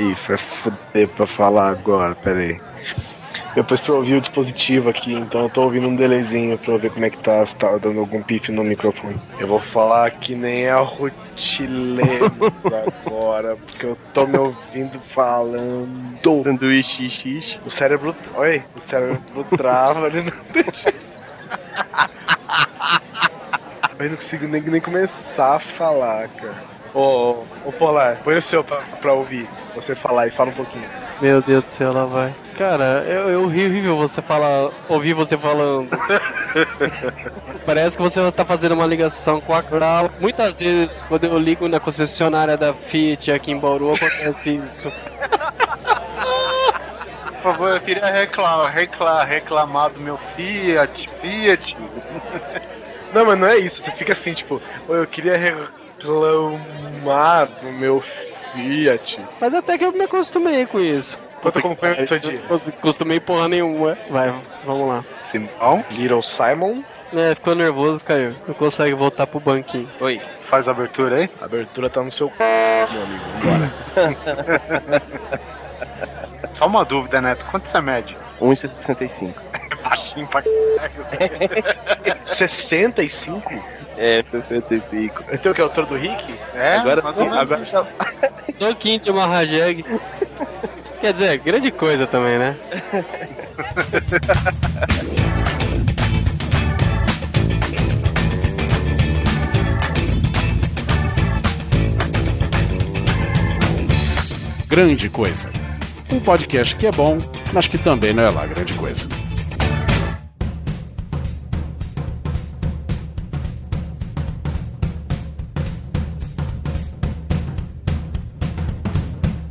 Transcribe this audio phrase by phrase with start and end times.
[0.00, 2.58] Ih, vai foder pra falar agora, pera aí.
[3.54, 6.90] Depois pra ouvir o dispositivo aqui, então eu tô ouvindo um delayzinho pra eu ver
[6.90, 9.18] como é que tá, se tá dando algum pife no microfone.
[9.38, 12.64] Eu vou falar que nem a Rutilemos
[13.04, 16.42] agora, porque eu tô me ouvindo falando.
[16.42, 17.60] Sanduíche xixi.
[17.66, 18.16] O cérebro.
[18.36, 19.20] Oi, o cérebro
[19.54, 20.94] trava, ele não deixa.
[23.98, 26.79] Eu não consigo nem, nem começar a falar, cara.
[26.92, 30.84] Ô, ô Polar, põe o seu pra, pra ouvir você falar e fala um pouquinho.
[31.20, 32.34] Meu Deus do céu, lá vai.
[32.56, 35.88] Cara, eu, eu ri horrível você falar, ouvir você falando.
[37.64, 40.10] Parece que você tá fazendo uma ligação com a Crau.
[40.18, 44.90] Muitas vezes, quando eu ligo na concessionária da Fiat aqui em Bauru, acontece isso.
[47.34, 51.76] Por favor, eu queria reclamar, reclamar, reclamar do meu Fiat, Fiat.
[53.14, 53.80] Não, mas não é isso.
[53.82, 55.36] Você fica assim, tipo, "Ô, eu queria
[56.00, 59.20] reclamar do meu Fiat.
[59.40, 61.18] Mas até que eu me acostumei com isso.
[61.42, 62.40] Conta como foi o seu dia.
[62.48, 63.96] Não acostumei porra nenhuma.
[64.10, 65.04] Vai, vamos lá.
[65.22, 66.82] Simão, Little Simon,
[67.14, 68.34] É, ficou nervoso, caiu.
[68.46, 69.88] Não consegue voltar pro banquinho.
[70.00, 70.20] Oi.
[70.40, 71.30] faz a abertura aí.
[71.40, 72.34] a abertura tá no seu c...
[72.92, 73.24] meu amigo.
[73.42, 75.02] Bora.
[76.52, 77.46] Só uma dúvida, Neto.
[77.46, 78.16] Quanto você mede?
[78.40, 79.32] 1,65.
[79.54, 80.42] É baixinho pra
[82.26, 83.50] 65?
[84.02, 85.24] É, 65.
[85.30, 86.34] Então o que é o autor do Rick?
[86.54, 87.86] É, agora mais ou menos agora isso.
[88.58, 89.84] Toquinho de uma rajeg.
[91.02, 92.56] Quer dizer, grande coisa também, né?
[104.66, 105.50] Grande Coisa.
[106.10, 107.18] Um podcast que é bom,
[107.52, 109.06] mas que também não é lá grande coisa.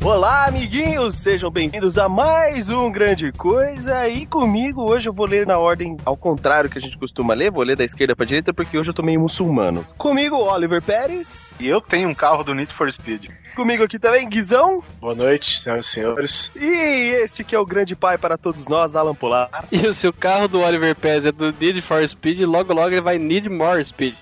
[0.09, 1.17] Olá, amiguinhos!
[1.17, 4.09] Sejam bem-vindos a mais um Grande Coisa.
[4.09, 7.51] E comigo hoje eu vou ler na ordem ao contrário que a gente costuma ler.
[7.51, 9.85] Vou ler da esquerda pra direita porque hoje eu tô meio muçulmano.
[9.99, 11.53] Comigo, Oliver Pérez.
[11.59, 13.27] E eu tenho um carro do Need for Speed.
[13.59, 14.81] Comigo aqui também, Guizão.
[15.01, 16.51] Boa noite, senhoras e senhores.
[16.55, 19.49] E este que é o grande pai para todos nós, Alan Polar.
[19.69, 23.01] E o seu carro do Oliver Pérez é do Need for Speed, logo logo ele
[23.01, 24.15] vai Need More Speed.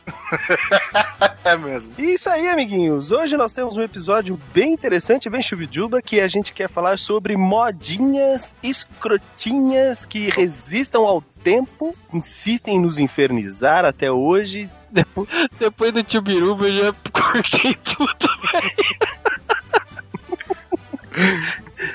[1.46, 1.94] É mesmo.
[2.00, 3.12] E isso aí, amiguinhos.
[3.12, 7.38] Hoje nós temos um episódio bem interessante, bem chubiduba, que a gente quer falar sobre
[7.38, 14.70] modinhas escrotinhas que resistam ao tempo, insistem em nos infernizar até hoje.
[14.92, 15.28] Depois,
[15.60, 18.30] depois do Tchubiruba eu já cortei tudo.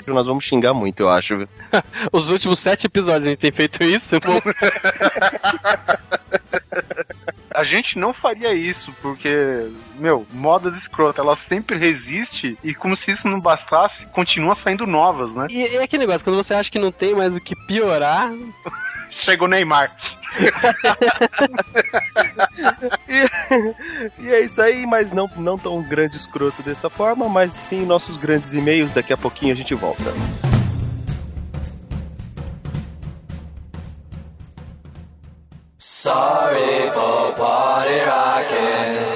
[0.07, 1.47] Nós vamos xingar muito, eu acho.
[2.11, 4.17] Os últimos sete episódios a gente tem feito isso.
[4.21, 4.41] Bom,
[7.53, 13.11] A gente não faria isso, porque, meu, modas escrotas, ela sempre resiste e como se
[13.11, 15.47] isso não bastasse, continua saindo novas, né?
[15.49, 18.31] e é aquele negócio, quando você acha que não tem mais o que piorar,
[19.15, 19.95] Chegou o Neymar.
[24.19, 28.17] E é isso aí, mas não, não tão grande escroto dessa forma, mas sim nossos
[28.17, 28.91] grandes e-mails.
[28.91, 30.11] Daqui a pouquinho a gente volta.
[36.03, 39.12] Sorry for party rocking.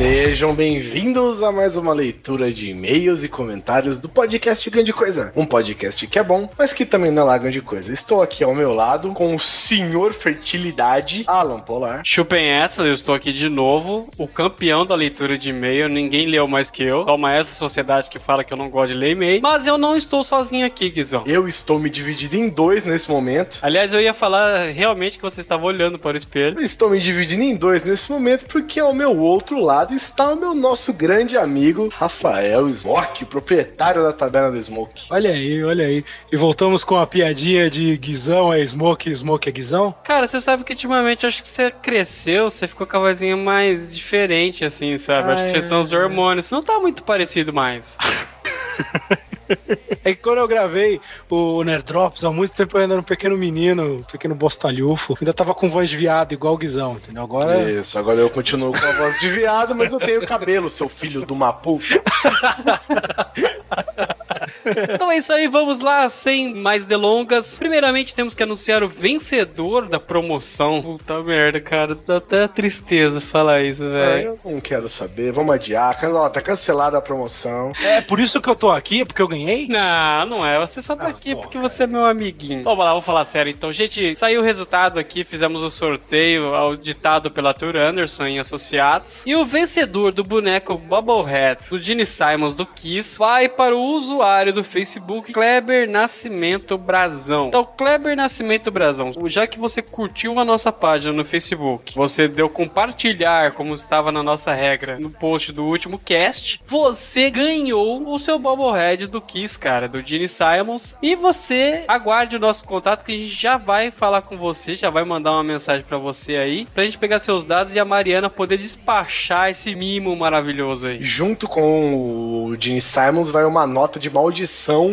[0.00, 5.30] Sejam bem-vindos a mais uma leitura de e-mails e comentários do podcast Grande Coisa.
[5.36, 7.92] Um podcast que é bom, mas que também não é lá grande coisa.
[7.92, 12.00] Estou aqui ao meu lado com o senhor Fertilidade, Alan Polar.
[12.02, 16.48] chupem essa, eu estou aqui de novo, o campeão da leitura de e-mail, ninguém leu
[16.48, 17.04] mais que eu.
[17.04, 19.94] Toma essa sociedade que fala que eu não gosto de ler e-mail, mas eu não
[19.94, 21.24] estou sozinho aqui, Guizão.
[21.26, 23.58] Eu estou me dividindo em dois nesse momento.
[23.60, 26.58] Aliás, eu ia falar realmente que você estava olhando para o espelho.
[26.58, 30.36] Eu estou me dividindo em dois nesse momento porque ao meu outro lado está o
[30.36, 35.06] meu nosso grande amigo Rafael Smoke, proprietário da taberna do Smoke.
[35.10, 36.04] Olha aí, olha aí.
[36.32, 39.94] E voltamos com a piadinha de Guizão é Smoke, Smoke é Guizão?
[40.04, 43.94] Cara, você sabe que ultimamente acho que você cresceu, você ficou com a vozinha mais
[43.94, 45.32] diferente, assim, sabe?
[45.32, 46.50] acho que Ai, são os hormônios.
[46.50, 47.96] Não tá muito parecido mais.
[50.02, 53.04] É que quando eu gravei o Nerd Drops, há muito tempo eu ainda era um
[53.04, 55.16] pequeno menino, um pequeno bostalhufo.
[55.20, 57.22] Ainda tava com voz de viado, igual o Guizão, entendeu?
[57.22, 57.70] Agora.
[57.70, 61.26] Isso, agora eu continuo com a voz de viado, mas eu tenho cabelo, seu filho
[61.26, 62.00] de uma puta.
[64.94, 67.58] Então é isso aí, vamos lá, sem mais delongas.
[67.58, 70.82] Primeiramente temos que anunciar o vencedor da promoção.
[70.82, 74.38] Puta merda, cara, dá até tristeza falar isso, Ah, velho.
[74.44, 75.98] eu não quero saber, vamos adiar.
[76.14, 77.72] Ó, tá cancelada a promoção.
[77.82, 79.66] É por isso que eu tô aqui, é porque eu ganhei?
[79.68, 80.58] Não, não é.
[80.58, 82.62] Você só tá Ah, aqui pô, porque você é meu amiguinho.
[82.62, 83.50] Vamos lá, vamos falar sério.
[83.50, 89.24] Então, gente, saiu o resultado aqui, fizemos o sorteio auditado pela Tour Anderson em Associados.
[89.26, 94.49] E o vencedor do boneco Bubblehead, do Gene Simons do Kiss, vai para o usuário
[94.52, 97.48] do Facebook Kleber Nascimento Brazão.
[97.48, 102.48] Então, Kleber Nascimento Brazão, já que você curtiu a nossa página no Facebook, você deu
[102.48, 108.38] compartilhar, como estava na nossa regra, no post do último cast, você ganhou o seu
[108.38, 110.94] Bubblehead do Kiss, cara, do Gene Simons.
[111.02, 114.90] E você aguarde o nosso contato que a gente já vai falar com você, já
[114.90, 118.28] vai mandar uma mensagem pra você aí, pra gente pegar seus dados e a Mariana
[118.28, 121.02] poder despachar esse mimo maravilhoso aí.
[121.02, 124.39] Junto com o Gene Simons vai uma nota de maldição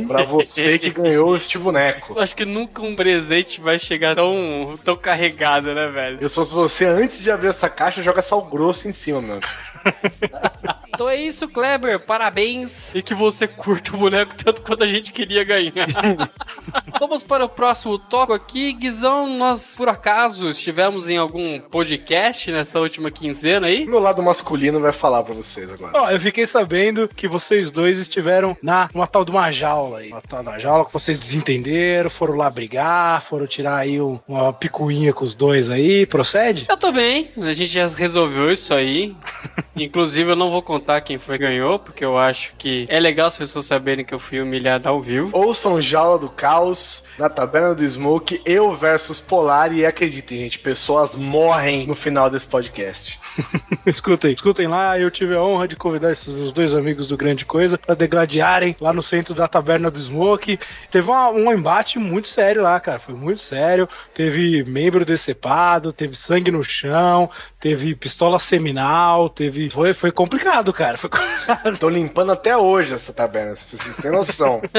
[0.08, 2.14] pra você que ganhou este boneco.
[2.16, 6.18] Eu Acho que nunca um presente vai chegar tão, tão carregado, né, velho?
[6.22, 9.40] Eu sou se você, antes de abrir essa caixa, joga sal grosso em cima, meu.
[10.98, 12.00] Então é isso, Kleber.
[12.00, 12.92] Parabéns.
[12.96, 15.86] E que você curta o boneco tanto quanto a gente queria ganhar.
[17.00, 18.74] Vamos para o próximo tópico aqui.
[18.74, 23.86] Guizão, nós por acaso estivemos em algum podcast nessa última quinzena aí?
[23.86, 25.92] Meu lado masculino vai falar pra vocês agora.
[25.96, 30.10] Ó, eu fiquei sabendo que vocês dois estiveram na uma tal de uma jaula aí.
[30.10, 34.20] Uma tal de uma jaula que vocês desentenderam, foram lá brigar, foram tirar aí um-
[34.28, 36.08] uma picuinha com os dois aí.
[36.08, 36.66] Procede?
[36.68, 39.16] Eu tô bem, a gente já resolveu isso aí.
[39.84, 43.28] Inclusive, eu não vou contar quem foi que ganhou, porque eu acho que é legal
[43.28, 45.30] as pessoas saberem que eu fui humilhado ao vivo.
[45.32, 51.16] Ouçam Jaula do Caos, na Taberna do Smoke, eu versus Polar, e acreditem, gente, pessoas
[51.16, 53.20] morrem no final desse podcast.
[53.86, 54.98] escutem, escutem lá.
[55.00, 58.76] Eu tive a honra de convidar esses meus dois amigos do Grande Coisa pra degladiarem
[58.80, 60.60] lá no centro da Taberna do Smoke.
[60.92, 63.00] Teve uma- um embate muito sério lá, cara.
[63.00, 63.88] Foi muito sério.
[64.14, 67.30] Teve membro decepado, teve sangue no chão,
[67.60, 69.70] teve pistola seminal, teve.
[69.70, 70.98] Foi, foi complicado, cara.
[70.98, 71.78] Foi complicado.
[71.78, 74.62] Tô limpando até hoje essa taberna, se vocês têm noção.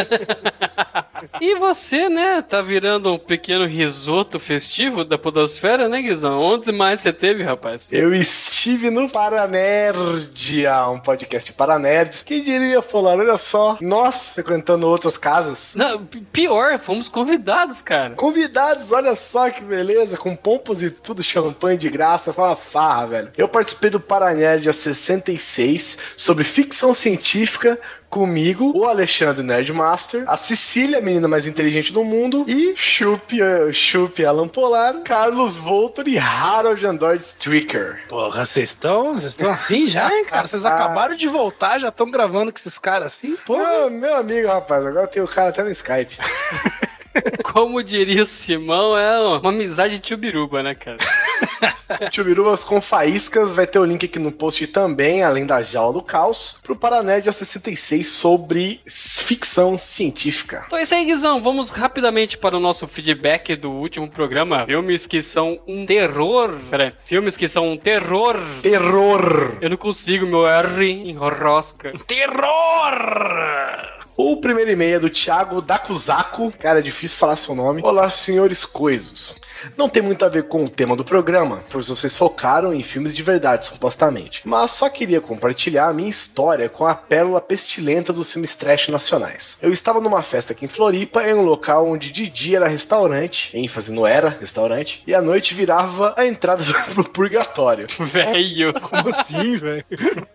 [1.40, 6.40] E você, né, tá virando um pequeno risoto festivo da Podosfera, né, Guizão?
[6.40, 7.92] Onde mais você teve, rapaz?
[7.92, 8.47] Eu estive
[8.90, 12.22] no Paranerd, ah, um podcast para nerds.
[12.22, 13.18] Quem diria, Polar?
[13.18, 15.74] Olha só, nós frequentando outras casas.
[15.74, 18.14] Não, pior, fomos convidados, cara.
[18.14, 23.06] Convidados, olha só que beleza, com pompas e tudo, champanhe de graça, foi uma farra,
[23.06, 23.30] velho.
[23.36, 27.78] Eu participei do Paranerd a 66 sobre ficção científica
[28.08, 33.72] comigo, o Alexandre Nerdmaster, a Cecília, a menina mais inteligente do mundo, e Chup, eh,
[33.72, 38.00] Chup Alan Polar, Carlos Voltor e Harold Android Stricker.
[38.08, 40.46] Porra, vocês estão vocês estão assim já, hein, cara?
[40.46, 43.36] Vocês acabaram de voltar, já estão gravando com esses caras assim?
[43.46, 43.86] Porra.
[43.86, 46.16] Ah, meu amigo, rapaz, agora tem o cara até no Skype.
[47.44, 50.98] Como diria o Simão, é uma amizade de Biruba, né, cara?
[52.12, 56.02] Chubirubas com faíscas, vai ter o link aqui no post também, além da jaula do
[56.02, 60.64] caos, pro Paranerd a 66 sobre ficção científica.
[60.66, 61.42] Então é isso aí, Guizão.
[61.42, 64.66] Vamos rapidamente para o nosso feedback do último programa.
[64.66, 66.58] Filmes que são um terror.
[66.70, 66.92] Pera aí.
[67.06, 68.36] Filmes que são um terror.
[68.62, 69.56] Terror!
[69.60, 71.92] Eu não consigo, meu R enrosca.
[72.06, 73.98] Terror!
[74.20, 76.52] O primeiro e-mail é do Thiago Dakuzako.
[76.58, 77.80] Cara, é difícil falar seu nome.
[77.84, 79.36] Olá, senhores coisos.
[79.76, 83.14] Não tem muito a ver com o tema do programa, pois vocês focaram em filmes
[83.14, 84.40] de verdade, supostamente.
[84.44, 89.56] Mas só queria compartilhar a minha história com a pérola pestilenta dos filmes trash nacionais.
[89.60, 93.56] Eu estava numa festa aqui em Floripa, em um local onde de dia era restaurante,
[93.56, 96.62] ênfase no era restaurante, e à noite virava a entrada
[96.92, 97.86] pro purgatório.
[97.98, 98.72] Velho.
[98.80, 99.84] Como assim, velho?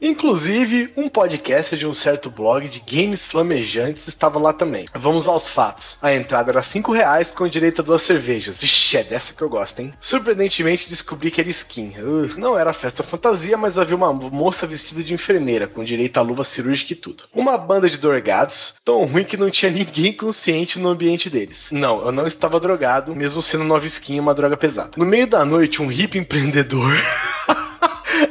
[0.02, 4.86] Inclusive, um podcast de um certo blog de games flamejantes estava lá também.
[4.94, 5.98] Vamos aos fatos.
[6.02, 8.60] A entrada era 5 reais com direito a duas cervejas.
[8.60, 9.94] Vixe, é dessa que eu gosto, hein?
[10.00, 11.94] Surpreendentemente descobri que era skin.
[12.00, 16.22] Uh, não era festa fantasia, mas havia uma moça vestida de enfermeira, com direito a
[16.22, 17.26] luva cirúrgica e tudo.
[17.32, 21.70] Uma banda de drogados, tão ruim que não tinha ninguém consciente no ambiente deles.
[21.72, 24.92] Não, eu não estava drogado, mesmo sendo nova skin uma droga pesada.
[24.98, 26.92] No meio da noite, um hippie empreendedor.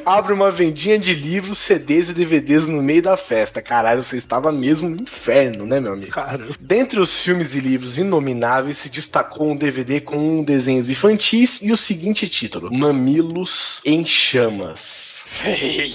[0.05, 3.63] abre uma vendinha de livros, CDs e DVDs no meio da festa.
[3.63, 6.13] Caralho, você estava mesmo no inferno, né, meu amigo?
[6.13, 11.73] Cara, Dentre os filmes e livros inomináveis, se destacou um DVD com desenhos infantis e
[11.73, 15.25] o seguinte título: Mamilos em Chamas.
[15.27, 15.91] Feio.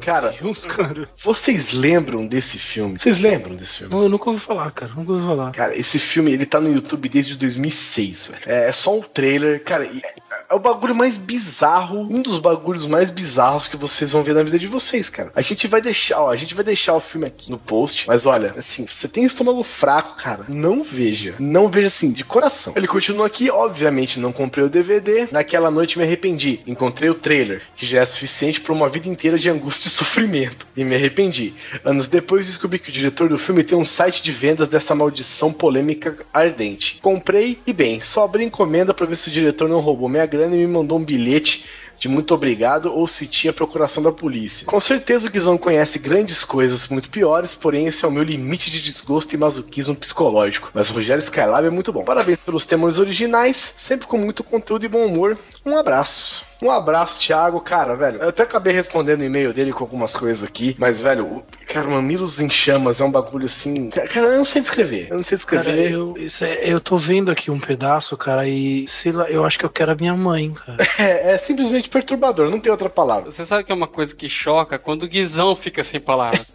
[0.00, 1.08] Cara, Deus, cara.
[1.22, 2.98] vocês lembram desse filme?
[2.98, 3.94] Vocês lembram desse filme?
[3.94, 4.92] Eu nunca ouvi falar, cara.
[4.94, 5.52] Nunca ouvi falar.
[5.52, 8.42] Cara, esse filme, ele tá no YouTube desde 2006, velho.
[8.46, 9.62] É, é só um trailer.
[9.62, 10.14] Cara, é,
[10.50, 14.34] é o bagulho mais bizarro, um dos bagulhos mais bizarros bizarros que vocês vão ver
[14.34, 15.32] na vida de vocês, cara.
[15.34, 18.26] A gente vai deixar, ó, a gente vai deixar o filme aqui no post, mas
[18.26, 21.34] olha, assim, você tem estômago fraco, cara, não veja.
[21.38, 22.74] Não veja assim, de coração.
[22.76, 25.28] Ele continua aqui, obviamente não comprei o DVD.
[25.32, 26.60] Naquela noite me arrependi.
[26.66, 30.66] Encontrei o trailer, que já é suficiente para uma vida inteira de angústia e sofrimento.
[30.76, 31.54] E me arrependi.
[31.82, 35.50] Anos depois descobri que o diretor do filme tem um site de vendas dessa maldição
[35.52, 36.98] polêmica ardente.
[37.00, 40.54] Comprei e bem, só abri encomenda para ver se o diretor não roubou minha grana
[40.54, 41.64] e me mandou um bilhete
[42.02, 44.66] de muito obrigado ou se tinha procuração da polícia.
[44.66, 48.72] Com certeza o Guizão conhece grandes coisas muito piores, porém esse é o meu limite
[48.72, 50.72] de desgosto e masoquismo psicológico.
[50.74, 52.02] Mas o Rogério Skylab é muito bom.
[52.02, 55.38] Parabéns pelos temas originais, sempre com muito conteúdo e bom humor.
[55.64, 56.51] Um abraço.
[56.62, 57.60] Um abraço, Thiago.
[57.60, 61.26] Cara, velho, eu até acabei respondendo o e-mail dele com algumas coisas aqui, mas, velho,
[61.26, 63.90] o, cara, Mamilos em Chamas é um bagulho assim.
[63.90, 65.08] Cara, eu não sei descrever.
[65.10, 65.64] Eu não sei descrever.
[65.64, 69.44] Cara, eu, isso é- eu tô vendo aqui um pedaço, cara, e sei lá, eu
[69.44, 70.76] acho que eu quero a minha mãe, cara.
[71.02, 73.30] É, é simplesmente perturbador, não tem outra palavra.
[73.30, 76.52] Você sabe que é uma coisa que choca quando o Guizão fica sem palavras.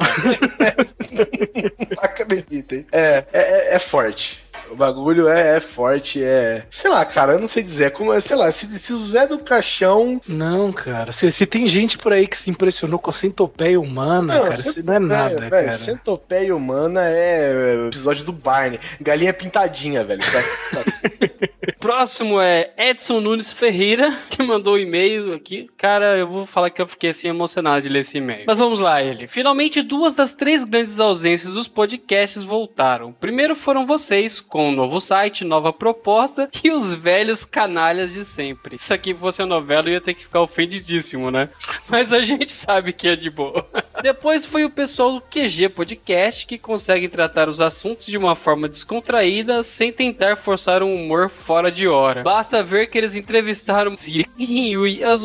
[2.02, 2.86] Acreditem.
[2.92, 4.42] É, é, é, é forte.
[4.72, 6.64] O bagulho é, é forte, é.
[6.70, 7.92] Sei lá, cara, eu não sei dizer.
[7.92, 10.20] Como é, sei lá, se, se o Zé do Caixão.
[10.28, 14.40] Não, cara, se, se tem gente por aí que se impressionou com a centopeia humana,
[14.40, 15.72] cara, cent- isso não é nada, velho, cara.
[15.72, 18.80] Centopeia humana é é episódio do Barney.
[19.02, 20.22] Galinha pintadinha, velho.
[21.80, 25.70] Próximo é Edson Nunes Ferreira, que mandou um e-mail aqui.
[25.78, 28.44] Cara, eu vou falar que eu fiquei assim emocionado de ler esse e-mail.
[28.48, 29.28] Mas vamos lá, ele.
[29.28, 33.14] Finalmente, duas das três grandes ausências dos podcasts voltaram.
[33.14, 38.76] Primeiro foram vocês, com um novo site, nova proposta e os velhos canalhas de sempre.
[38.76, 41.48] Isso aqui fosse a novela, eu ia ter que ficar ofendidíssimo, né?
[41.88, 43.64] Mas a gente sabe que é de boa.
[44.02, 48.68] Depois foi o pessoal do QG Podcast que consegue tratar os assuntos de uma forma
[48.68, 52.24] descontraída sem tentar forçar um humor fora de hora.
[52.24, 53.94] Basta ver que eles entrevistaram
[54.40, 55.24] e as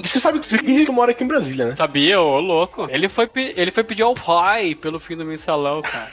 [0.00, 1.76] Você sabe que o Henrique mora aqui em Brasília, né?
[1.76, 2.88] Sabia, ô louco.
[2.90, 6.10] Ele foi, ele foi pedir ao pai pelo fim do mensalão, cara.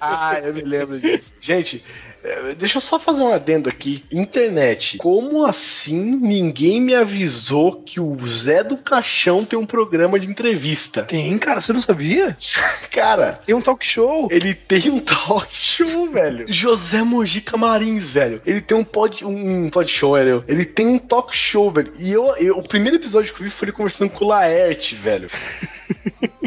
[0.00, 1.17] ah, eu me lembro disso.
[1.40, 1.84] Gente,
[2.24, 4.04] eh, deixa eu só fazer um adendo aqui.
[4.12, 4.96] Internet.
[4.98, 11.02] Como assim ninguém me avisou que o Zé do Caixão tem um programa de entrevista?
[11.02, 12.36] Tem, cara, você não sabia?
[12.90, 14.28] Cara, Tem um talk show.
[14.30, 16.44] ele tem um talk show, velho.
[16.48, 18.42] José Mojica Marins, velho.
[18.44, 20.42] Ele tem um pod, um pod show, velho.
[20.48, 21.92] Ele tem um talk show, velho.
[21.98, 24.96] E eu, eu- o primeiro episódio que eu vi foi ele conversando com o Laerte,
[24.96, 25.30] velho.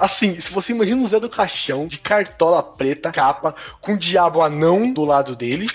[0.00, 4.42] Assim, se você imagina o Zé do Caixão, de cartola preta, capa, com o diabo
[4.42, 5.68] anão do lado dele.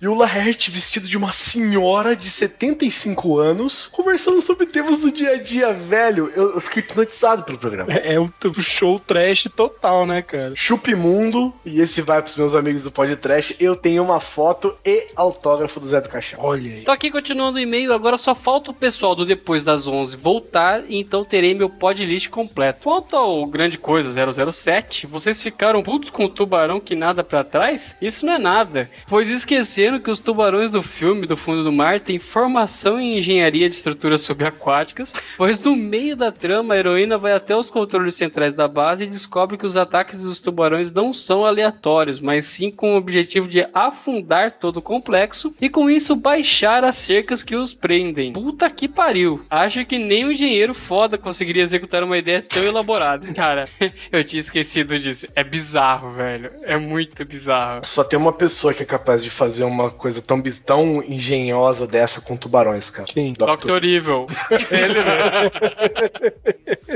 [0.00, 5.32] E o Laerte vestido de uma senhora de 75 anos, conversando sobre temas do dia
[5.32, 6.30] a dia, velho.
[6.34, 7.92] Eu, eu fiquei hipnotizado pelo programa.
[7.92, 10.52] É, é um show trash total, né, cara?
[10.56, 13.56] Chupe Mundo, e esse vai pros meus amigos do podcast.
[13.58, 16.40] Eu tenho uma foto e autógrafo do Zé do Caixão.
[16.42, 16.82] Olha aí.
[16.82, 20.84] Tô aqui continuando o e-mail, agora só falta o pessoal do Depois das 11 voltar,
[20.88, 22.80] e então terei meu podlist completo.
[22.82, 24.10] Quanto ao Grande Coisa
[24.52, 27.96] 007, vocês ficaram putos com o tubarão que nada pra trás?
[28.00, 29.28] Isso não é nada, pois
[29.74, 33.74] esqueceram que os tubarões do filme do fundo do mar têm formação em engenharia de
[33.74, 38.68] estruturas subaquáticas, pois no meio da trama a heroína vai até os controles centrais da
[38.68, 42.96] base e descobre que os ataques dos tubarões não são aleatórios, mas sim com o
[42.96, 48.32] objetivo de afundar todo o complexo e com isso baixar as cercas que os prendem.
[48.32, 49.44] Puta que pariu.
[49.50, 53.32] Acho que nem um engenheiro foda conseguiria executar uma ideia tão elaborada.
[53.34, 53.68] Cara,
[54.12, 55.26] eu tinha esquecido disso.
[55.34, 56.52] É bizarro, velho.
[56.62, 57.84] É muito bizarro.
[57.86, 62.20] Só tem uma pessoa que é capaz de fazer uma coisa tão, tão engenhosa dessa
[62.20, 63.06] com tubarões, cara.
[63.06, 63.32] Quem?
[63.32, 63.84] Dr.
[63.84, 64.26] Evil.
[64.70, 65.50] Ele mesmo.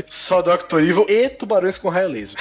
[0.06, 0.78] Só Dr.
[0.80, 2.38] Evil e tubarões com raio laser.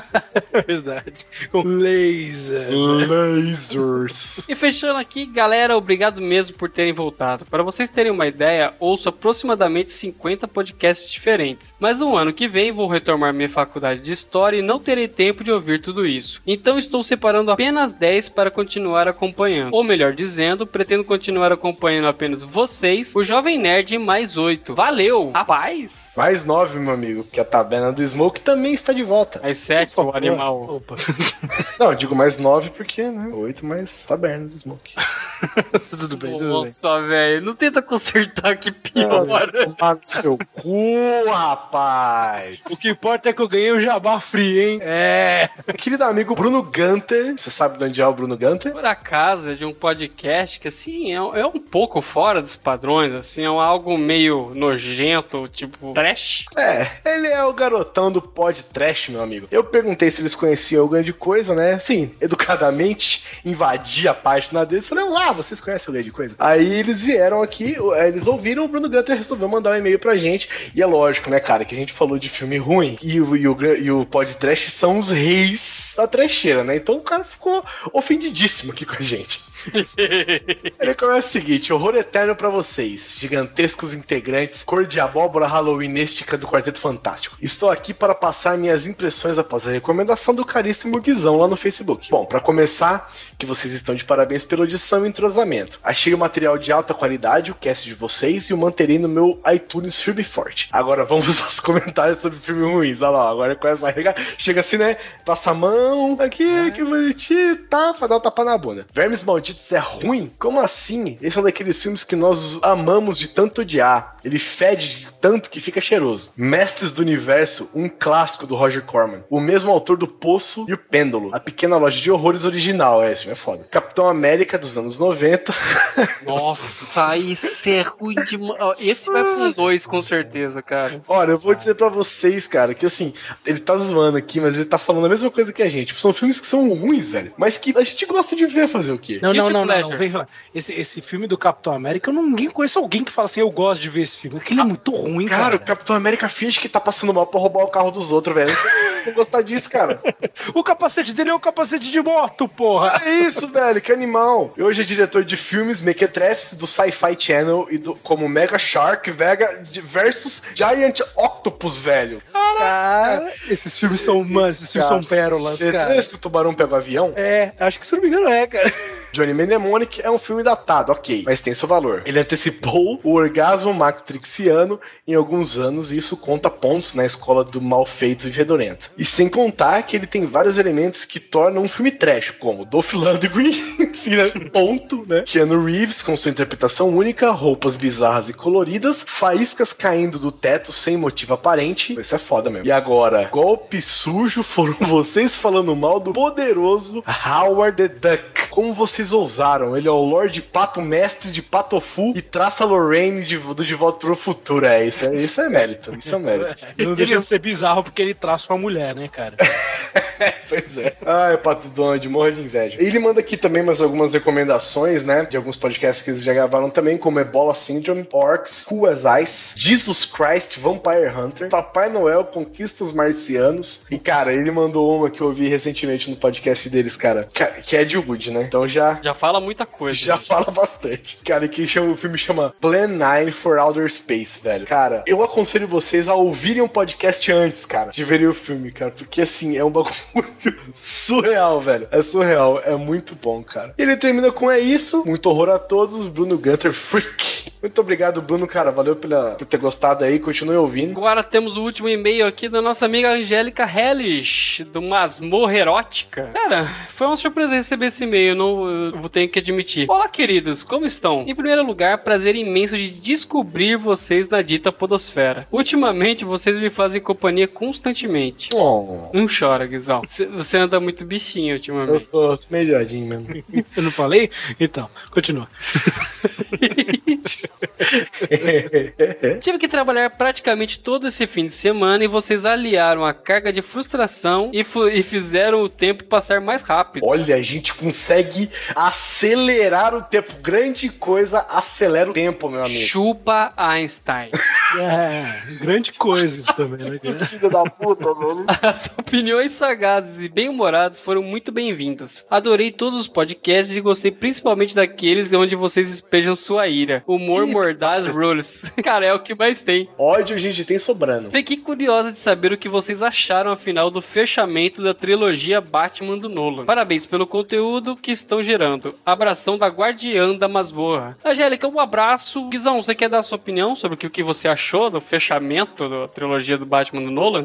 [0.66, 1.26] Verdade.
[1.50, 2.68] Com laser.
[2.70, 4.48] Lasers.
[4.48, 7.44] E fechando aqui, galera, obrigado mesmo por terem voltado.
[7.46, 11.74] Para vocês terem uma ideia, ouço aproximadamente 50 podcasts diferentes.
[11.78, 15.44] Mas no ano que vem vou retomar minha faculdade de História e não terei tempo
[15.44, 16.40] de ouvir tudo isso.
[16.46, 19.57] Então estou separando apenas 10 para continuar acompanhando.
[19.70, 24.74] Ou melhor dizendo, pretendo continuar acompanhando apenas vocês, o Jovem Nerd mais 8.
[24.74, 25.30] Valeu!
[25.32, 26.14] Rapaz!
[26.16, 29.40] Mais nove, meu amigo, porque a taberna do Smoke também está de volta.
[29.40, 30.76] Mais 7, o animal.
[30.76, 30.96] Opa.
[31.78, 33.28] Não, eu digo mais nove porque, né?
[33.32, 34.94] Oito mais taberna do Smoke.
[35.90, 36.48] tudo bem, tudo bem.
[36.48, 39.26] Nossa, velho, não tenta consertar que pior.
[39.50, 42.64] Tomar no seu cu, rapaz.
[42.70, 44.80] O que importa é que eu ganhei o jabá free, hein?
[44.82, 45.48] É.
[45.76, 48.72] Querido amigo Bruno Gunter, você sabe de onde é o Bruno Gunter?
[48.72, 53.14] Por acaso, brasa de um podcast que, assim, é, é um pouco fora dos padrões,
[53.14, 56.46] assim, é algo meio nojento, tipo trash.
[56.56, 59.48] É, ele é o garotão do pod trash, meu amigo.
[59.50, 61.78] Eu perguntei se eles conheciam o grande coisa, né?
[61.78, 64.86] Sim, educadamente, invadi a página deles.
[64.86, 66.34] Falei, ah, vocês conhecem o grande coisa?
[66.38, 70.48] Aí eles vieram aqui, eles ouviram, o Bruno Gunter resolveu mandar um e-mail pra gente.
[70.74, 73.48] E é lógico, né, cara, que a gente falou de filme ruim e o, e
[73.48, 76.76] o, e o pod trash são os reis da trecheira, né?
[76.76, 79.40] Então o cara ficou ofendidíssimo aqui com a gente.
[80.80, 86.46] Ele começa o seguinte: horror eterno para vocês, gigantescos integrantes, cor de abóbora halloweenística do
[86.46, 87.36] Quarteto Fantástico.
[87.40, 92.10] Estou aqui para passar minhas impressões após a recomendação do caríssimo Guizão lá no Facebook.
[92.10, 95.78] Bom, para começar, que vocês estão de parabéns pela audição e entrosamento.
[95.82, 99.40] Achei o material de alta qualidade, o cast de vocês, e o manterei no meu
[99.52, 100.68] iTunes firme forte.
[100.72, 103.02] Agora vamos aos comentários sobre filme ruins.
[103.02, 104.14] Olha lá, agora começa a regar.
[104.36, 104.96] Chega assim, né?
[105.24, 107.94] Passa a mão, aqui, que bonitinho, tá?
[107.94, 108.86] Pra dar um tapa na bunda.
[108.92, 110.30] Vermes Malditos é ruim?
[110.38, 111.18] Como assim?
[111.20, 114.16] Esse é um daqueles filmes que nós amamos de tanto odiar.
[114.24, 116.32] Ele fede tanto que fica cheiroso.
[116.36, 119.24] Mestres do Universo, um clássico do Roger Corman.
[119.30, 121.30] O mesmo autor do Poço e o Pêndulo.
[121.32, 123.66] A Pequena Loja de Horrores original, é, esse filme é foda.
[123.70, 125.54] Capitão América dos anos 90.
[126.24, 128.58] Nossa, isso é ruim demais.
[128.78, 131.00] Esse vai com dois, com certeza, cara.
[131.08, 133.12] Olha, eu vou dizer pra vocês, cara, que assim,
[133.46, 135.98] ele tá zoando aqui, mas ele tá falando a mesma coisa que a gente.
[136.00, 137.32] São filmes que são ruins, velho.
[137.36, 139.18] Mas que a gente gosta de ver fazer o quê?
[139.22, 140.26] Não, não, não, não, não, vem falar.
[140.54, 143.50] Esse, esse filme do Capitão América, eu não, ninguém conhece alguém que fala assim, eu
[143.50, 144.40] gosto de ver esse filme.
[144.50, 145.56] Ele é muito ruim, Cara, cara.
[145.56, 148.54] o Capitão América finge que tá passando mal pra roubar o carro dos outros, velho.
[148.54, 150.00] Vocês não gostar disso, cara.
[150.54, 153.00] O capacete dele é um capacete de moto, porra.
[153.04, 154.52] É isso, velho, que animal.
[154.56, 159.10] E hoje é diretor de filmes Mequetrefs do Sci-Fi Channel e do, como Mega Shark
[159.10, 162.22] Vega versus Giant Octopus, velho.
[162.32, 165.96] Cara, esses filmes são, mano, esses filmes são pérolas, Você cara.
[165.96, 167.12] Esse que o tubarão pega o avião?
[167.16, 168.72] É, acho que se não me engano é, cara.
[169.12, 172.02] Johnny Mnemonic é um filme datado, ok, mas tem seu valor.
[172.04, 177.60] Ele antecipou o orgasmo matrixiano em alguns anos e isso conta pontos na escola do
[177.60, 178.90] mal feito e fedorento.
[178.96, 182.92] E sem contar que ele tem vários elementos que tornam um filme trash, como Dolph
[182.94, 183.52] Lundgren,
[183.94, 184.30] sim, né?
[184.52, 185.22] ponto, né?
[185.22, 190.96] Keanu Reeves com sua interpretação única, roupas bizarras e coloridas, faíscas caindo do teto sem
[190.96, 191.98] motivo aparente.
[191.98, 192.66] Isso é foda mesmo.
[192.66, 198.48] E agora, golpe sujo foram vocês falando mal do poderoso Howard the Duck.
[198.50, 199.76] Como vocês ousaram?
[199.76, 203.98] Ele é o Lord Pato Mestre de Patofu e traça Lorraine de, do De Volta
[204.00, 204.66] para o Futuro.
[204.66, 205.94] É, isso é, isso é mérito.
[205.98, 206.64] Isso é mérito.
[206.78, 209.34] Não deixa de ser bizarro porque ele traça uma mulher, né, cara?
[210.48, 210.94] pois é.
[211.04, 212.76] Ai, Pato Donald, morro de inveja.
[212.80, 215.24] Ele manda aqui também mais algumas recomendações, né?
[215.24, 219.54] De alguns podcasts que eles já gravaram também, como Ebola Syndrome, Orcs, Who as Ice,
[219.56, 223.86] Jesus Christ, Vampire Hunter, Papai Noel, Conquista os Marcianos.
[223.90, 227.76] E, cara, ele mandou uma que eu ouvi recentemente no podcast deles, cara, que- que
[227.76, 228.42] é de Wood, né?
[228.42, 228.98] Então já.
[229.02, 229.98] Já fala muita coisa.
[229.98, 231.18] Já fala bastante.
[231.24, 234.66] Cara, que chama, o filme chama Plan 9 for Outer Space, velho.
[234.66, 238.90] Cara, eu aconselho vocês a ouvirem o podcast antes, cara, de verem o filme, cara.
[238.90, 239.94] Porque assim, é um bagulho
[240.74, 241.88] surreal, velho.
[241.90, 242.60] É surreal.
[242.64, 243.74] É muito bom, cara.
[243.78, 245.04] Ele termina com é isso.
[245.06, 246.06] Muito horror a todos.
[246.06, 247.48] Bruno Gunter Freak.
[247.60, 248.70] Muito obrigado, Bruno, cara.
[248.70, 250.18] Valeu pela, por ter gostado aí.
[250.18, 250.96] Continue ouvindo.
[250.96, 256.30] Agora temos o último e-mail aqui da nossa amiga Angélica Hellish, do Masmorra Erótica.
[256.32, 259.86] Cara, foi uma surpresa receber esse e-mail, não eu vou ter que admitir.
[259.88, 261.22] Olá, queridos, como estão?
[261.26, 265.46] Em primeiro lugar, prazer imenso de descobrir vocês na dita podosfera.
[265.52, 268.48] Ultimamente, vocês me fazem companhia constantemente.
[268.52, 270.02] Oh, Não chora, Guizão.
[270.02, 272.06] Você- anda muito bichinho eu ultimamente.
[272.06, 273.28] tô, tô melhorzinho mesmo.
[273.76, 274.28] Eu não falei?
[274.58, 275.46] Então, continua.
[279.40, 283.62] Tive que trabalhar praticamente todo esse fim de semana e vocês aliaram a carga de
[283.62, 287.06] frustração e, e fizeram o tempo passar mais rápido.
[287.06, 290.32] Olha, a gente consegue acelerar o tempo.
[290.40, 292.80] Grande coisa, acelera o tempo, meu amigo.
[292.80, 294.30] Chupa Einstein.
[294.78, 295.24] É,
[295.60, 296.98] grande coisa isso também, né?
[297.26, 298.44] Filho da puta, mano.
[298.60, 302.26] As opiniões sagazes e bem-humoradas foram muito bem-vindas.
[302.30, 307.02] Adorei todos os podcasts e gostei principalmente daqueles onde vocês despejam sua ira.
[307.18, 308.64] Humor Que mordaz rules.
[308.82, 309.88] Cara, é o que mais tem.
[309.98, 311.30] Ódio a gente tem sobrando.
[311.30, 316.28] Fiquei curiosa de saber o que vocês acharam afinal do fechamento da trilogia Batman do
[316.28, 316.64] Nolan.
[316.64, 318.94] Parabéns pelo conteúdo que estão gerando.
[319.04, 321.16] Abração da Guardiã da Masmorra.
[321.24, 322.48] Angélica, um abraço.
[322.48, 326.08] Guizão, você quer dar sua opinião sobre o que, você achou achou do fechamento da
[326.08, 327.44] trilogia do Batman do Nolan?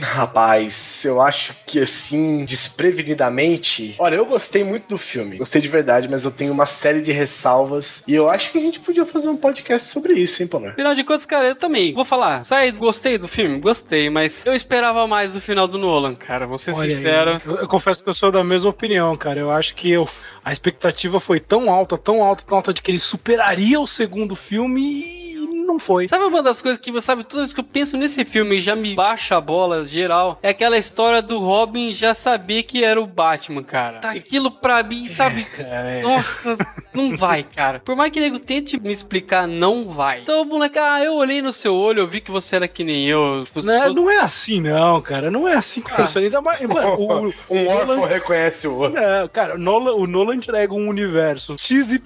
[0.00, 3.94] Rapaz, eu acho que assim, desprevenidamente.
[3.98, 5.38] Olha, eu gostei muito do filme.
[5.38, 8.02] Gostei de verdade, mas eu tenho uma série de ressalvas.
[8.06, 10.72] E eu acho que a gente podia fazer um podcast sobre isso, hein, Palmer?
[10.72, 11.92] Afinal de contas, cara, eu também.
[11.92, 12.44] Vou falar.
[12.44, 13.58] Sai, gostei do filme?
[13.60, 16.46] Gostei, mas eu esperava mais do final do Nolan, cara.
[16.46, 17.40] Vou ser Olha aí, sincero.
[17.44, 19.40] Eu, eu confesso que eu sou da mesma opinião, cara.
[19.40, 20.08] Eu acho que eu,
[20.44, 24.34] a expectativa foi tão alta, tão alta, tão alta de que ele superaria o segundo
[24.34, 25.27] filme e
[25.68, 26.08] não foi.
[26.08, 28.74] Sabe uma das coisas que, sabe, toda vez que eu penso nesse filme e já
[28.74, 33.06] me baixa a bola geral, é aquela história do Robin já saber que era o
[33.06, 33.98] Batman, cara.
[34.00, 35.46] Tá aquilo pra mim, sabe?
[35.58, 36.54] É, Nossa,
[36.92, 37.80] não vai, cara.
[37.80, 40.20] Por mais que o nego tente me explicar, não vai.
[40.22, 43.06] Então, moleque, ah, eu olhei no seu olho, eu vi que você era que nem
[43.06, 43.46] eu.
[43.54, 45.30] Não, é- fosse- não é assim, não, cara.
[45.30, 46.26] Não é assim que funciona.
[46.26, 46.60] Ainda mais.
[46.62, 46.94] Mano,
[47.48, 48.98] o, um órfão Nolan- reconhece o outro.
[48.98, 51.98] É, cara, o Nolan, o Nolan entrega um universo XYZ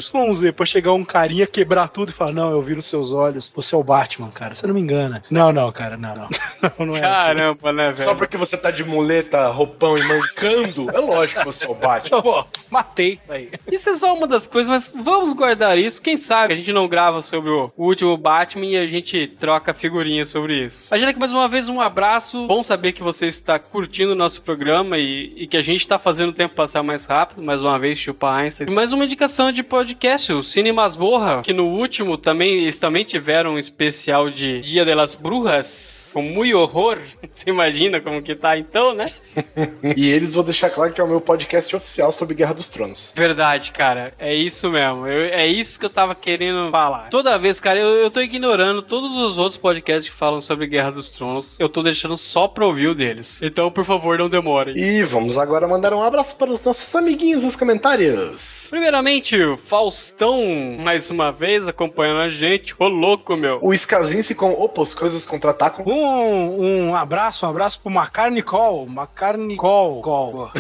[0.57, 3.75] pra chegar um carinha, quebrar tudo e falar: Não, eu vi nos seus olhos, você
[3.75, 4.55] é o Batman, cara.
[4.55, 5.23] Você não me engana.
[5.31, 6.29] Não, não, cara, não, não.
[6.79, 7.09] Não, não é assim.
[7.09, 8.09] Caramba, né, velho?
[8.09, 11.75] Só porque você tá de muleta, roupão e mancando, é lógico que você é o
[11.75, 12.23] Batman.
[12.23, 13.19] Pô, matei.
[13.29, 13.51] Aí.
[13.71, 16.01] Isso é só uma das coisas, mas vamos guardar isso.
[16.01, 20.29] Quem sabe a gente não grava sobre o último Batman e a gente troca figurinhas
[20.29, 20.95] sobre isso.
[20.95, 22.47] Aqui mais uma vez um abraço.
[22.47, 25.99] Bom saber que você está curtindo o nosso programa e, e que a gente está
[25.99, 27.43] fazendo o tempo passar mais rápido.
[27.43, 28.69] Mais uma vez, Chupa Einstein.
[28.69, 33.05] E mais uma indicação de podcast, o Cine Masmorra, que no último também eles também
[33.05, 36.99] tiveram um especial de Dia delas Brujas, com muito horror.
[37.33, 39.05] Você imagina como que tá então, né?
[39.97, 43.13] E eles vão deixar claro que é o meu podcast oficial sobre Guerra dos Tronos.
[43.17, 44.13] Verdade, cara.
[44.19, 45.07] É isso mesmo.
[45.07, 47.09] Eu- é isso que eu tava querendo falar.
[47.11, 50.91] Toda vez, cara, eu, eu tô ignorando todos os outros podcasts que falam sobre Guerra
[50.93, 51.59] dos Tronos.
[51.59, 53.41] Eu tô deixando só pra ouvir o deles.
[53.43, 54.77] Então, por favor, não demorem.
[54.77, 58.67] E vamos agora mandar um abraço para os nossos amiguinhos nos comentários.
[58.71, 60.41] Primeiramente, o Faustão,
[60.79, 62.75] mais uma vez, acompanhando a gente.
[62.79, 63.59] Ô, louco, meu.
[63.63, 65.85] O Skazinski com Opa, as coisas contra-atacam.
[65.87, 67.93] Um, um abraço, um abraço pro.
[67.93, 70.03] Macarne Call.
[70.03, 70.51] Call.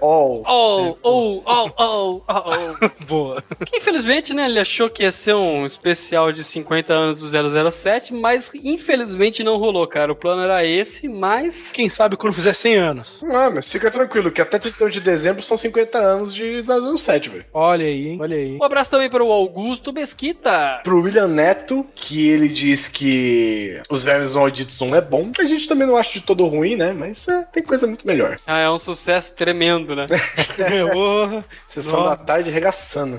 [0.00, 0.42] All.
[0.46, 3.04] Oh, oh, oh, oh, oh.
[3.06, 3.42] Boa.
[3.64, 8.12] Que, infelizmente, né, ele achou que ia ser um especial de 50 anos do 007,
[8.14, 10.12] mas infelizmente não rolou, cara.
[10.12, 13.24] O plano era esse, mas Quem sabe quando fizer 100 anos.
[13.30, 16.62] Ah, mas fica tranquilo, que até 31 de dezembro são 50 anos de
[16.96, 17.44] 007, velho.
[17.52, 18.18] Olha aí, hein?
[18.20, 18.58] Olha aí.
[18.60, 20.80] Um abraço também para o Augusto Mesquita.
[20.82, 25.30] Pro William Neto, que ele diz que Os Vermes Malditos 1 é bom.
[25.38, 26.92] A gente também não acha de todo ruim, né?
[26.92, 28.36] Mas é, tem coisa muito melhor.
[28.46, 30.06] Ah, é um sucesso tremendo, né?
[30.92, 31.44] Porra.
[31.68, 32.16] Sessão Nossa.
[32.16, 33.18] da tarde regaçando.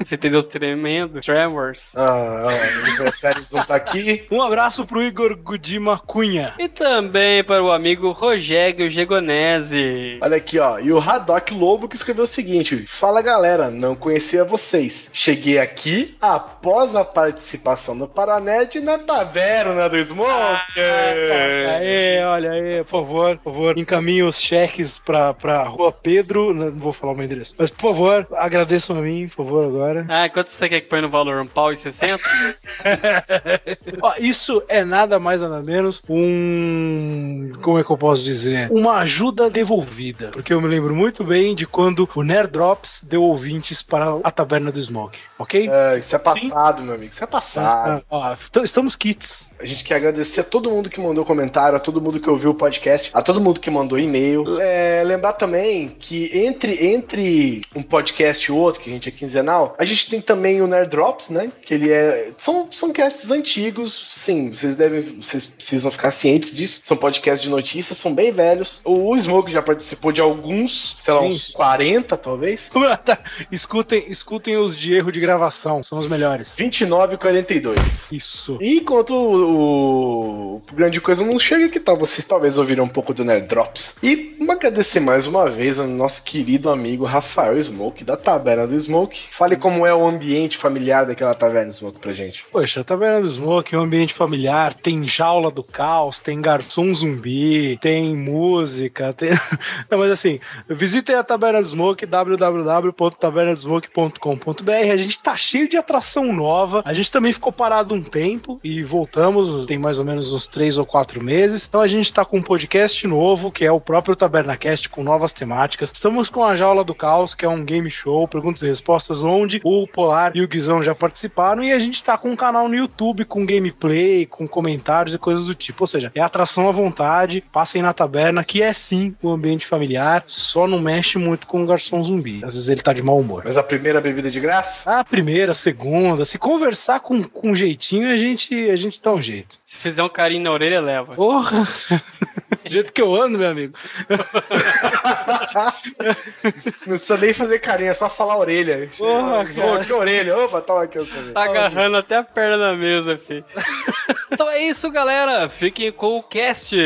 [0.00, 0.42] Você entendeu?
[0.42, 1.20] Tremendo.
[1.20, 1.94] Tremors.
[1.96, 4.26] Ah, ah, o não tá aqui.
[4.30, 6.54] Um abraço pro Igor Gudima Cunha.
[6.58, 10.18] E também para o amigo Rogério Gegonese.
[10.20, 10.80] Olha aqui, ó.
[10.80, 15.08] E o Haddock Lobo que escreveu o seguinte: Fala galera, não conhecia vocês.
[15.12, 18.08] Cheguei aqui após a participação do
[18.42, 20.80] Na taverna do Smoke.
[20.80, 26.52] Aê, olha aí, por favor, por favor, encaminhe os cheques pra, pra Rua Pedro.
[26.52, 27.54] Não vou falar o meu endereço.
[27.56, 30.06] Mas, por favor, agradeçam a mim, por favor, agora.
[30.08, 31.40] Ah, quanto você quer que põe no valor?
[31.40, 32.20] Um pau e 60?
[34.02, 37.50] Ó, isso é nada mais nada menos um.
[37.62, 38.70] Como é que eu posso dizer?
[38.70, 40.28] Uma ajuda devolvida.
[40.32, 44.30] Porque eu me lembro muito bem de quando o Nerd Drops deu ouvintes para a
[44.30, 45.68] taverna do Smoke, ok?
[45.70, 47.12] É, isso é passado, meu amigo.
[47.12, 48.02] Isso é passado.
[48.02, 49.48] Ah, ó, então estamos kits.
[49.62, 52.50] A gente quer agradecer a todo mundo que mandou comentário, a todo mundo que ouviu
[52.50, 54.60] o podcast, a todo mundo que mandou e-mail.
[54.60, 59.76] É, lembrar também que entre, entre um podcast e outro, que a gente é quinzenal,
[59.78, 61.50] a gente tem também o Nerd Drops, né?
[61.62, 62.30] Que ele é.
[62.38, 65.20] São, são casts antigos, sim, vocês devem.
[65.20, 66.82] Vocês precisam ficar cientes disso.
[66.84, 68.80] São podcasts de notícias, são bem velhos.
[68.84, 71.26] O Smoke já participou de alguns, sei lá, Sim.
[71.28, 72.70] uns 40, talvez.
[73.04, 73.18] Tá,
[73.50, 76.54] escutem, escutem os de erro de gravação, são os melhores.
[76.56, 78.12] 29 e 42.
[78.12, 78.58] Isso.
[78.60, 83.14] E enquanto o, o grande coisa não chega, que tal vocês talvez ouviram um pouco
[83.14, 83.96] do Nerd Drops?
[84.02, 89.26] E agradecer mais uma vez ao nosso querido amigo Rafael Smoke, da Taverna do Smoke.
[89.32, 92.44] Fale como é o ambiente familiar daquela Taverna do Smoke pra gente.
[92.52, 96.94] Poxa, tá vendo do Smoke, é um ambiente familiar, tem jaula do caos, tem garçom
[96.94, 99.30] zumbi, tem música, tem...
[99.90, 100.38] Não, mas assim,
[100.68, 104.92] visitem a Taverna do Smoke, www.tavernadosmoke.com.br.
[104.92, 106.82] A gente tá cheio de atração nova.
[106.84, 110.78] A gente também ficou parado um tempo e voltamos, tem mais ou menos uns três
[110.78, 111.66] ou quatro meses.
[111.66, 115.32] Então a gente tá com um podcast novo, que é o próprio TabernaCast, com novas
[115.32, 115.90] temáticas.
[115.92, 119.60] Estamos com a Jaula do Caos, que é um game show, perguntas e respostas, onde
[119.64, 121.62] o Polar e o Guizão já participaram.
[121.62, 125.46] E a gente tá com um canal no YouTube com gameplay, com comentários e coisas
[125.46, 125.82] do tipo.
[125.82, 126.92] Ou seja, é atração à vontade.
[126.92, 131.46] vontade, passem na taberna, que é sim o um ambiente familiar, só não mexe muito
[131.46, 132.40] com o garçom zumbi.
[132.44, 133.42] Às vezes ele tá de mau humor.
[133.44, 134.90] Mas a primeira bebida de graça?
[134.90, 139.22] A primeira, a segunda, se conversar com, com jeitinho, a gente, a gente dá um
[139.22, 139.31] jeito.
[139.64, 141.14] Se fizer um carinho na orelha, leva.
[141.14, 141.66] Porra!
[142.62, 143.76] Do jeito que eu ando, meu amigo.
[146.86, 148.88] não precisa nem fazer carinho, é só falar a orelha.
[148.96, 149.84] Porra, cara.
[149.84, 150.38] Que orelha?
[150.38, 153.44] Opa, toma aqui o Tá agarrando até a perna na mesa, filho.
[154.30, 155.48] então é isso, galera.
[155.48, 156.76] Fiquem com o cast.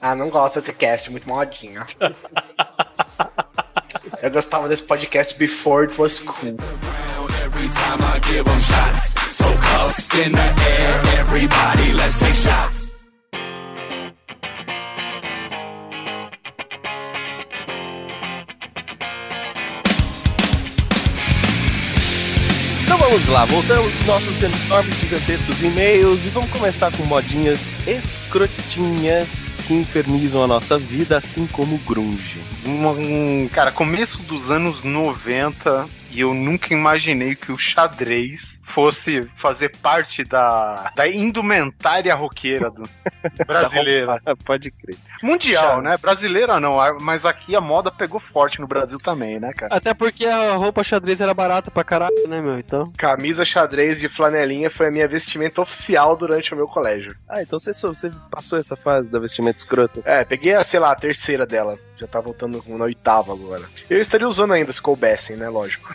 [0.00, 1.86] Ah, não gosto desse cast, muito modinha.
[4.20, 6.56] Eu gostava desse podcast before it was cool.
[9.32, 12.92] So cuffs in the air, everybody let's take shots.
[22.84, 29.56] Então vamos lá, voltamos aos nossos enormes gigantescos e-mails e vamos começar com modinhas escrotinhas
[29.66, 32.38] que infernizam a nossa vida, assim como o grunge.
[32.66, 39.70] Um, cara, começo dos anos 90, e eu nunca imaginei que o xadrez fosse fazer
[39.70, 42.88] parte da, da indumentária roqueira do
[43.46, 44.20] brasileira.
[44.44, 44.96] Pode crer.
[45.22, 45.96] Mundial, né?
[45.96, 49.74] Brasileira não, mas aqui a moda pegou forte no Brasil também, né, cara?
[49.74, 52.58] Até porque a roupa xadrez era barata pra caralho, né, meu?
[52.58, 52.84] Então.
[52.96, 57.16] Camisa xadrez de flanelinha foi a minha vestimenta oficial durante o meu colégio.
[57.28, 60.00] Ah, então você, você passou essa fase da vestimenta escrota?
[60.04, 61.78] É, peguei a, sei lá, a terceira dela.
[61.96, 63.62] Já tá voltando na oitava agora.
[63.88, 65.48] Eu estaria usando ainda se coubessem, né?
[65.48, 65.94] Lógico.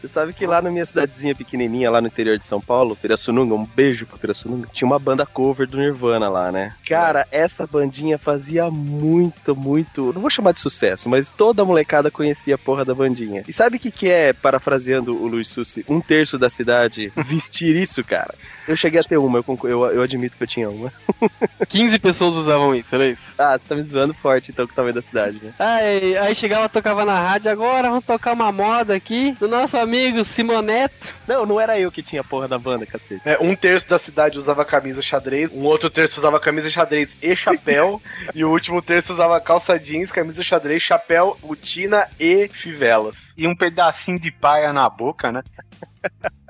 [0.00, 3.54] Você sabe que lá na minha cidadezinha pequenininha, lá no interior de São Paulo, Pirassununga,
[3.54, 6.74] um beijo pra Pirassununga, tinha uma banda cover do Nirvana lá, né?
[6.86, 12.10] Cara, essa bandinha fazia muito, muito, não vou chamar de sucesso, mas toda a molecada
[12.10, 13.44] conhecia a porra da bandinha.
[13.46, 17.76] E sabe o que que é, parafraseando o Luiz Sussi, um terço da cidade vestir
[17.76, 18.34] isso, cara?
[18.66, 20.90] Eu cheguei a ter uma, eu, eu, eu admito que eu tinha uma.
[21.68, 23.34] 15 pessoas usavam isso, era isso?
[23.38, 25.52] Ah, você tá me zoando forte então com o tamanho da cidade, né?
[25.58, 29.89] Aí, aí chegava, tocava na rádio, agora vamos tocar uma moda aqui do nosso amigo
[30.24, 31.14] Simoneto.
[31.26, 33.22] Não, não era eu que tinha a porra da banda, cacete.
[33.24, 37.34] É, um terço da cidade usava camisa xadrez, um outro terço usava camisa xadrez e
[37.36, 38.00] chapéu,
[38.34, 43.34] e o último terço usava calça jeans, camisa xadrez, chapéu, botina e fivelas.
[43.36, 45.42] E um pedacinho de paia na boca, né?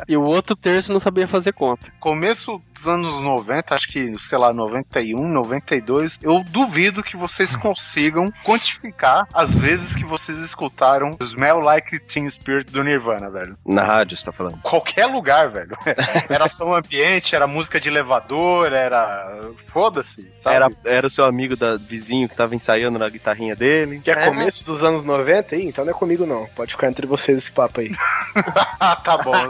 [0.09, 1.93] E o outro terço não sabia fazer conta.
[2.01, 8.33] Começo dos anos 90, acho que, sei lá, 91, 92, eu duvido que vocês consigam
[8.45, 13.57] quantificar as vezes que vocês escutaram Smell Like Teen Spirit do Nirvana, velho.
[13.65, 14.59] Na rádio, você tá falando?
[14.63, 15.77] Qualquer lugar, velho.
[16.29, 19.51] Era som ambiente, era música de elevador, era.
[19.57, 20.57] Foda-se, sabe?
[20.57, 24.01] Era, era o seu amigo da vizinho que tava ensaiando na guitarrinha dele.
[24.01, 25.67] Que é, começo dos anos 90 aí?
[25.67, 26.47] Então não é comigo, não.
[26.55, 27.91] Pode ficar entre vocês esse papo aí.
[29.03, 29.50] tá bom.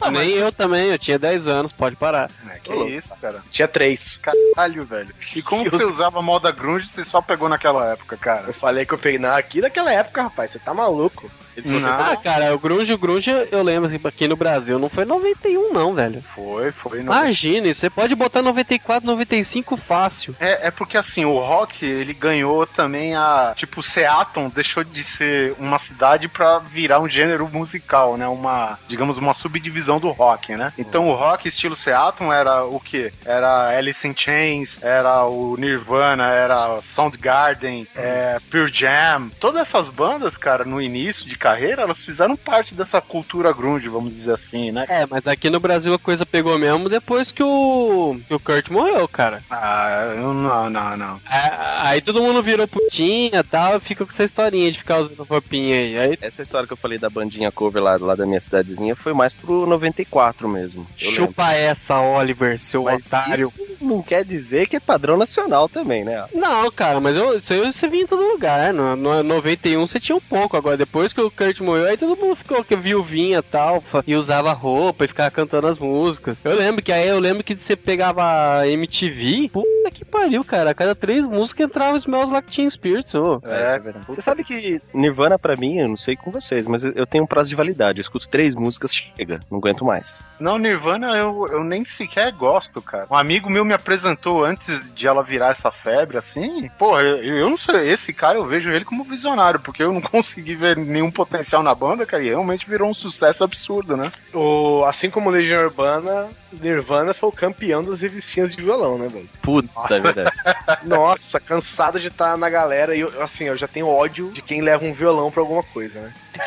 [0.00, 2.30] Ah, Nem eu também, eu tinha 10 anos, pode parar.
[2.48, 3.42] É, que isso, cara.
[3.50, 4.18] Tinha três.
[4.18, 5.14] Caralho, velho.
[5.34, 8.48] E como que você usava moda grunge você só pegou naquela época, cara?
[8.48, 10.50] Eu falei que eu peguei na aqui daquela época, rapaz.
[10.50, 11.30] Você tá maluco.
[11.64, 11.88] Não.
[11.88, 15.72] Ah, cara, o grunge, o grunge, eu lembro que aqui no Brasil não foi 91
[15.72, 16.22] não, velho.
[16.22, 17.00] Foi, foi.
[17.00, 20.34] Imagina, você pode botar 94, 95 fácil.
[20.40, 23.52] É, é porque assim, o rock, ele ganhou também a...
[23.56, 28.26] Tipo, Seattle deixou de ser uma cidade pra virar um gênero musical, né?
[28.28, 29.69] Uma, digamos, uma subdivisão
[30.00, 30.72] do rock, né?
[30.78, 33.12] Então o rock estilo Seattle era o quê?
[33.24, 39.30] Era Alice in Chains, era o Nirvana, era Soundgarden, é, Pure Jam.
[39.40, 44.14] Todas essas bandas, cara, no início de carreira, elas fizeram parte dessa cultura grunge, vamos
[44.14, 44.86] dizer assim, né?
[44.88, 48.68] É, mas aqui no Brasil a coisa pegou mesmo depois que o, que o Kurt
[48.68, 49.42] morreu, cara.
[49.50, 51.20] Ah, eu não, não, não.
[51.30, 55.22] É, aí todo mundo virou putinha e tal, fica com essa historinha de ficar usando
[55.24, 55.98] roupinha aí.
[55.98, 56.18] aí.
[56.20, 59.32] Essa história que eu falei da bandinha cover lá, lá da minha cidadezinha foi mais
[59.32, 60.86] pro 94 mesmo.
[60.96, 61.60] Chupa lembro.
[61.60, 63.46] essa, Oliver, seu mas otário.
[63.46, 66.26] Isso não quer dizer que é padrão nacional também, né?
[66.34, 68.72] Não, cara, mas eu, isso aí você vinha em todo lugar.
[68.72, 72.16] No, no 91 você tinha um pouco, agora depois que o Kurt morreu, aí todo
[72.16, 76.44] mundo ficou que viuvinha e tal, e usava roupa e ficava cantando as músicas.
[76.44, 80.70] Eu lembro que aí eu lembro que você pegava MTV, puta que pariu, cara.
[80.70, 83.14] A cada três músicas entrava os meus Like Teen Spirits.
[83.14, 83.40] Oh.
[83.44, 87.06] É, é Você sabe que Nirvana, pra mim, eu não sei com vocês, mas eu
[87.06, 88.00] tenho um prazo de validade.
[88.00, 90.24] Eu escuto três músicas, chega, não aguento mais.
[90.38, 93.06] Não, Nirvana eu, eu nem sequer gosto, cara.
[93.10, 96.70] Um amigo meu me apresentou antes de ela virar essa febre, assim.
[96.78, 100.00] Pô, eu, eu não sei, esse cara eu vejo ele como visionário, porque eu não
[100.00, 104.12] consegui ver nenhum potencial na banda, cara, e realmente virou um sucesso absurdo, né?
[104.32, 109.28] O, assim como Legião Urbana, Nirvana foi o campeão das revistinhas de violão, né, velho?
[109.42, 110.30] Puta, é verdade.
[110.84, 114.60] Nossa, cansado de estar na galera e eu, assim, eu já tenho ódio de quem
[114.60, 116.14] leva um violão pra alguma coisa, né?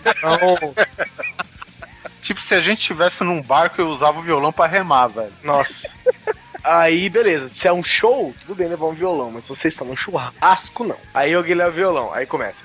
[0.00, 0.74] então.
[2.28, 5.32] Tipo, se a gente estivesse num barco, e usava o violão para remar, velho.
[5.42, 5.94] Nossa.
[6.62, 9.82] Aí, beleza, se é um show, tudo bem levar um violão, mas se você está
[9.82, 10.98] num churrasco, não.
[11.14, 12.64] Aí alguém leva o violão, aí começa.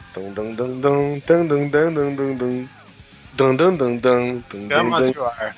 [4.67, 5.55] Camas de ar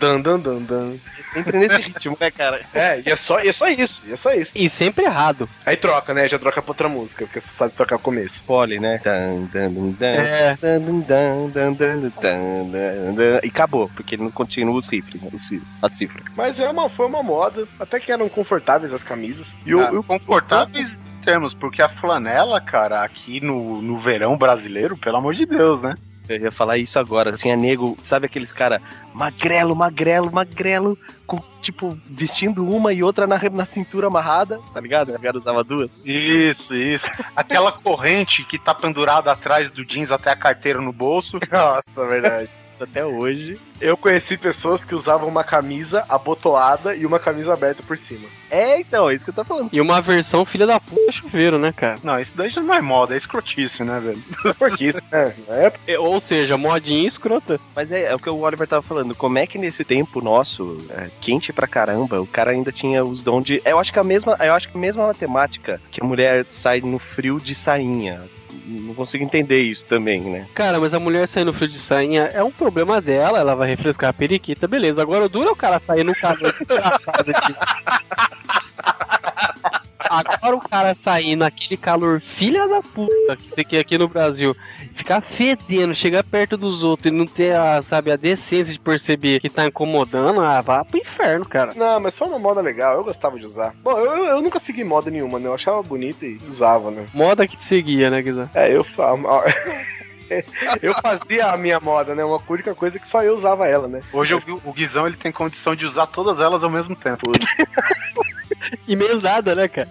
[0.00, 0.20] dun.
[0.20, 0.98] Dun, dun, dun, dun.
[1.32, 2.60] Sempre nesse ritmo, né, cara?
[2.74, 4.52] É, e é só, e é só isso, e é só isso.
[4.56, 5.48] E sempre errado.
[5.64, 6.26] Aí troca, né?
[6.26, 8.42] Já troca pra outra música, porque você sabe tocar o começo.
[8.44, 9.00] Pole, né?
[9.04, 10.06] Dan, dan, dan, dan.
[10.06, 10.58] É.
[10.60, 13.40] Dan, dan, dan, dan, dan, dan, dan, dan.
[13.44, 15.30] E acabou, porque ele não continua os riffs, né?
[15.82, 16.22] A cifra.
[16.36, 19.56] Mas é uma, foi uma moda, até que eram confortáveis as camisas.
[19.64, 24.96] E o, Ah, o confortáveis termos, porque a flanela, cara, aqui no, no verão brasileiro,
[24.96, 25.94] pelo amor de Deus, né?
[26.34, 28.80] Eu ia falar isso agora, assim, é nego, sabe aqueles cara
[29.12, 35.10] magrelo, magrelo, magrelo, com, tipo, vestindo uma e outra na, na cintura amarrada, tá ligado?
[35.10, 36.04] A galera usava duas.
[36.06, 37.08] Isso, isso.
[37.34, 41.38] Aquela corrente que tá pendurada atrás do jeans até a carteira no bolso.
[41.50, 42.50] Nossa, verdade.
[42.84, 43.58] Até hoje.
[43.80, 48.28] Eu conheci pessoas que usavam uma camisa abotoada e uma camisa aberta por cima.
[48.50, 49.70] É, então, é isso que eu tô falando.
[49.72, 51.98] E uma versão filha da puta chuveiro, né, cara?
[52.02, 54.22] Não, isso daí já não é moda, é escrotice, né, velho?
[54.58, 55.34] Porque isso, né?
[55.48, 57.60] Época, É, Ou seja, modinha escrota.
[57.74, 59.14] Mas é, é o que o Oliver tava falando.
[59.14, 63.22] Como é que nesse tempo nosso, é, quente pra caramba, o cara ainda tinha os
[63.22, 63.62] dons de.
[63.64, 66.80] Eu acho que a mesma, eu acho que a mesma matemática que a mulher sai
[66.80, 68.22] no frio de sainha.
[68.70, 70.46] Não consigo entender isso também, né?
[70.54, 74.10] Cara, mas a mulher sair no de sainha é um problema dela, ela vai refrescar
[74.10, 75.02] a periquita, beleza.
[75.02, 76.14] Agora o duro é o cara sair no
[76.52, 78.59] desgraçado de...
[80.10, 84.56] Agora o cara sair naquele calor filha da puta que tem aqui- aqui no Brasil,
[84.96, 89.38] ficar fedendo, chegar perto dos outros e não ter a, sabe, a decência de perceber
[89.40, 91.72] que tá incomodando, ah, vá pro inferno, cara.
[91.76, 93.72] não, mas foi uma moda legal, eu gostava de usar.
[93.84, 95.46] Bom, eu, eu, eu nunca segui moda nenhuma, né?
[95.46, 97.06] Eu achava bonita e usava, né?
[97.14, 98.50] Moda que te seguia, né, Guizão?
[98.52, 99.14] É, eu fa-
[100.80, 102.24] Eu fazia a minha moda, né?
[102.24, 104.00] Uma única coisa que só eu usava ela, né?
[104.12, 107.32] Hoje eu vi o Guizão ele tem condição de usar todas elas ao mesmo tempo.
[108.86, 109.90] E meio nada, né, cara?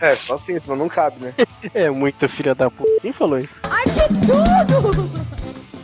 [0.00, 1.34] É, só assim, senão não cabe, né?
[1.74, 3.00] É muito filha da puta.
[3.00, 3.60] Quem falou isso?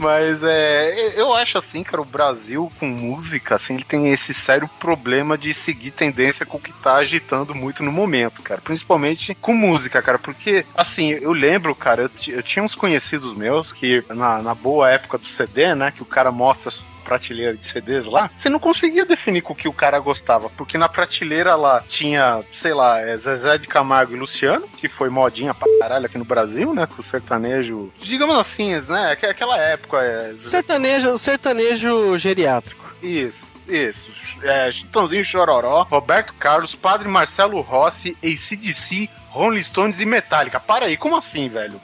[0.01, 4.67] Mas é, eu acho assim, cara, o Brasil com música, assim, ele tem esse sério
[4.79, 8.63] problema de seguir tendência com o que tá agitando muito no momento, cara.
[8.63, 10.19] Principalmente com música, cara.
[10.19, 14.91] Porque, assim, eu lembro, cara, eu, eu tinha uns conhecidos meus que, na, na boa
[14.91, 18.59] época do CD, né, que o cara mostra as prateleiras de CDs lá, você não
[18.59, 20.51] conseguia definir com o que o cara gostava.
[20.51, 25.09] Porque na prateleira lá tinha, sei lá, é Zezé de Camargo e Luciano, que foi
[25.09, 29.57] modinha pra caralho aqui no Brasil, né, com o sertanejo, digamos assim, né, aqu- aquela
[29.59, 32.85] época, é, Sertanejo, sertanejo geriátrico.
[33.03, 34.11] isso, isso.
[34.43, 40.59] É, Chitãozinho Chororó, Roberto Carlos, Padre Marcelo Rossi, ACDC, Rolling Stones e Metallica.
[40.59, 41.81] Para aí, como assim, velho?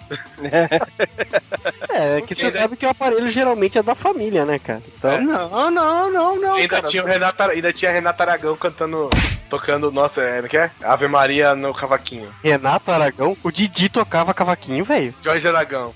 [1.88, 4.82] É, que você sabe que o aparelho geralmente é da família, né, cara?
[4.98, 6.54] Então, Não, não, não, não.
[6.54, 6.86] Ainda cara.
[6.88, 9.08] tinha, o Renato, ainda tinha a Renata Aragão cantando,
[9.48, 10.70] tocando, nossa, é, é que é?
[10.82, 12.34] Ave Maria no cavaquinho.
[12.42, 15.14] Renato Aragão, o Didi tocava cavaquinho, velho.
[15.22, 15.94] Jorge Aragão.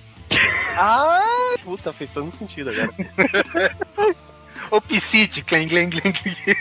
[0.77, 2.91] Ah, puta, fez todo sentido agora.
[4.71, 6.57] Ô, Piscite, clen, clen, clen, clen.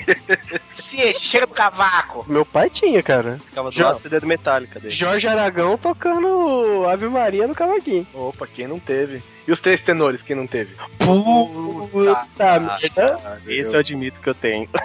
[0.73, 2.25] Sim, chega do cavaco.
[2.27, 3.39] Meu pai tinha, cara.
[3.45, 4.93] Ficava do lado do CD do Metallica dele.
[4.93, 8.07] Jorge Aragão tocando Ave Maria no cavaquinho.
[8.13, 9.21] Opa, quem não teve?
[9.49, 10.75] E os três tenores, quem não teve?
[10.99, 13.39] Puta merda.
[13.47, 14.69] Esse eu admito que eu tenho.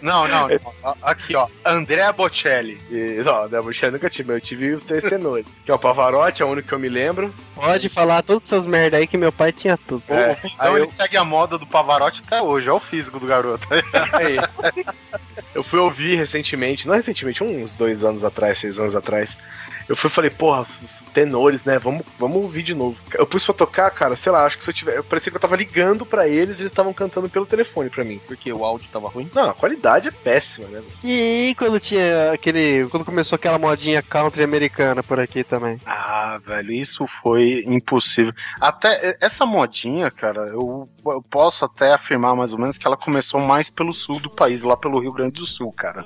[0.00, 0.60] Não, não, não.
[0.82, 1.46] Ó, Aqui, ó.
[1.62, 2.80] Andrea Bocelli.
[2.90, 5.60] E, ó, da Buxer nunca tive, mas eu tive os três tenores.
[5.62, 7.34] Que é o Pavarotti, é o único que eu me lembro.
[7.54, 10.02] Pode falar todas essas merda aí que meu pai tinha tudo.
[10.08, 12.70] É, o Guizão, aí ele eu- segue a moda do Pavarotti até hoje.
[12.70, 13.68] Olha o físico do garoto.
[13.74, 14.94] É isso.
[15.54, 19.38] Eu fui ouvir recentemente, não recentemente, uns dois anos atrás, seis anos atrás.
[19.88, 21.78] Eu fui e falei, porra, os os tenores, né?
[21.78, 22.96] Vamos, vamos ouvir de novo.
[23.14, 24.96] Eu pus pra tocar, cara, sei lá, acho que se eu tiver.
[24.96, 28.04] Eu parecia que eu tava ligando pra eles e eles estavam cantando pelo telefone pra
[28.04, 28.20] mim.
[28.26, 29.30] Porque o áudio tava ruim.
[29.34, 30.82] Não, a qualidade é péssima, né?
[31.04, 32.88] E quando tinha aquele.
[32.88, 35.80] Quando começou aquela modinha country americana por aqui também.
[35.84, 38.32] Ah, velho, isso foi impossível.
[38.60, 43.40] Até essa modinha, cara, eu, eu posso até afirmar mais ou menos que ela começou
[43.40, 46.04] mais pelo sul do país, lá pelo Rio Grande do Sul, cara.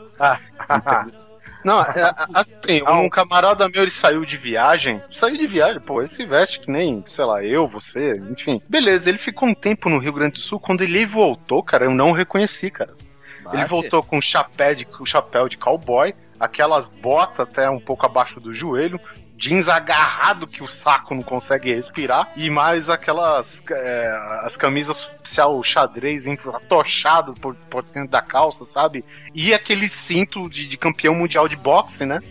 [0.70, 1.24] Entendeu?
[1.64, 6.00] Não, é, é, assim, um camarada meu, ele saiu de viagem, saiu de viagem, pô,
[6.00, 8.60] ele se veste que nem, sei lá, eu, você, enfim.
[8.68, 11.90] Beleza, ele ficou um tempo no Rio Grande do Sul, quando ele voltou, cara, eu
[11.90, 12.94] não o reconheci, cara.
[13.52, 18.40] Ele voltou com chapéu de, com chapéu de cowboy, aquelas botas até um pouco abaixo
[18.40, 18.98] do joelho,
[19.44, 25.62] jeans agarrado que o saco não consegue respirar, e mais aquelas é, as camisas social
[25.62, 29.04] xadrez atochadas por, por dentro da calça, sabe?
[29.34, 32.20] E aquele cinto de, de campeão mundial de boxe, né?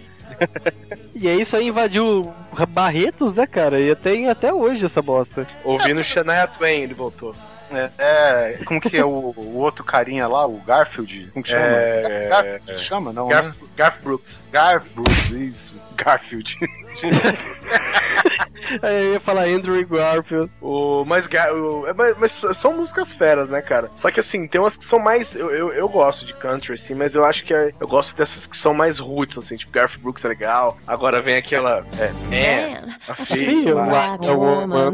[1.15, 2.33] E aí isso aí invadiu
[2.69, 3.79] Barretos, né, cara?
[3.79, 5.45] E tem até hoje essa bosta.
[5.63, 7.35] Ouvindo Shania Twain, ele voltou.
[7.77, 11.29] É, é, como que é o, o outro carinha lá, o Garfield?
[11.33, 11.65] Como que chama?
[11.65, 13.33] É, Garfield chama, não, né?
[13.33, 14.47] Garf, Garf Brooks.
[14.51, 15.81] Garf Brooks, isso.
[15.95, 16.57] Garfield.
[18.81, 20.49] Aí eu ia falar Andrew Garfield.
[20.61, 23.89] O, mas, o- é, mas, mas são músicas feras, né, cara?
[23.93, 25.35] Só que assim, tem umas que são mais.
[25.35, 28.47] Eu, eu, eu gosto de country, assim, mas eu acho que é- eu gosto dessas
[28.47, 30.77] que são mais roots, assim, tipo Garth Brooks é legal.
[30.87, 31.85] Agora vem aquela.
[31.99, 33.85] É, é, Man, a feel lá.
[33.85, 34.93] like a woman.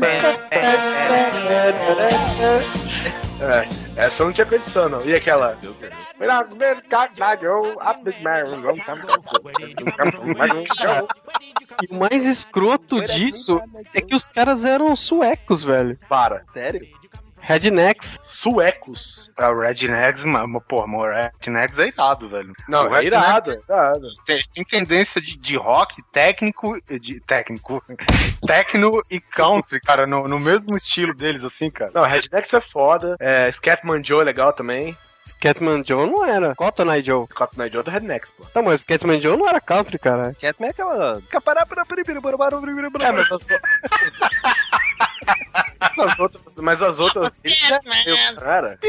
[3.42, 5.06] É, essa eu não tinha condição, não.
[5.06, 5.58] E aquela.
[11.82, 13.62] E o mais escroto disso
[13.94, 15.98] é que os caras eram suecos, velho.
[16.10, 16.46] Para.
[16.46, 16.86] Sério?
[17.50, 18.20] Rednecks.
[18.22, 19.32] Suecos.
[19.40, 22.54] É, o Rednecks, mas, porra, o Rednecks é irado, velho.
[22.68, 24.08] Não, O é irado, é irado.
[24.24, 27.84] Tem, tem tendência de, de rock técnico, de técnico,
[28.46, 31.90] techno e country, cara, no, no mesmo estilo deles, assim, cara.
[31.92, 33.16] Não, Rednecks é foda.
[33.20, 34.96] É, Scatman Joe é legal também.
[35.26, 36.54] Scatman Joe não era.
[36.56, 37.28] Cotton Eye Joe.
[37.28, 38.46] Cotton Eye Joe é do Rednecks, pô.
[38.54, 40.36] Não, mas o Scatman Joe não era country, cara.
[40.40, 41.22] Catman é aquela.
[43.04, 43.28] É, mas
[45.80, 48.80] as, as outras, mas as outras deles meio, cara,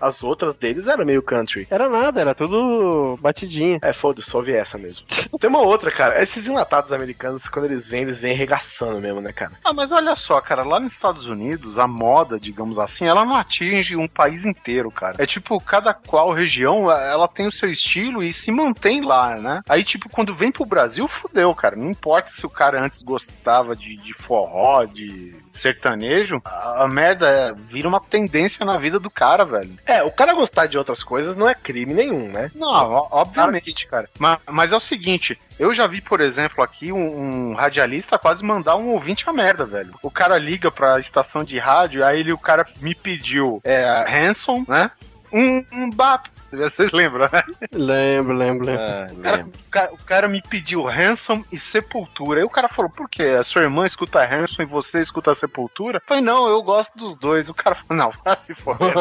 [0.00, 1.66] as outras deles era meio country.
[1.70, 3.78] Era nada, era tudo batidinha.
[3.82, 5.06] É, foda-se, só vi essa mesmo.
[5.38, 6.22] Tem uma outra, cara.
[6.22, 9.52] Esses enlatados americanos, quando eles vêm, eles vêm arregaçando mesmo, né, cara?
[9.64, 13.36] Ah, mas olha só, cara, lá nos Estados Unidos, a moda, digamos assim, ela não
[13.36, 15.16] atinge um país inteiro, cara.
[15.18, 19.62] É tipo, cada qual região, ela tem o seu estilo e se mantém lá, né?
[19.68, 21.76] Aí, tipo, quando vem pro Brasil, fudeu, cara.
[21.76, 25.19] Não importa se o cara antes gostava de, de forró, de
[25.50, 29.78] sertanejo, a, a merda é, vira uma tendência na vida do cara, velho.
[29.86, 32.50] É, o cara gostar de outras coisas não é crime nenhum, né?
[32.54, 34.08] Não, obviamente, cara.
[34.18, 38.44] Mas, mas é o seguinte, eu já vi, por exemplo, aqui um, um radialista quase
[38.44, 39.94] mandar um ouvinte a merda, velho.
[40.02, 44.64] O cara liga pra estação de rádio, aí ele, o cara me pediu é, Hanson,
[44.66, 44.90] né?
[45.32, 46.28] Um, um bap.
[46.52, 47.42] Vocês lembram, né?
[47.72, 48.82] Lembro, lembro, lembro.
[48.82, 52.40] Ah, O cara, o cara- o cara me pediu Hanson e Sepultura.
[52.40, 53.22] Aí o cara falou, por quê?
[53.38, 55.98] A sua irmã escuta Hanson e você escuta Sepultura?
[55.98, 57.48] Eu falei, não, eu gosto dos dois.
[57.48, 58.92] O cara falou, não, vai se foder.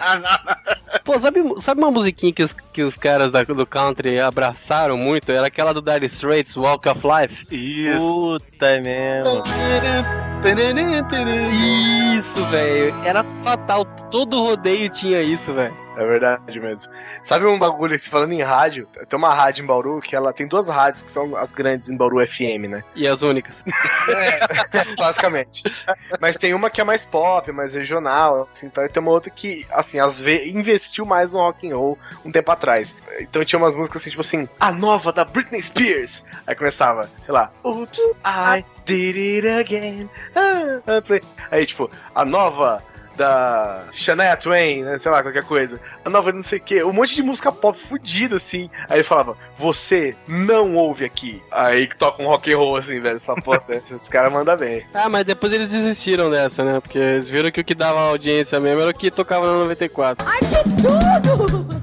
[1.04, 5.30] Pô, sabe, sabe uma musiquinha que os, que os caras da- do country abraçaram muito?
[5.30, 7.46] Era aquela do Dire Straits, Walk of Life.
[7.50, 8.38] Isso.
[8.40, 9.42] Puta é mesmo.
[12.18, 12.94] Isso, velho.
[13.04, 13.84] Era fatal.
[14.10, 15.74] Todo rodeio tinha isso, velho.
[16.00, 16.90] É verdade mesmo.
[17.22, 20.48] Sabe um bagulho, se falando em rádio, tem uma rádio em Bauru que ela tem
[20.48, 22.82] duas rádios que são as grandes em Bauru FM, né?
[22.94, 23.62] E as únicas.
[24.96, 25.62] Basicamente.
[26.18, 29.30] Mas tem uma que é mais pop, mais regional, assim, então, e tem uma outra
[29.30, 32.96] que, assim, às vezes investiu mais no rock and roll um tempo atrás.
[33.20, 36.24] Então tinha umas músicas assim, tipo assim, a nova da Britney Spears.
[36.46, 40.08] Aí começava, sei lá, Oops, I did it again.
[40.34, 41.20] Ah, ah.
[41.50, 42.82] Aí, tipo, a nova
[43.20, 45.78] da Shania Twain, né, sei lá, qualquer coisa.
[46.02, 48.70] A nova não sei o que, um monte de música pop fudida, assim.
[48.88, 51.42] Aí ele falava, você não ouve aqui.
[51.50, 53.20] Aí que toca um rock and roll, assim, velho.
[53.20, 54.86] Você fala, pô, esses caras mandam bem.
[54.94, 56.80] Ah, mas depois eles desistiram dessa, né?
[56.80, 60.26] Porque eles viram que o que dava audiência mesmo era o que tocava no 94.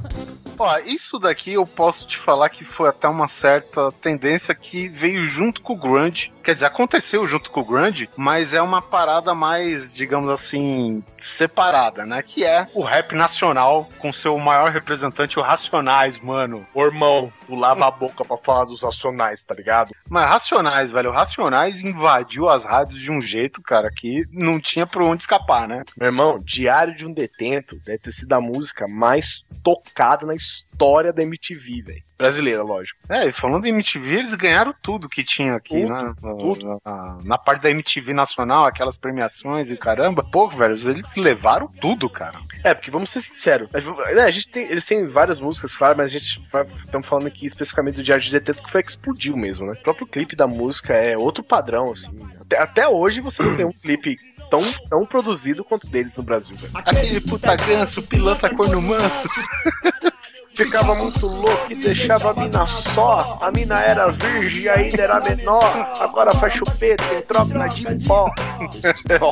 [0.59, 5.25] Ó, isso daqui eu posso te falar que foi até uma certa tendência que veio
[5.27, 6.33] junto com o grunge.
[6.47, 12.05] Quer dizer, aconteceu junto com o grunge, mas é uma parada mais, digamos assim, separada,
[12.05, 12.23] né?
[12.23, 16.65] Que é o rap nacional com seu maior representante, o Racionais, mano.
[16.73, 19.91] O irmão, tu lava a boca pra falar dos racionais, tá ligado?
[20.09, 24.87] Mas Racionais, velho, o Racionais invadiu as rádios de um jeito, cara, que não tinha
[24.87, 25.83] por onde escapar, né?
[25.97, 30.66] Meu irmão, Diário de um Detento deve ter sido a música mais tocada na história
[31.13, 32.03] da MTV, velho.
[32.17, 32.99] Brasileira, lógico.
[33.09, 36.03] É, e falando em MTV, eles ganharam tudo que tinha aqui, Tudo, né?
[36.21, 36.81] Na- tudo.
[36.85, 40.23] Na, na parte da MTV nacional, aquelas premiações e caramba.
[40.23, 42.39] Pô, velho, eles levaram tudo, cara.
[42.63, 43.69] É, porque vamos ser sinceros.
[43.73, 46.41] A, né, a gente tem, eles têm várias músicas, claro, mas a gente
[46.83, 49.73] estamos falando aqui especificamente do Diário de Detento, que foi que explodiu mesmo, né?
[49.73, 52.17] O próprio clipe da música é outro padrão, assim.
[52.41, 54.15] Até, até hoje você não tem um clipe
[54.49, 56.71] tão, tão produzido quanto o deles no Brasil, velho.
[56.73, 59.27] Aquele puta ganso, pilantra corno manso.
[60.57, 63.37] Ficava muito louco e deixava a mina só.
[63.39, 65.63] A mina era virgem e ainda era menor.
[66.01, 68.27] Agora faz chupeta, tem troca de pó.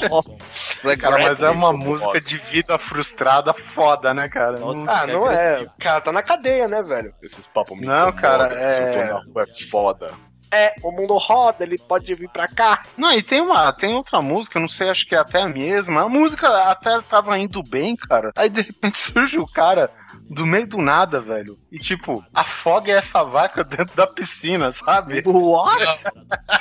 [0.08, 4.60] Nossa, Cara, mas é uma música de vida frustrada foda, né, cara?
[4.60, 4.92] Nossa.
[4.92, 5.66] Ah, não é.
[5.80, 7.12] cara tá na cadeia, né, velho?
[7.24, 10.12] Esses papos me Não, cara, é- é foda.
[10.52, 12.84] É, o mundo roda, ele pode vir pra cá.
[12.96, 15.50] Não, e tem uma, tem outra música, eu não sei, acho que é até a
[15.50, 16.04] mesma.
[16.04, 18.32] A música até tava indo bem, cara.
[18.36, 19.90] Aí de repente surge o cara
[20.30, 21.58] do meio do nada, velho.
[21.72, 25.24] E tipo, afoga essa vaca dentro da piscina, sabe?
[25.26, 26.04] What?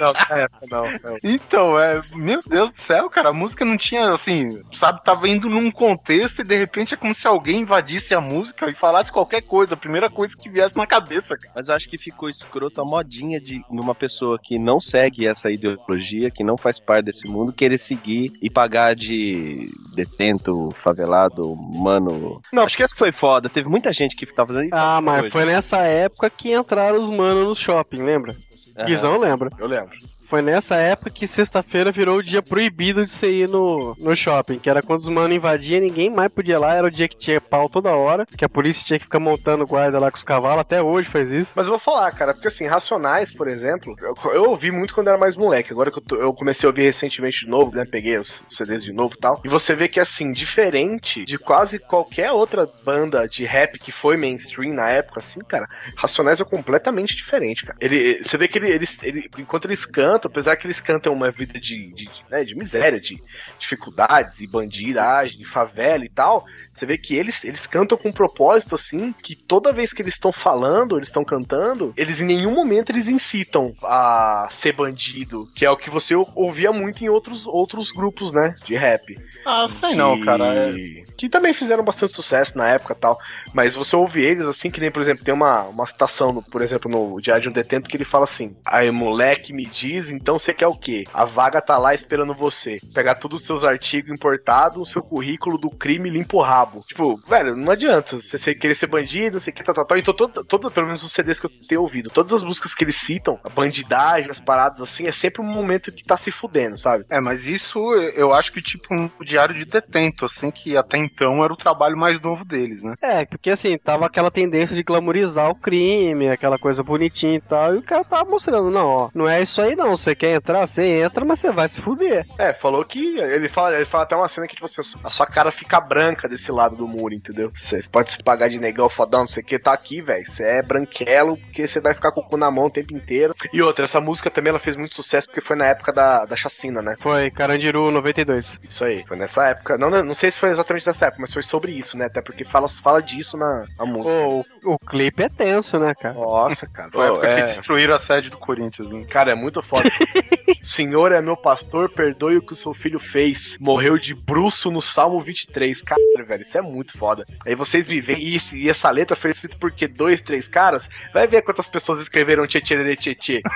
[0.01, 0.85] não, essa não.
[0.85, 1.19] não.
[1.23, 5.49] Então, é, meu Deus do céu, cara, a música não tinha, assim, sabe, tava indo
[5.49, 9.43] num contexto e de repente é como se alguém invadisse a música e falasse qualquer
[9.43, 11.53] coisa, a primeira coisa que viesse na cabeça, cara.
[11.55, 15.51] Mas eu acho que ficou escroto a modinha de numa pessoa que não segue essa
[15.51, 22.41] ideologia, que não faz parte desse mundo, querer seguir e pagar de detento, favelado, mano.
[22.53, 23.49] Não, acho que isso foi foda.
[23.55, 24.71] Teve muita gente que tava fazendo.
[24.73, 28.37] Ah, mas foi nessa época que entraram os manos no shopping, lembra?
[28.85, 29.49] Guizão lembra.
[29.57, 29.97] Eu lembro.
[30.29, 34.59] Foi nessa época que sexta-feira virou o dia proibido de você ir no, no shopping,
[34.59, 37.17] que era quando os manos invadiam, ninguém mais podia ir lá, era o dia que
[37.17, 40.25] tinha pau toda hora, que a polícia tinha que ficar montando guarda lá com os
[40.25, 41.53] cavalos, até hoje faz isso.
[41.55, 45.09] Mas eu vou falar, cara, porque assim, Racionais, por exemplo, eu, eu ouvi muito quando
[45.09, 45.73] era mais moleque.
[45.73, 47.85] Agora que eu, tô- eu comecei a ouvir recentemente de novo, né?
[47.85, 49.41] Peguei os CDs de novo e tal.
[49.45, 54.17] E você vê que, assim, diferente de quase qualquer outra banda de rap que foi
[54.17, 57.77] mainstream na época, assim, cara, Racionais é completamente diferente, cara.
[57.81, 61.31] Ele, você vê que ele, eles, ele- enquanto eles cantam, apesar que eles cantam uma
[61.31, 63.23] vida de, de, de, né, de miséria, de
[63.59, 68.13] dificuldades e bandidagem, de favela e tal, você vê que eles, eles cantam com um
[68.13, 72.55] propósito, assim, que toda vez que eles estão falando, eles estão cantando, eles em nenhum
[72.55, 77.09] momento eles incitam a ser bandido, que é o que você ou- ouvia muito em
[77.09, 79.19] outros, outros grupos, né, de rap.
[79.47, 80.45] Ah, sei não, cara.
[80.55, 83.19] é- Que também fizeram bastante sucesso na época e tal.
[83.53, 86.61] Mas você ouve eles assim, que nem, por exemplo, tem uma, uma citação, no- por
[86.61, 90.39] exemplo, no Diário de um Detento, que ele fala assim: Aí, moleque, me diz, então
[90.39, 91.05] você quer o quê?
[91.13, 92.79] A vaga tá lá esperando você.
[92.93, 96.81] Pegar todos os seus artigos importados, o seu currículo do crime limpa o rabo.
[96.81, 99.99] Tipo, velho, não adianta você querer ser bandido, você quer tal, tal, tal.
[99.99, 102.85] Então, todo, todo, pelo menos os CDs que eu tenho ouvido, todas as músicas que
[102.85, 106.79] eles citam, a bandidagem, as paradas assim, é sempre um momento que tá se fudendo,
[106.79, 107.05] sabe?
[107.09, 107.79] É, mas isso
[108.15, 111.97] eu acho que tipo um diário de detento, assim, que até então era o trabalho
[111.97, 112.95] mais novo deles, né?
[113.01, 117.75] É, porque assim, tava aquela tendência de glamorizar o crime, aquela coisa bonitinha e tal,
[117.75, 120.67] e o cara tava mostrando, não, ó, não é isso aí não, você quer entrar,
[120.67, 122.27] você entra, mas você vai se fuder.
[122.39, 125.27] É, falou que ele fala, ele fala até uma cena que tipo, assim, a sua
[125.27, 127.51] cara fica branca desse lado do muro, entendeu?
[127.55, 130.27] Você pode se pagar de negão, fodão, não sei o que, tá aqui, velho.
[130.27, 133.35] Você é branquelo, porque você vai ficar com o cu na mão o tempo inteiro.
[133.53, 136.37] E outra, essa música também ela fez muito sucesso porque foi na época da, da
[136.37, 136.97] chacina, né?
[137.01, 138.61] Foi Carandiru 92.
[138.69, 139.77] Isso aí, foi nessa época.
[139.79, 142.07] Não, não sei se foi exatamente nessa época, mas foi sobre isso, né?
[142.07, 144.15] Até porque fala, fala disso na, na música.
[144.15, 146.15] Pô, o, o clipe é tenso, né, cara?
[146.15, 146.91] Nossa, cara.
[146.93, 149.05] Foi a época é- que destruíram a sede do Corinthians, né?
[149.05, 149.84] Cara, é muito foda.
[150.63, 153.57] Senhor é meu pastor, perdoe o que o seu filho fez.
[153.61, 155.83] Morreu de bruço no Salmo 23.
[155.83, 157.25] Caralho, velho, isso é muito foda.
[157.47, 159.87] Aí vocês me veem, e, esse- e essa letra foi escrita por quê?
[159.87, 160.89] Dois, três caras?
[161.13, 163.43] Vai ver quantas pessoas escreveram tchê tchê tchê tchê.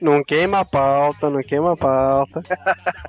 [0.00, 2.42] Não queima a pauta, não queima a pauta.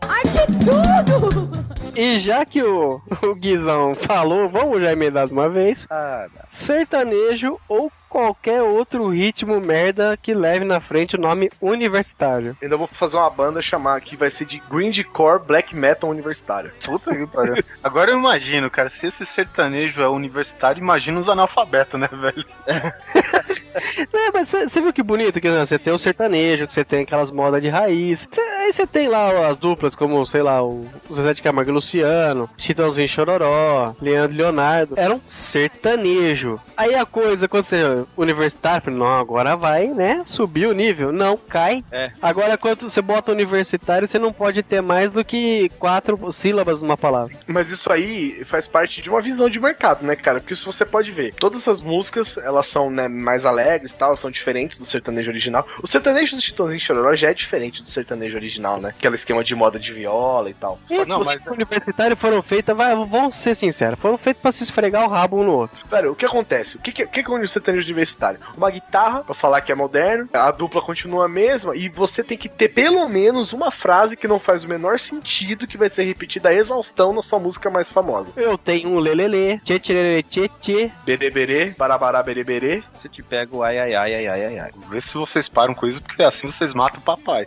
[0.01, 1.64] Ai, que tudo!
[1.95, 5.88] E já que o, o Guizão falou, vamos já emendar de uma vez.
[5.89, 12.55] Ah, Sertanejo ou qualquer outro ritmo merda que leve na frente o nome universitário.
[12.61, 16.72] Ainda vou fazer uma banda chamar aqui, vai ser de Grindcore Black Metal Universitário.
[16.84, 17.55] Puta que pariu.
[17.84, 22.45] Agora eu imagino, cara, se esse sertanejo é universitário, imagina os analfabetos, né, velho?
[23.76, 27.32] É, mas você viu que bonito que você tem o sertanejo, que você tem aquelas
[27.32, 28.28] modas de raiz.
[28.60, 31.74] Aí você tem lá as duplas como, sei lá, o o Zezé de Camargo e
[31.74, 34.95] Luciano, Chitãozinho Chororó, Leandro e Leonardo.
[34.97, 36.60] Era um sertanejo.
[36.76, 41.12] Aí a coisa, quando você universitário, não, agora vai, né, subir o nível.
[41.12, 41.84] Não, cai.
[41.91, 42.12] É.
[42.22, 46.97] Agora, quando você bota universitário, você não pode ter mais do que quatro sílabas numa
[46.97, 47.36] palavra.
[47.47, 50.39] Mas isso aí faz parte de uma visão de mercado, né, cara?
[50.39, 51.34] Porque isso você pode ver.
[51.36, 55.65] Todas essas músicas, elas são né, mais alegres e tal, são diferentes do sertanejo original.
[55.81, 58.89] O sertanejo do Chitãozinho e Chororó já é diferente do sertanejo original, né?
[58.97, 60.79] Aquele esquema de moda de viola e tal.
[60.85, 62.75] Só Esses não, mas- universitários foram feitos,
[63.09, 65.77] vamos ser sinceros, foram feitos pra se esfregar o rabo um no outro.
[65.89, 66.77] Velho, o que acontece?
[66.77, 68.39] O que, que, o que é um sertanejo universitário?
[68.57, 72.37] Uma guitarra, pra falar que é moderno, a dupla continua a mesma, e você tem
[72.37, 76.03] que ter pelo menos uma frase que não faz o menor sentido, que vai ser
[76.03, 78.31] repetida a exaustão na sua música mais famosa.
[78.35, 80.91] Eu tenho um lelele, tchê tchê tchê tchê.
[81.05, 82.83] Bereberê, barabará bereberê.
[82.91, 84.71] Se eu te pego, ai, ai, ai, ai, ai, ai, ai.
[84.89, 87.45] Vê se vocês param com isso, porque assim vocês matam o papai.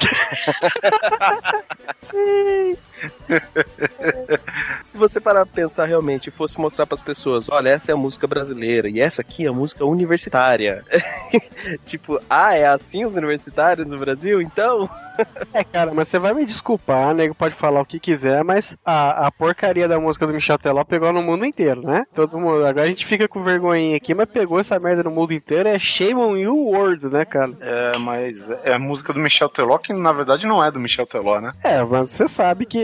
[4.82, 7.96] Se você parar pra pensar realmente e fosse mostrar pras pessoas, olha, essa é a
[7.96, 10.84] música brasileira e essa aqui é a música universitária.
[11.86, 14.40] tipo, ah, é assim os universitários no Brasil?
[14.40, 14.88] Então.
[15.52, 19.26] É, cara, mas você vai me desculpar, nego pode falar o que quiser, mas a,
[19.26, 22.06] a porcaria da música do Michel Teló pegou no mundo inteiro, né?
[22.14, 22.64] Todo mundo.
[22.64, 25.78] Agora a gente fica com vergonhinha aqui, mas pegou essa merda no mundo inteiro, é
[25.78, 27.52] shame on you world, né, cara?
[27.60, 31.06] É, mas é a música do Michel Teló, que na verdade não é do Michel
[31.06, 31.52] Teló, né?
[31.62, 32.78] É, mas você sabe que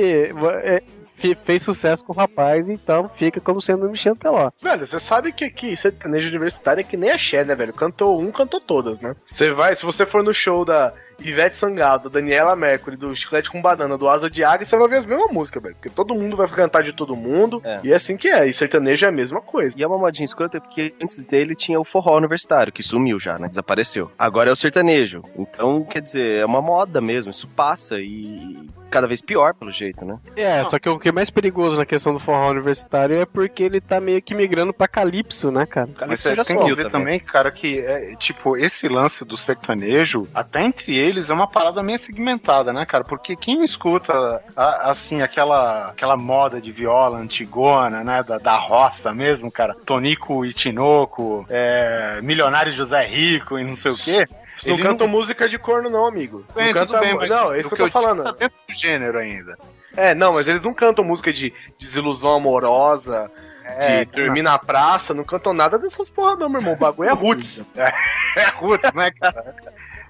[1.44, 4.50] fez sucesso com o rapaz, então fica como sendo o Michel Teló.
[4.62, 7.72] Velho, você sabe que aqui sertanejo universitário é que nem axé, né, velho?
[7.72, 9.16] Cantou um, cantou todas, né?
[9.24, 13.50] Você vai, se você for no show da Ivete Sangalo, da Daniela Mercury, do Chiclete
[13.50, 15.74] com Banana, do Asa de Águia, você vai ver as mesmas músicas, velho.
[15.74, 17.60] Porque todo mundo vai cantar de todo mundo.
[17.64, 17.80] É.
[17.84, 18.46] E é assim que é.
[18.46, 19.74] E sertanejo é a mesma coisa.
[19.78, 23.38] E é uma modinha escrota porque antes dele tinha o forró universitário, que sumiu já,
[23.38, 23.48] né?
[23.48, 24.10] Desapareceu.
[24.18, 25.22] Agora é o sertanejo.
[25.36, 27.30] Então, quer dizer, é uma moda mesmo.
[27.30, 28.58] Isso passa e
[28.90, 30.18] cada vez pior, pelo jeito, né?
[30.36, 33.62] É, só que o que é mais perigoso na questão do forró universitário é porque
[33.62, 35.86] ele tá meio que migrando pra calypso, né, cara?
[35.88, 36.90] Mas Calypso você já tem que ver velho.
[36.90, 41.82] também, cara, que é, tipo, esse lance do sertanejo, até entre eles, é uma parada
[41.82, 43.04] meio segmentada, né, cara?
[43.04, 44.12] Porque quem escuta,
[44.56, 50.44] a- assim, aquela, aquela moda de viola antigona, né, da, da roça mesmo, cara, Tonico
[50.44, 54.26] e Tinoco, é, Milionário José Rico e não sei o quê.
[54.56, 56.44] Vocês não cantam música de corno, não, amigo.
[56.56, 57.00] É, não tudo canta...
[57.00, 58.24] bem, mas Não, é isso o que eu tô falando.
[58.24, 59.58] Tá dentro do gênero ainda.
[59.96, 63.30] É, não, mas eles não cantam música de desilusão amorosa,
[63.64, 66.74] É, de dormir na praça, não cantam nada dessas porra, não, meu irmão.
[66.74, 67.64] O bagulho é roots.
[68.36, 69.54] É ruto, né, cara?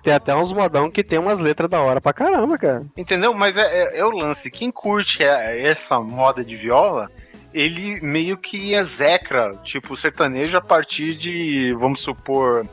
[0.03, 2.85] Tem até uns modão que tem umas letras da hora pra caramba, cara.
[2.97, 3.33] Entendeu?
[3.33, 4.51] Mas é, é- é o lance.
[4.51, 7.09] Quem curte é- essa moda de viola,
[7.55, 12.67] ele meio que execra, tipo, o sertanejo a partir de, vamos supor,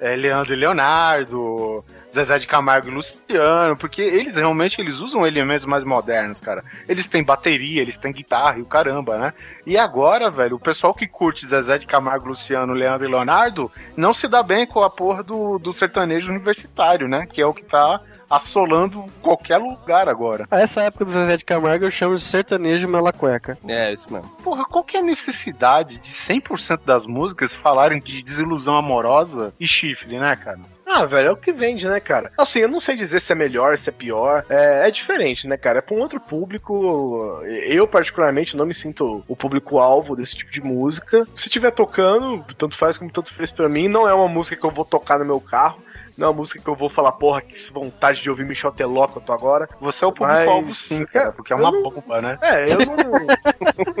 [0.00, 5.64] é, Leandro e Leonardo, Zezé de Camargo e Luciano, porque eles realmente eles usam elementos
[5.64, 6.64] mais modernos, cara.
[6.88, 9.34] Eles têm bateria, eles têm guitarra e o caramba, né?
[9.64, 14.12] E agora, velho, o pessoal que curte Zezé de Camargo, Luciano, Leandro e Leonardo não
[14.12, 17.26] se dá bem com a porra do, do sertanejo universitário, né?
[17.26, 20.46] Que é o que tá assolando qualquer lugar agora.
[20.50, 23.58] A essa época do Zezé de Camargo eu chamo de sertanejo mela cueca.
[23.66, 24.28] É, isso mesmo.
[24.42, 29.66] Porra, qual que é a necessidade de 100% das músicas falarem de desilusão amorosa e
[29.66, 30.60] chifre, né, cara?
[30.92, 32.32] Ah, velho, é o que vende, né, cara?
[32.36, 34.44] Assim, eu não sei dizer se é melhor, se é pior.
[34.50, 35.78] É, é diferente, né, cara?
[35.78, 37.40] É pra um outro público.
[37.46, 41.24] Eu, particularmente, não me sinto o público-alvo desse tipo de música.
[41.36, 43.86] Se estiver tocando, tanto faz como tanto fez pra mim.
[43.86, 45.80] Não é uma música que eu vou tocar no meu carro.
[46.20, 49.06] Não é uma música que eu vou falar, porra, que vontade de ouvir Michel Teló
[49.06, 49.66] que eu tô agora.
[49.80, 52.38] Você é o público-alvo Mas, sim, cara, porque é uma não- bomba, né?
[52.42, 53.26] É, eu não.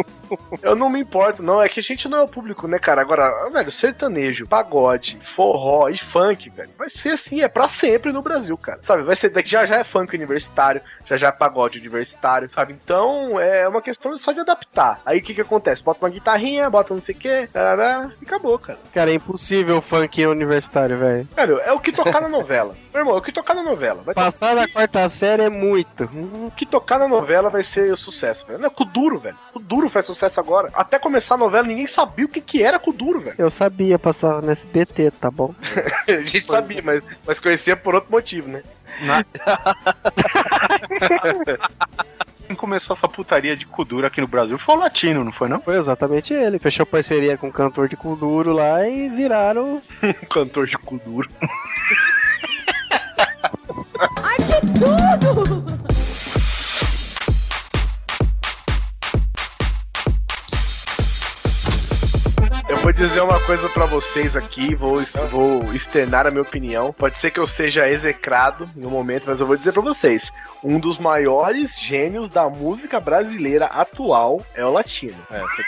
[0.70, 1.60] eu não me importo, não.
[1.60, 3.00] É que a gente não é o público, né, cara?
[3.00, 8.22] Agora, velho, sertanejo, pagode, forró e funk, velho, vai ser assim, é pra sempre no
[8.22, 8.80] Brasil, cara.
[8.82, 9.02] Sabe?
[9.02, 12.72] Vai ser daqui já já é funk universitário, já já é pagode universitário, sabe?
[12.72, 15.00] Então é uma questão só de adaptar.
[15.04, 15.82] Aí o que que acontece?
[15.82, 18.78] Bota uma guitarrinha, bota não sei o que, tarará, e acabou, cara.
[18.94, 21.28] Cara, é impossível o funk universitário, velho.
[21.34, 22.76] Velho, é o que tocar na novela.
[22.92, 24.02] Meu irmão, o que tocar na novela.
[24.02, 26.04] Vai Passar da quarta série é muito.
[26.04, 28.58] O que tocar na novela vai ser o sucesso, velho.
[28.58, 29.36] Não é Kuduro, velho.
[29.52, 30.70] Kuduro faz sucesso agora.
[30.74, 33.36] Até começar a novela, ninguém sabia o que, que era Kuduro, velho.
[33.38, 35.54] Eu sabia, passava no SBT, tá bom?
[36.08, 38.62] A gente sabia, mas, mas conhecia por outro motivo, né?
[42.46, 45.60] Quem começou essa putaria de Kudura aqui no Brasil foi o latino, não foi não?
[45.60, 46.58] Foi exatamente ele.
[46.58, 49.80] Fechou parceria com um cantor de Kuduro lá e viraram.
[50.02, 51.30] Um cantor de Kuduro.
[62.68, 66.94] Eu vou dizer uma coisa pra vocês aqui, vou, vou externar a minha opinião.
[66.94, 70.32] Pode ser que eu seja execrado no momento, mas eu vou dizer pra vocês:
[70.64, 75.18] um dos maiores gênios da música brasileira atual é o Latino.
[75.30, 75.62] Oi, Você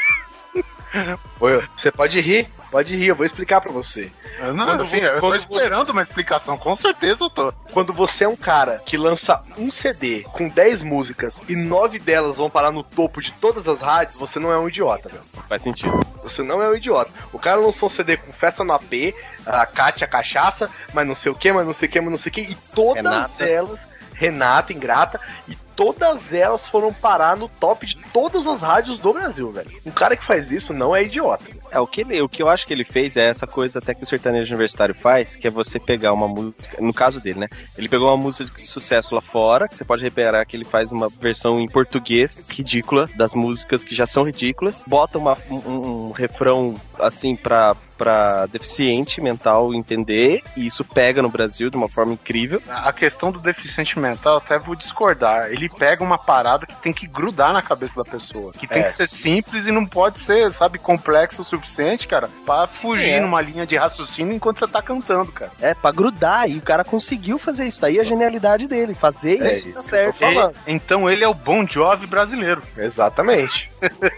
[1.97, 4.11] pode rir, pode rir, eu vou explicar pra você.
[4.39, 7.53] Eu não, Quando assim, eu tô esperando uma explicação, com certeza eu tô.
[7.73, 12.39] Quando você é um cara que lança um CD com 10 músicas e 9 delas
[12.39, 15.23] vão parar no topo de todas as rádios, você não é um idiota, velho.
[15.49, 16.01] Faz sentido.
[16.23, 17.11] Você não é um idiota.
[17.33, 19.15] O cara lançou um CD com festa no AP,
[19.47, 22.19] a Kátia Cachaça, mas não sei o que, mas não sei o que, mas não
[22.19, 23.45] sei o que, e todas Renata.
[23.45, 23.89] elas,
[24.23, 29.51] Renata, Ingrata, e todas elas foram parar no top de todas as rádios do Brasil,
[29.51, 29.69] velho.
[29.85, 31.45] Um cara que faz isso não é idiota.
[31.73, 33.95] É, o que, ele, o que eu acho que ele fez é essa coisa até
[33.95, 37.49] que o sertanejo universitário faz, que é você pegar uma música, no caso dele, né?
[37.77, 40.93] Ele pegou uma música de sucesso lá fora, que você pode reparar que ele faz
[40.93, 46.11] uma versão em português ridícula das músicas que já são ridículas, bota uma- um, um
[46.13, 52.15] refrão assim pra pra deficiente mental entender, e isso pega no Brasil de uma forma
[52.15, 52.61] incrível.
[52.69, 55.53] A questão do deficiente mental, até vou discordar.
[55.53, 58.53] Ele pega uma parada que tem que grudar na cabeça da pessoa.
[58.55, 58.87] Que tem É.
[58.87, 63.21] que ser simples e não pode ser, sabe, complexo o suficiente, cara, pra fugir É.
[63.21, 65.53] numa linha de raciocínio enquanto você tá cantando, cara.
[65.61, 67.81] É, pra grudar, e o cara conseguiu fazer isso.
[67.83, 70.25] Daí a genialidade dele, fazer É isso isso tá certo.
[70.25, 72.63] E- então ele é o Bon Jovi brasileiro.
[72.77, 73.71] Exatamente.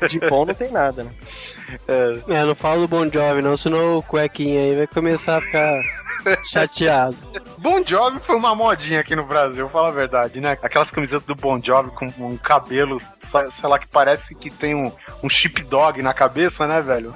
[0.09, 1.11] De bom não tem nada, né?
[1.89, 5.81] É, não fala do Bon Jovi não, senão o cuequinha aí vai começar a ficar
[6.45, 7.17] chateado.
[7.59, 10.53] Bon Jovi foi uma modinha aqui no Brasil, fala a verdade, né?
[10.62, 14.93] Aquelas camisetas do Bon Jovi com um cabelo, sei lá, que parece que tem um,
[15.23, 17.15] um chip dog na cabeça, né, velho?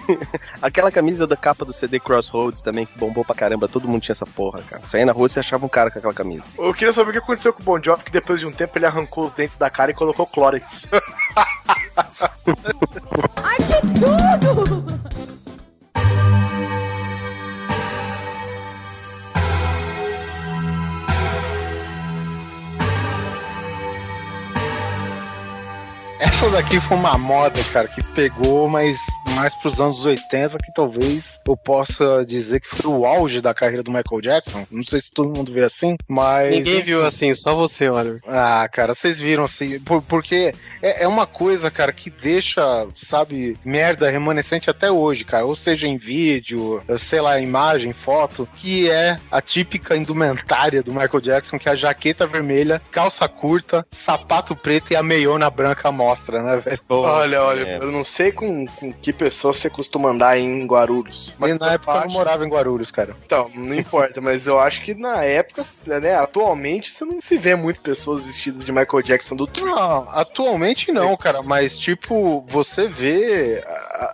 [0.60, 4.12] Aquela camisa da capa do CD Crossroads também, que bombou pra caramba, todo mundo tinha
[4.12, 4.86] essa porra, cara.
[4.86, 6.44] Saía na rua e você achava um cara com aquela camisa.
[6.58, 8.76] Eu queria saber o que aconteceu com o Bon Jovi, que depois de um tempo
[8.76, 10.88] ele arrancou os dentes da cara e colocou Clórex.
[26.20, 28.98] Essa daqui foi uma moda, cara, que pegou, mas
[29.34, 33.82] mais pros anos 80, que talvez eu possa dizer que foi o auge da carreira
[33.82, 34.66] do Michael Jackson.
[34.70, 36.50] Não sei se todo mundo vê assim, mas.
[36.50, 38.20] Ninguém viu assim, só você, Oliver.
[38.26, 43.56] Ah, cara, vocês viram assim, por- porque é, é uma coisa, cara, que deixa, sabe,
[43.64, 45.44] merda remanescente até hoje, cara.
[45.46, 51.20] Ou seja, em vídeo, sei lá, imagem, foto, que é a típica indumentária do Michael
[51.20, 56.42] Jackson, que é a jaqueta vermelha, calça curta, sapato preto e a meiona branca mostra,
[56.42, 56.80] né, velho?
[56.88, 57.76] olha, olha, é.
[57.78, 61.29] eu não sei com, com que pessoa você costuma andar em Guarulhos.
[61.38, 63.14] Mas Mas na época eu não morava em Guarulhos, cara.
[63.24, 67.54] Então, não importa, mas eu acho que na época, né, atualmente, você não se vê
[67.54, 73.62] muito pessoas vestidas de Michael Jackson do Não, atualmente não, cara, mas tipo, você vê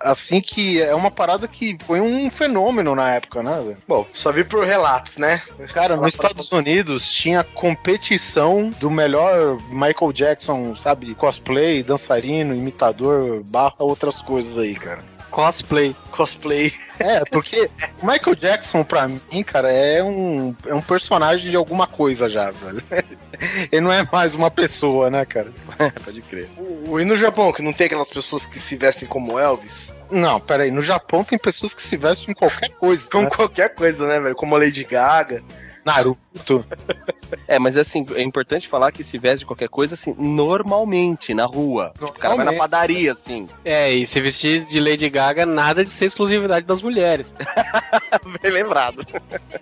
[0.00, 3.78] assim que é uma parada que foi um fenômeno na época, né, velho?
[3.86, 5.42] Bom, só vi por relatos, né?
[5.72, 11.14] Cara, nos Estados Unidos tinha competição do melhor Michael Jackson, sabe?
[11.14, 15.15] Cosplay, dançarino, imitador, barra outras coisas aí, cara.
[15.36, 15.94] Cosplay.
[16.12, 16.72] Cosplay.
[16.98, 17.68] É, porque
[18.00, 22.50] o Michael Jackson, pra mim, cara, é um, é um personagem de alguma coisa já,
[22.50, 22.82] velho.
[23.70, 25.52] Ele não é mais uma pessoa, né, cara?
[26.02, 26.48] Pode crer.
[26.56, 29.92] O, e no Japão, que não tem aquelas pessoas que se vestem como Elvis?
[30.10, 33.10] Não, peraí, no Japão tem pessoas que se vestem com qualquer coisa.
[33.10, 33.28] Com né?
[33.28, 34.34] qualquer coisa, né, velho?
[34.34, 35.42] Como a Lady Gaga.
[35.86, 36.64] Naruto.
[37.48, 41.44] É, mas assim, é importante falar que se veste de qualquer coisa, assim, normalmente, na
[41.44, 41.92] rua.
[42.00, 42.58] O cara vai na Normalmente.
[42.58, 43.48] padaria, assim.
[43.64, 47.34] É, e se vestir de Lady Gaga, nada de ser exclusividade das mulheres.
[48.40, 49.04] Bem lembrado.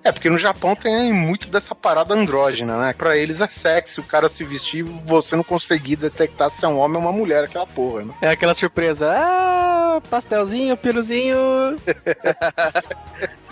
[0.02, 2.92] É, porque no Japão tem muito dessa parada andrógena, né?
[2.92, 6.78] Pra eles é sexy o cara se vestir você não conseguir detectar se é um
[6.78, 8.14] homem ou uma mulher, aquela porra, né?
[8.20, 9.10] É aquela surpresa.
[9.10, 11.36] Ah, pastelzinho, piruzinho.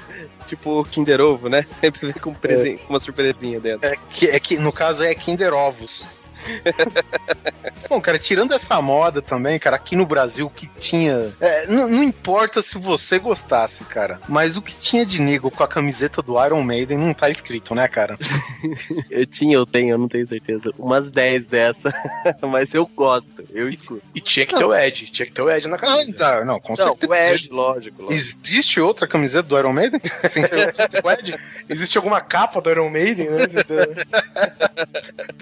[0.52, 1.64] Tipo Kinder Ovo, né?
[1.80, 3.88] Sempre vem com, um presen- com uma surpresinha dentro.
[3.88, 6.04] É que, é que no caso é Kinder Ovos.
[7.88, 11.32] Bom, cara, tirando essa moda também, cara, aqui no Brasil o que tinha.
[11.40, 15.68] é, não, importa se você gostasse, cara, mas o que tinha de nego com a
[15.68, 18.16] camiseta do Iron Maiden não tá escrito, né, cara?
[19.10, 20.72] Eu tinha, eu tenho, eu não tenho certeza.
[20.78, 21.92] Umas 10 dessa.
[22.42, 24.02] mas eu gosto, eu escuto.
[24.14, 25.10] E tinha que ter o Ed.
[25.10, 26.16] Tinha que ter o Ed na Ah, camisa.
[26.16, 27.12] tá, não, com Não, certeza.
[27.12, 28.12] o Ed, lógico, lógico.
[28.12, 30.00] Existe outra camiseta do Iron Maiden?
[30.30, 30.56] Sem ser
[31.04, 31.38] o Ed?
[31.68, 33.44] Existe alguma capa do Iron Maiden, né?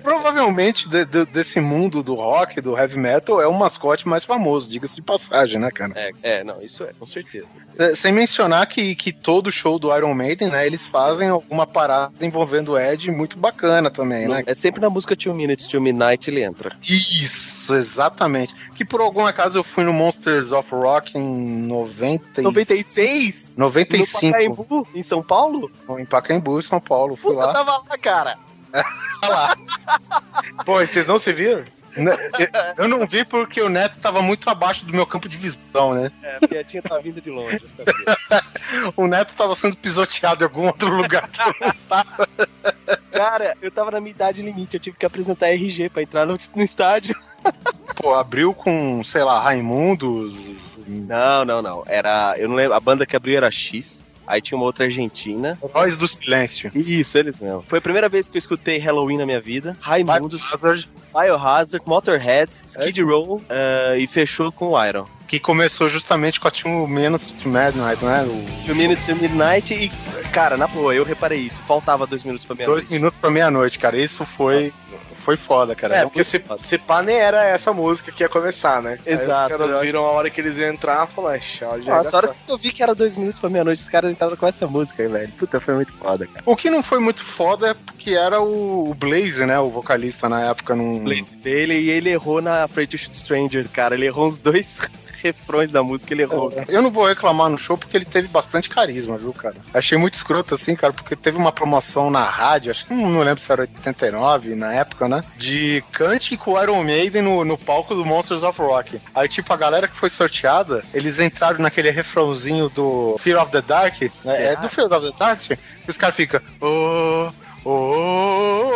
[0.02, 4.68] Provavelmente de- de- desse mundo do rock, do heavy metal, é o mascote mais famoso,
[4.68, 5.92] diga-se de passagem, né, cara?
[5.96, 7.46] É, é, não, isso é, com certeza.
[7.78, 12.12] É, Sem mencionar que, que todo show do Iron Maiden, né, eles fazem alguma parada
[12.20, 14.42] envolvendo o Ed muito bacana também, né?
[14.46, 16.76] É sempre na música Two Minutes to Midnight ele entra.
[16.82, 18.54] Isso, exatamente.
[18.74, 23.56] Que por algum acaso eu fui no Monsters of Rock em 90 e- 96?
[23.56, 25.70] 95, No Pacaembu, em São Paulo?
[25.98, 27.16] em Pacaembu, São Paulo.
[27.16, 27.52] Fui Puta, lá.
[27.52, 28.38] tava lá, cara.
[30.64, 31.64] Pô, vocês não se viram?
[31.96, 32.16] Né,
[32.76, 36.10] Eu não vi porque o Neto tava muito abaixo do meu campo de visão, né?
[36.22, 38.44] É, a piadinha tá vindo de longe, eu sabia.
[38.96, 41.28] O Neto tava sendo pisoteado em algum outro lugar.
[43.10, 46.36] Cara, eu tava na minha idade limite, eu tive que apresentar RG pra entrar no,
[46.54, 47.16] no estádio.
[47.96, 51.82] Pô, abriu com, sei lá, Raimundos, Não, não, não.
[51.86, 52.34] Era.
[52.38, 52.74] Eu não lembro.
[52.74, 54.06] A banda que abriu era X.
[54.30, 55.58] Aí tinha uma outra argentina.
[55.72, 56.70] Voz do Silêncio.
[56.74, 57.64] Isso, eles mesmo.
[57.66, 59.76] Foi a primeira vez que eu escutei Halloween na minha vida.
[59.80, 65.04] Raimundos, Hazard, Biohazard, Motorhead, Skid Row eh, e fechou com o Iron.
[65.26, 68.22] que começou justamente com a Two Minutes to Midnight, né?
[68.22, 69.88] O Two Minutes to Midnight e,
[70.30, 71.60] cara, na boa, eu reparei isso.
[71.62, 73.96] Faltava dois minutos pra meia dois minutos pra meia-noite, cara.
[73.96, 74.72] Isso foi,
[75.20, 75.96] foi foda, cara.
[75.96, 76.62] É, porque se, foda.
[76.62, 78.98] se pá nem era essa música que ia começar, né?
[79.06, 79.54] Aí Exato.
[79.54, 82.18] os caras viram a hora que eles iam entrar e falaram, tchau, já Nossa, a
[82.18, 84.66] hora que eu vi que era dois minutos pra meia-noite, os caras entraram com essa
[84.66, 85.32] música aí, velho.
[85.38, 86.42] Puta, foi muito foda, cara.
[86.46, 89.58] O que não foi muito foda é porque era o, Blaze, né?
[89.58, 90.74] O vocalista na época.
[90.74, 91.04] Num...
[91.04, 93.94] Blaze dele e ele errou na Afraid to Shoot Strangers, cara.
[93.94, 94.80] Ele errou uns dois
[95.22, 96.52] refrões da música, ele errou.
[96.68, 99.56] Eu não vou reclamar no show porque ele teve bastante carisma, viu, cara?
[99.72, 103.22] Achei muito escroto assim, cara, porque teve uma promoção na rádio, acho que não, não
[103.22, 105.19] lembro se era 89 na época, né?
[105.36, 109.00] De cante com Iron Maiden no, no palco do Monsters of Rock.
[109.14, 113.62] Aí, tipo, a galera que foi sorteada, eles entraram naquele refrãozinho do Fear of the
[113.62, 114.52] Dark, né?
[114.52, 115.40] É do Fear of the Dark,
[115.86, 116.40] os caras ficam.
[116.60, 117.30] Oh,
[117.64, 117.70] oh,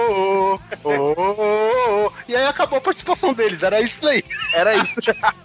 [0.08, 2.12] oh, oh, oh, oh.
[2.28, 4.24] E aí acabou a participação deles, era isso daí.
[4.52, 5.00] Era isso.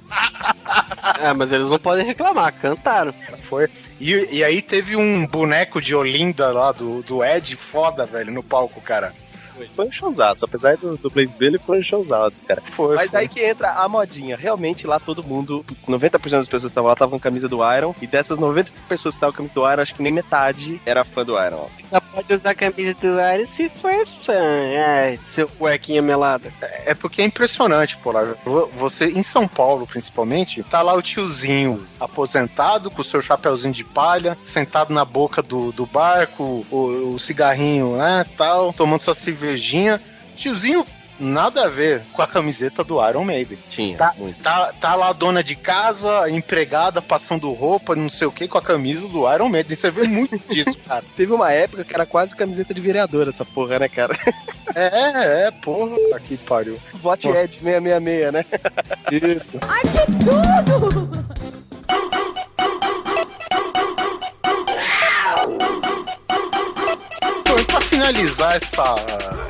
[1.22, 3.14] É, mas eles não podem reclamar, cantaram.
[3.50, 3.70] Foi.
[4.00, 8.42] E, e aí teve um boneco de Olinda lá do, do Ed foda, velho, no
[8.42, 9.14] palco, cara.
[9.68, 10.46] Foi um showzaço.
[10.46, 12.62] Apesar do, do Blaze Bailey, foi um showzaço, cara.
[12.76, 12.96] Foi.
[12.96, 13.22] Mas foi.
[13.22, 14.38] aí que entra a modinha.
[14.38, 17.58] Realmente lá todo mundo, putz, 90% das pessoas que estavam lá estavam com camisa do
[17.76, 17.94] Iron.
[18.02, 21.04] E dessas 90 pessoas que estavam com camisa do Iron, acho que nem metade era
[21.04, 21.68] fã do Iron.
[21.84, 24.34] Só pode usar a camisa do Iron se for fã.
[24.88, 26.52] Ai, seu cuequinha melada.
[26.86, 28.36] É porque é impressionante, Polar.
[28.46, 33.74] Vo- Você, em São Paulo, principalmente, tá lá o tiozinho aposentado, com o seu chapeuzinho
[33.74, 39.14] de palha, sentado na boca do, do barco, o, o cigarrinho, né, tal, tomando sua
[39.50, 40.02] cervejinha.
[40.36, 40.86] Tiozinho,
[41.20, 43.58] nada a ver com a camiseta do Iron Maiden.
[43.70, 44.14] Tinha, Tá.
[44.18, 44.42] muito.
[44.42, 48.58] Tá, tá lá a dona de casa, empregada, passando roupa, não sei o que, com
[48.58, 49.76] a camisa do Iron Maiden.
[49.76, 51.04] Você vê muito disso, cara.
[51.18, 54.18] Teve uma época que era quase camiseta de vereador essa porra, né, cara?
[54.76, 56.80] É, é, porra, aqui pariu.
[56.94, 58.46] Vote Ed 666, né?
[59.12, 59.60] Isso.
[60.24, 60.46] Bom,
[61.46, 61.49] e
[67.80, 68.96] pra finalizar essa,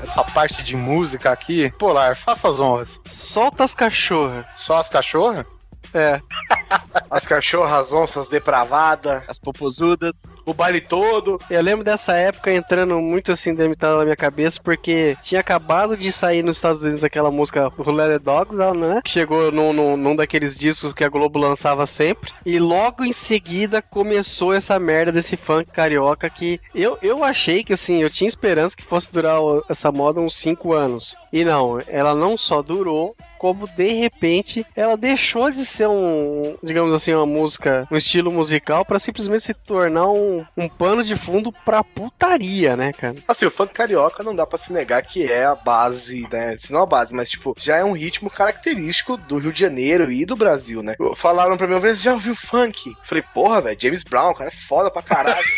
[0.04, 3.00] essa parte de música aqui, Polar, faça as honras.
[3.06, 4.46] Solta as cachorras.
[4.56, 5.46] Só as cachorras?
[5.94, 6.22] É.
[7.10, 10.32] As cachorras, as onças depravadas, As popozudas.
[10.46, 11.40] o baile todo.
[11.50, 16.12] Eu lembro dessa época entrando muito assim delimitado na minha cabeça, porque tinha acabado de
[16.12, 19.02] sair nos Estados Unidos aquela música Let the Dogs né?
[19.04, 22.32] Que chegou num, num, num daqueles discos que a Globo lançava sempre.
[22.46, 27.74] E logo em seguida começou essa merda desse funk carioca que eu, eu achei que
[27.74, 31.16] assim, eu tinha esperança que fosse durar essa moda uns 5 anos.
[31.34, 36.94] E não, ela não só durou, como de repente ela deixou de ser um, digamos
[36.94, 41.52] assim, uma música, um estilo musical pra simplesmente se tornar um, um pano de fundo
[41.66, 43.16] pra putaria, né, cara?
[43.28, 46.56] Assim, o funk carioca não dá pra se negar que é a base, né?
[46.60, 50.12] Se não a base, mas tipo, já é um ritmo característico do Rio de Janeiro
[50.12, 50.96] e do Brasil, né?
[51.16, 52.94] Falaram pra mim uma vez, já ouviu funk?
[53.04, 55.40] Falei, porra, velho, James Brown, cara, é foda pra caralho.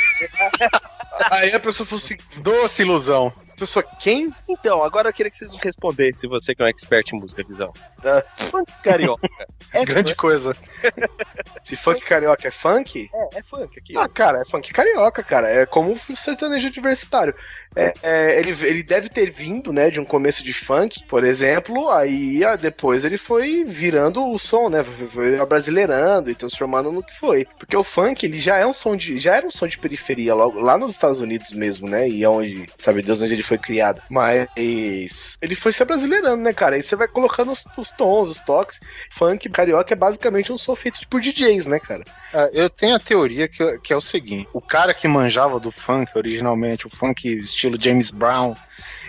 [1.30, 3.34] Aí a pessoa falou assim, Doce ilusão.
[3.62, 4.34] Pessoa, quem?
[4.50, 7.72] Então, agora eu queria que vocês respondessem, você que é um expert em música, Visão.
[8.04, 8.24] Ah.
[8.50, 9.30] Funk carioca.
[9.74, 10.54] É Grande coisa.
[11.64, 13.10] Se funk carioca é funk?
[13.14, 13.98] É, é funk aqui.
[13.98, 15.48] Ah, cara, é funk carioca, cara.
[15.48, 17.34] É como um sertanejo universitário.
[17.76, 21.90] É, é, ele, ele deve ter vindo, né, de um começo de funk, por exemplo,
[21.90, 24.84] aí ah, depois ele foi virando o som, né?
[24.84, 27.48] Foi, abrasileirando e transformando no que foi.
[27.58, 29.20] Porque o funk, ele já é um som de.
[29.20, 32.08] já era um som de periferia, logo lá nos Estados Unidos mesmo, né?
[32.08, 34.02] E é onde, sabe Deus onde ele foi criado.
[34.10, 36.76] Mas ele foi se abrasileirando, né, cara?
[36.76, 38.80] Aí você vai colocando os, os tons, os toques.
[39.12, 42.04] Funk carioca é basicamente um som feito por DJs, né, cara?
[42.34, 45.72] Ah, Eu tenho a teoria que, que é o seguinte: o cara que manjava do
[45.72, 48.56] funk originalmente, o funk estilo James Brown,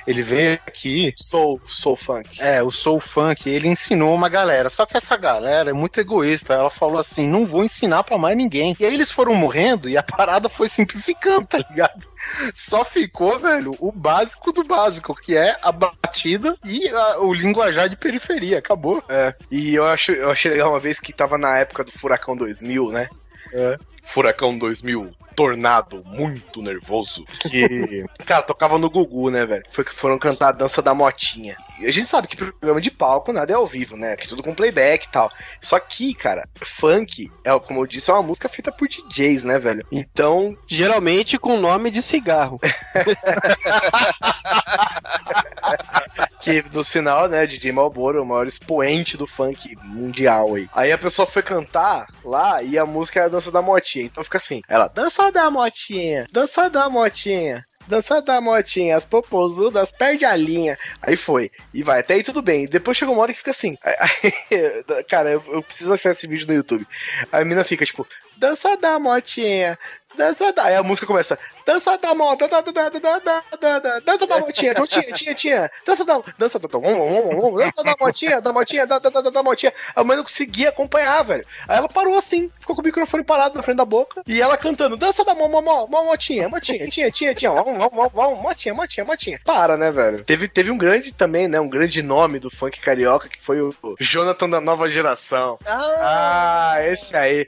[0.06, 1.14] ele veio aqui.
[1.16, 2.28] Soul, soul funk.
[2.42, 4.68] É, o Soul Funk, ele ensinou uma galera.
[4.68, 6.52] Só que essa galera é muito egoísta.
[6.54, 8.76] Ela falou assim: não vou ensinar pra mais ninguém.
[8.80, 12.06] E aí eles foram morrendo e a parada foi simplificando, tá ligado?
[12.52, 17.88] Só ficou, velho, o básico do básico, que é a batida e a- o linguajar
[17.88, 18.58] de periferia.
[18.58, 19.02] Acabou.
[19.08, 22.36] É, e eu, acho, eu achei legal uma vez que tava na época do Furacão
[22.36, 23.08] 2000, né?
[23.54, 23.78] É.
[24.02, 27.24] Furacão 2000, tornado muito nervoso.
[27.40, 29.64] Que, cara, tocava no Gugu, né, velho?
[29.70, 31.56] Foi que foram cantar a dança da motinha.
[31.78, 34.16] E a gente sabe que programa de palco nada é ao vivo, né?
[34.16, 35.32] Que tudo com playback e tal.
[35.60, 39.58] Só que, cara, funk, é, como eu disse, é uma música feita por DJs, né,
[39.58, 39.86] velho?
[39.90, 42.60] Então, Geralmente com nome de cigarro.
[46.42, 50.68] que no final, né, DJ Malboro, o maior expoente do funk mundial aí.
[50.74, 54.04] Aí a pessoa foi cantar lá e a música é a dança da motinha.
[54.04, 57.64] Então fica assim, ela, dança da motinha, dança da motinha.
[57.84, 60.78] Dança da motinha, as popozudas perde a linha.
[61.02, 61.50] Aí foi.
[61.74, 62.64] E vai, até aí tudo bem.
[62.64, 63.76] Depois chega uma hora que fica assim.
[63.82, 66.86] Aí- cara, eu, eu preciso achar esse vídeo no YouTube.
[67.32, 69.76] Aí a mina fica tipo, dança da motinha,
[70.16, 70.64] dança da.
[70.66, 71.36] Aí a música começa.
[71.66, 75.34] Dança da moto, dança da, da, da, da, da, da, dança da motinha, motinha, tinha,
[75.34, 75.70] tinha.
[75.86, 76.22] Dança da.
[76.38, 76.68] Dança da.
[76.68, 79.72] Dança da motinha, da motinha, da, da, da, da motinha.
[79.94, 81.44] A mãe não conseguia acompanhar, velho.
[81.68, 84.22] Aí ela parou assim, ficou com o microfone parado na frente da boca.
[84.26, 87.52] E ela cantando, dança da mo, mo, mo, mo, motinha, motinha, tinha, tinha, tinha.
[87.52, 89.40] Motinha, motinha, motinha.
[89.44, 90.24] Para, né, velho?
[90.24, 91.60] Teve, teve um grande também, né?
[91.60, 95.58] Um grande nome do funk carioca que foi o Jonathan da nova geração.
[95.64, 97.46] Ah, esse aí.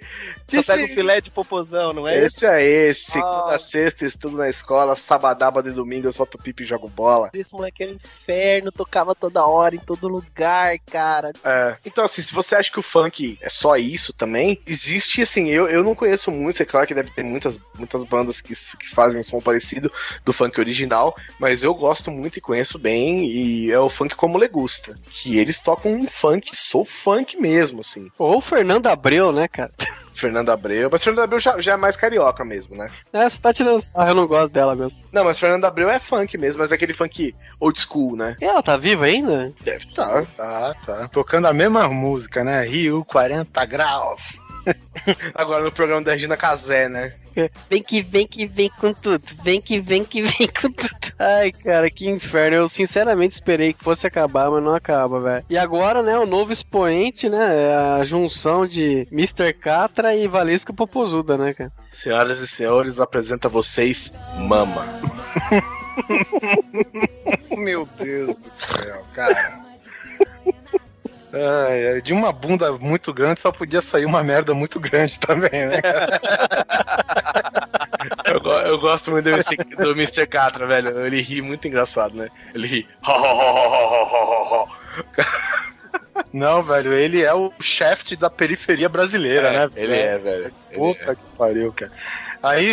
[0.48, 2.18] Só pega o filé de popozão, não é?
[2.18, 6.88] Esse aí, segunda, sexta, estudo na escola, sabadaba e domingo eu solto pipi e jogo
[6.88, 7.30] bola.
[7.32, 11.32] Esse moleque era um inferno, tocava toda hora, em todo lugar, cara.
[11.42, 11.76] É.
[11.84, 15.68] Então, assim, se você acha que o funk é só isso também, existe, assim, eu,
[15.68, 19.22] eu não conheço muito, é claro que deve ter muitas, muitas bandas que, que fazem
[19.22, 19.92] som parecido
[20.24, 24.38] do funk original, mas eu gosto muito e conheço bem, e é o funk como
[24.38, 28.11] legusta, que eles tocam um funk, sou funk mesmo, assim.
[28.18, 29.72] Ou o Fernando Abreu, né, cara?
[30.14, 32.88] Fernando Abreu, mas Fernando Abreu já, já é mais carioca mesmo, né?
[33.12, 35.00] É, você tá tirando sarro, eu não gosto dela mesmo.
[35.12, 38.36] Não, mas Fernando Abreu é funk mesmo, mas é aquele funk old school, né?
[38.40, 39.52] E ela tá viva ainda?
[39.60, 40.24] Deve estar.
[40.36, 41.08] Tá, tá.
[41.08, 42.64] Tocando a mesma música, né?
[42.64, 44.40] Rio 40 graus.
[45.34, 47.14] Agora no programa da Regina Casé, né?
[47.68, 49.24] Vem que vem que vem com tudo.
[49.42, 51.03] Vem que vem que vem com tudo.
[51.18, 52.56] Ai, cara, que inferno.
[52.56, 55.44] Eu sinceramente esperei que fosse acabar, mas não acaba, velho.
[55.48, 57.68] E agora, né, o novo expoente, né?
[57.68, 59.52] É a junção de Mr.
[59.52, 61.72] Catra e Valesca Popozuda, né, cara?
[61.90, 64.84] Senhoras e senhores, apresenta a vocês Mama.
[67.56, 69.64] Meu Deus do céu, cara.
[71.32, 75.80] Ai, de uma bunda muito grande só podia sair uma merda muito grande também, né?
[78.24, 79.56] Eu, eu gosto muito do Mr.
[79.76, 80.26] do Mr.
[80.26, 81.04] Catra, velho.
[81.04, 82.28] Ele ri muito engraçado, né?
[82.54, 82.88] Ele ri.
[86.32, 89.70] Não, velho, ele é o chefe da periferia brasileira, né?
[89.76, 90.52] Ele é, velho.
[90.72, 91.14] Puta é.
[91.14, 91.92] que pariu, cara.
[92.42, 92.72] Aí,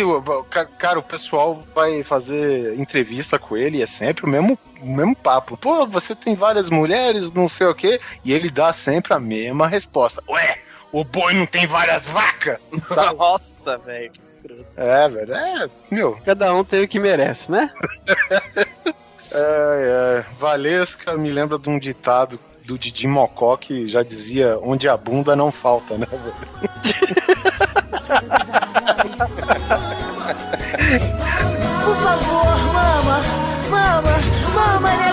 [0.78, 5.16] cara, o pessoal vai fazer entrevista com ele e é sempre o mesmo, o mesmo
[5.16, 5.56] papo.
[5.56, 9.66] Pô, você tem várias mulheres, não sei o quê, e ele dá sempre a mesma
[9.66, 10.22] resposta.
[10.28, 10.58] Ué,
[10.92, 12.58] o boi não tem várias vacas?
[12.82, 13.16] Sabe?
[13.18, 14.66] Nossa, velho, que escroto.
[14.76, 17.70] É, velho, é, meu, Cada um tem o que merece, né?
[19.32, 24.88] é, é, Valesca me lembra de um ditado do Didi Mocó que já dizia onde
[24.88, 26.70] a bunda não falta, né, velho?
[31.84, 33.20] Por favor, mama,
[33.70, 34.18] mama,
[34.54, 35.11] mama legal.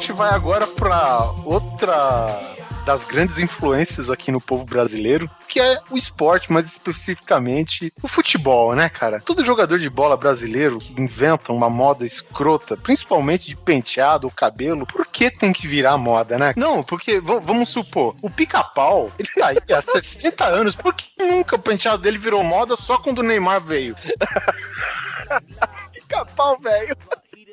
[0.00, 2.40] Gente vai agora pra outra
[2.86, 8.74] das grandes influências aqui no povo brasileiro, que é o esporte, mais especificamente o futebol,
[8.74, 9.20] né, cara?
[9.20, 14.86] Todo jogador de bola brasileiro que inventa uma moda escrota, principalmente de penteado ou cabelo,
[14.86, 16.54] por que tem que virar moda, né?
[16.56, 21.56] Não, porque vamos supor, o pica-pau, ele tá aí há 60 anos, por que nunca
[21.56, 23.94] o penteado dele virou moda só quando o Neymar veio?
[25.92, 26.96] Pica-pau, velho.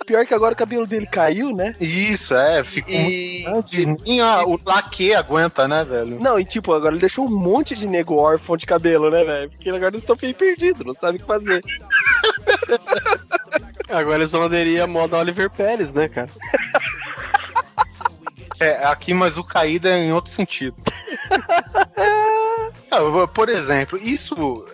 [0.06, 1.76] Pior que agora o cabelo dele caiu, né?
[1.82, 3.46] Isso, é, ficou E.
[3.50, 4.04] muito grande.
[4.06, 6.18] Nem a- o laque aguenta, né, velho?
[6.20, 9.50] Não, e tipo, agora ele deixou um monte de nego órfão de cabelo, né, velho?
[9.50, 11.62] Porque agora eles estão meio perdidos, não sabem o que fazer.
[13.90, 16.30] Agora eles vão aderir à moda Oliver Pérez, né, cara?
[18.60, 20.76] É, aqui, mas o caído é em outro sentido.
[22.90, 24.66] Ah, Por exemplo, isso,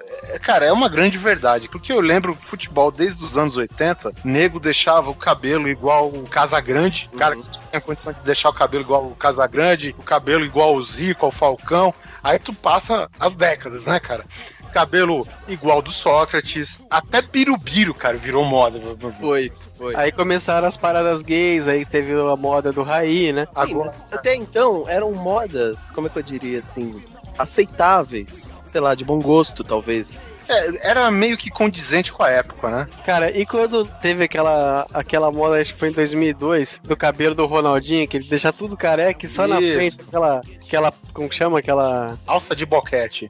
[0.41, 4.59] cara, é uma grande verdade, porque eu lembro que futebol desde os anos 80, nego
[4.59, 8.83] deixava o cabelo igual o Casagrande, o cara que tinha condição de deixar o cabelo
[8.83, 11.93] igual o Casagrande, o cabelo igual o Zico, ao Falcão,
[12.23, 14.25] aí tu passa as décadas, né, cara?
[14.73, 18.81] Cabelo igual do Sócrates, até Birubiru, cara, virou moda.
[19.19, 19.95] Foi, foi.
[19.95, 23.47] Aí começaram as paradas gays, aí teve a moda do Raí, né?
[23.51, 27.03] Sim, Agora- mas até então eram modas, como é que eu diria assim,
[27.37, 28.52] aceitáveis.
[28.73, 30.33] Sei lá, de bom gosto, talvez.
[30.49, 32.89] É, era meio que condizente com a época, né?
[33.05, 37.45] Cara, e quando teve aquela, aquela moda, acho que foi em 2002, do cabelo do
[37.45, 39.75] Ronaldinho, que ele deixa tudo careca e só na Isso.
[39.75, 41.59] frente aquela, aquela, como que chama?
[41.59, 42.17] Aquela...
[42.25, 43.29] Alça de boquete.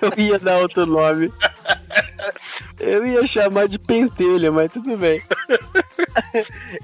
[0.00, 1.32] Eu ia dar outro nome.
[2.78, 5.20] Eu ia chamar de pentelha, mas tudo bem.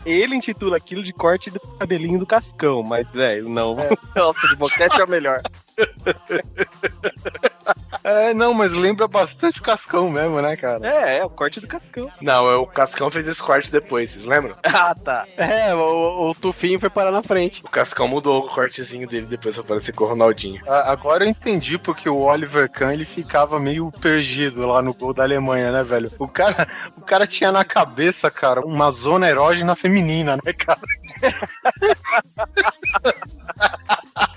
[0.05, 3.77] Ele intitula aquilo de corte do cabelinho do Cascão, mas, velho, não.
[4.17, 5.41] Nossa, de boquete é o melhor.
[8.05, 10.87] É, não, mas lembra bastante o Cascão mesmo, né, cara?
[10.87, 12.09] É, é o corte do Cascão.
[12.21, 14.55] Não, é o Cascão fez esse corte depois, vocês lembram?
[14.63, 15.27] Ah, tá.
[15.37, 17.63] É, o, o Tufinho foi parar na frente.
[17.65, 20.63] O Cascão mudou o cortezinho dele depois pra parecer com o Ronaldinho.
[20.69, 25.13] A- Agora eu entendi porque o Oliver Kahn ele ficava meio perdido lá no gol
[25.13, 26.13] da Alemanha, né, velho?
[26.21, 30.79] O cara, o cara tinha na cabeça, cara, uma zona erógena feminina, né, cara?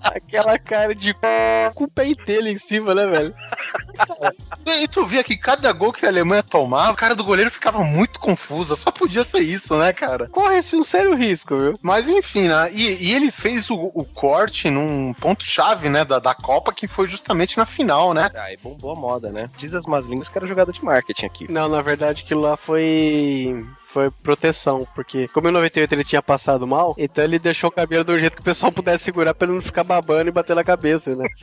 [0.00, 1.70] Aquela cara de c...
[1.74, 3.34] com o pentelho em cima, né, velho?
[4.66, 7.82] E tu via que cada gol que a Alemanha tomava, o cara do goleiro ficava
[7.82, 8.76] muito confusa.
[8.76, 10.28] Só podia ser isso, né, cara?
[10.28, 11.78] Corre-se um sério risco, viu?
[11.82, 12.70] Mas enfim, né?
[12.72, 17.08] E, e ele fez o, o corte num ponto-chave, né, da, da Copa, que foi
[17.08, 18.30] justamente na final, né?
[18.34, 19.50] Aí bombou a moda, né?
[19.56, 21.50] Diz as más línguas que era jogada de marketing aqui.
[21.50, 23.64] Não, na verdade aquilo lá foi.
[23.86, 28.04] Foi proteção, porque como em 98 ele tinha passado mal, então ele deixou o cabelo
[28.04, 30.64] do jeito que o pessoal pudesse segurar pra ele não ficar babando e bater na
[30.64, 31.24] cabeça, né?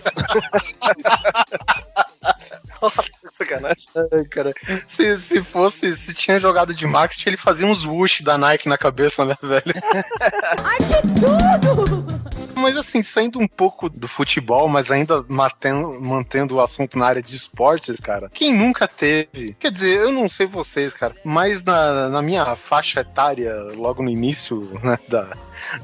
[3.32, 3.84] Sacanagem.
[4.12, 4.54] Ai, cara,
[4.88, 8.78] se, se fosse, se tinha jogado de marketing, ele fazia uns whoosh da Nike na
[8.78, 9.64] cabeça, né, velho?
[10.64, 12.06] Ai, que tudo!
[12.56, 17.22] Mas assim, saindo um pouco do futebol, mas ainda mantendo, mantendo o assunto na área
[17.22, 18.30] de esportes, cara.
[18.34, 19.56] Quem nunca teve?
[19.60, 24.10] Quer dizer, eu não sei vocês, cara, mas na, na minha faixa etária, logo no
[24.10, 25.36] início né, da,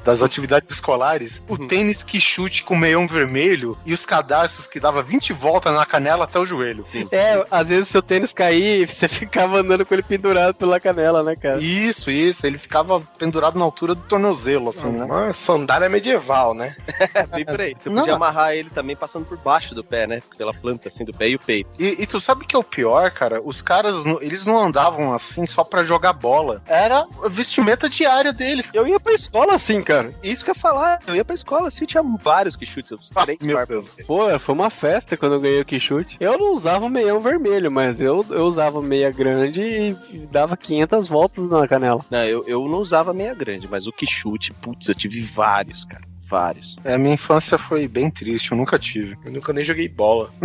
[0.04, 5.02] das atividades escolares, o tênis que chute com meião vermelho e os cadarços que dava
[5.02, 6.84] 20 voltas na canela até o joelho.
[6.86, 7.08] Sim.
[7.10, 11.22] É, às vezes o seu tênis cair, você ficava andando com ele pendurado pela canela,
[11.22, 11.60] né, cara?
[11.60, 12.46] Isso, isso.
[12.46, 15.04] Ele ficava pendurado na altura do tornozelo, assim, né?
[15.04, 16.74] Uma sandália medieval, né?
[17.14, 17.74] É, bem por aí.
[17.76, 20.22] Você Não, podia amarrar ele também passando por baixo do pé, né?
[20.36, 21.70] Pela planta, assim, do pé e o peito.
[21.78, 23.40] E, e tu sabe que é o pior, cara?
[23.44, 26.62] Os caras, não- eles não andavam assim só pra jogar bola.
[26.66, 28.70] Era a vestimenta diária deles.
[28.72, 30.12] Eu ia pra escola assim, cara.
[30.22, 30.98] Isso que eu ia falar.
[31.06, 32.92] Eu ia pra escola, assim, tinha vários que chutes.
[32.92, 33.90] Uns Ah, três meu par pra Deus.
[34.06, 36.16] Pô, foi uma festa quando eu ganhei o Quixute.
[36.20, 41.06] Eu não usava o meião vermelho, mas eu, eu usava meia grande e dava 500
[41.08, 42.04] voltas na canela.
[42.10, 45.84] Não, eu, eu não usava meia grande, mas o que chute, putz, eu tive vários,
[45.84, 46.02] cara.
[46.28, 46.76] Vários.
[46.82, 49.16] É, minha infância foi bem triste, eu nunca tive.
[49.24, 50.30] Eu nunca nem joguei bola.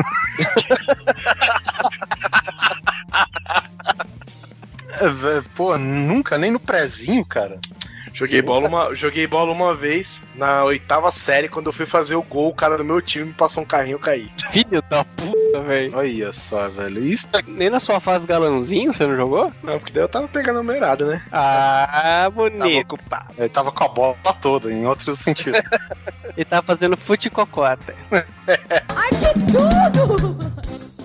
[4.99, 7.59] É, vé- pô, nunca, nem no prezinho, cara.
[8.17, 12.23] Joguei bola, uma, joguei bola uma vez na oitava série, quando eu fui fazer o
[12.23, 14.27] gol, o cara do meu time me passou um carrinho eu caí.
[14.49, 15.95] Filho da puta, velho.
[15.95, 16.99] Olha só, velho.
[17.05, 19.53] Isso é Nem na sua fase galãozinho você não jogou?
[19.61, 21.21] Não, porque daí eu tava pegando a numerada, né?
[21.31, 22.93] Ah, Tava bonito.
[22.95, 23.33] ocupado.
[23.37, 25.57] ele tava com a bola toda, em outro sentido.
[26.35, 27.95] Ele tá fazendo fute-cocota.
[28.11, 30.36] Ai, que tudo!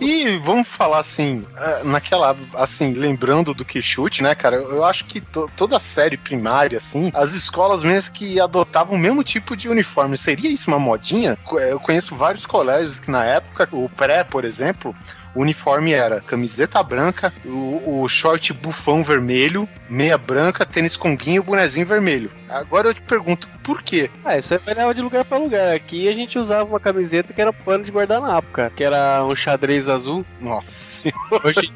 [0.04, 4.56] E vamos falar assim, eh, naquela, assim, lembrando do que chute, né, cara?
[4.56, 9.22] Eu acho que to- toda série primária, assim, as escolas mesmo que adotavam o mesmo
[9.22, 10.16] tipo de uniforme.
[10.16, 11.36] Seria isso uma modinha?
[11.44, 14.94] Co- Eu conheço vários colégios que na época, o pré, por exemplo,
[15.34, 21.44] o uniforme era camiseta branca, o, o short bufão vermelho, meia branca, tênis conguinho e
[21.44, 22.30] bonezinho vermelho.
[22.48, 24.10] Agora eu te pergunto, por quê?
[24.24, 25.74] Ah, isso aí variava de lugar pra lugar.
[25.74, 28.70] Aqui a gente usava uma camiseta que era pano de guardanapo, cara.
[28.70, 30.24] Que era um xadrez azul.
[30.40, 31.08] Nossa,
[31.44, 31.72] Hoje...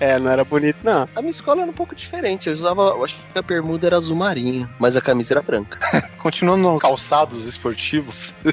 [0.00, 1.08] é, não era bonito, não.
[1.14, 2.48] A minha escola era um pouco diferente.
[2.48, 5.78] Eu usava, eu acho que a bermuda era azul marinho, mas a camisa era branca.
[6.18, 8.34] continuando no calçados esportivos,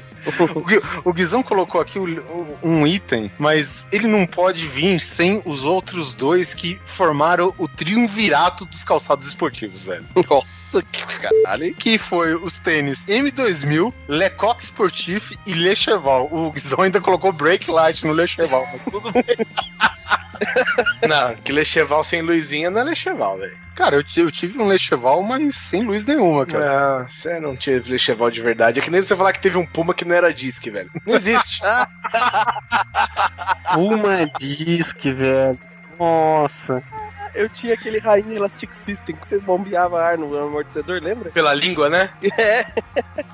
[1.04, 1.98] o, o Guizão colocou aqui
[2.62, 8.64] um item, mas ele não pode vir sem os outros dois que formaram o triunvirato
[8.64, 10.04] dos calçados esportivos, velho.
[10.28, 11.74] Nossa, que caralho.
[11.74, 16.28] Que foi os tênis M2000, Lecoq Sportif e Le Cheval.
[16.30, 19.24] O Guizão ainda colocou Break Light no Le Cheval, mas tudo bem.
[21.08, 23.56] Não, que Lecheval sem luzinha não é Lecheval, velho.
[23.74, 26.98] Cara, eu, eu tive um Le Cheval, mas sem luz nenhuma, cara.
[26.98, 28.78] Não, você não teve Lecheval de verdade.
[28.78, 30.90] É que nem você falar que teve um Puma que não era disque, velho.
[31.04, 31.60] Não existe.
[33.76, 35.58] Uma disque, velho.
[35.98, 36.82] Nossa.
[37.34, 41.30] Eu tinha aquele rainha Elastic System que você bombeava ar no amortecedor, lembra?
[41.30, 42.10] Pela língua, né?
[42.38, 42.64] É.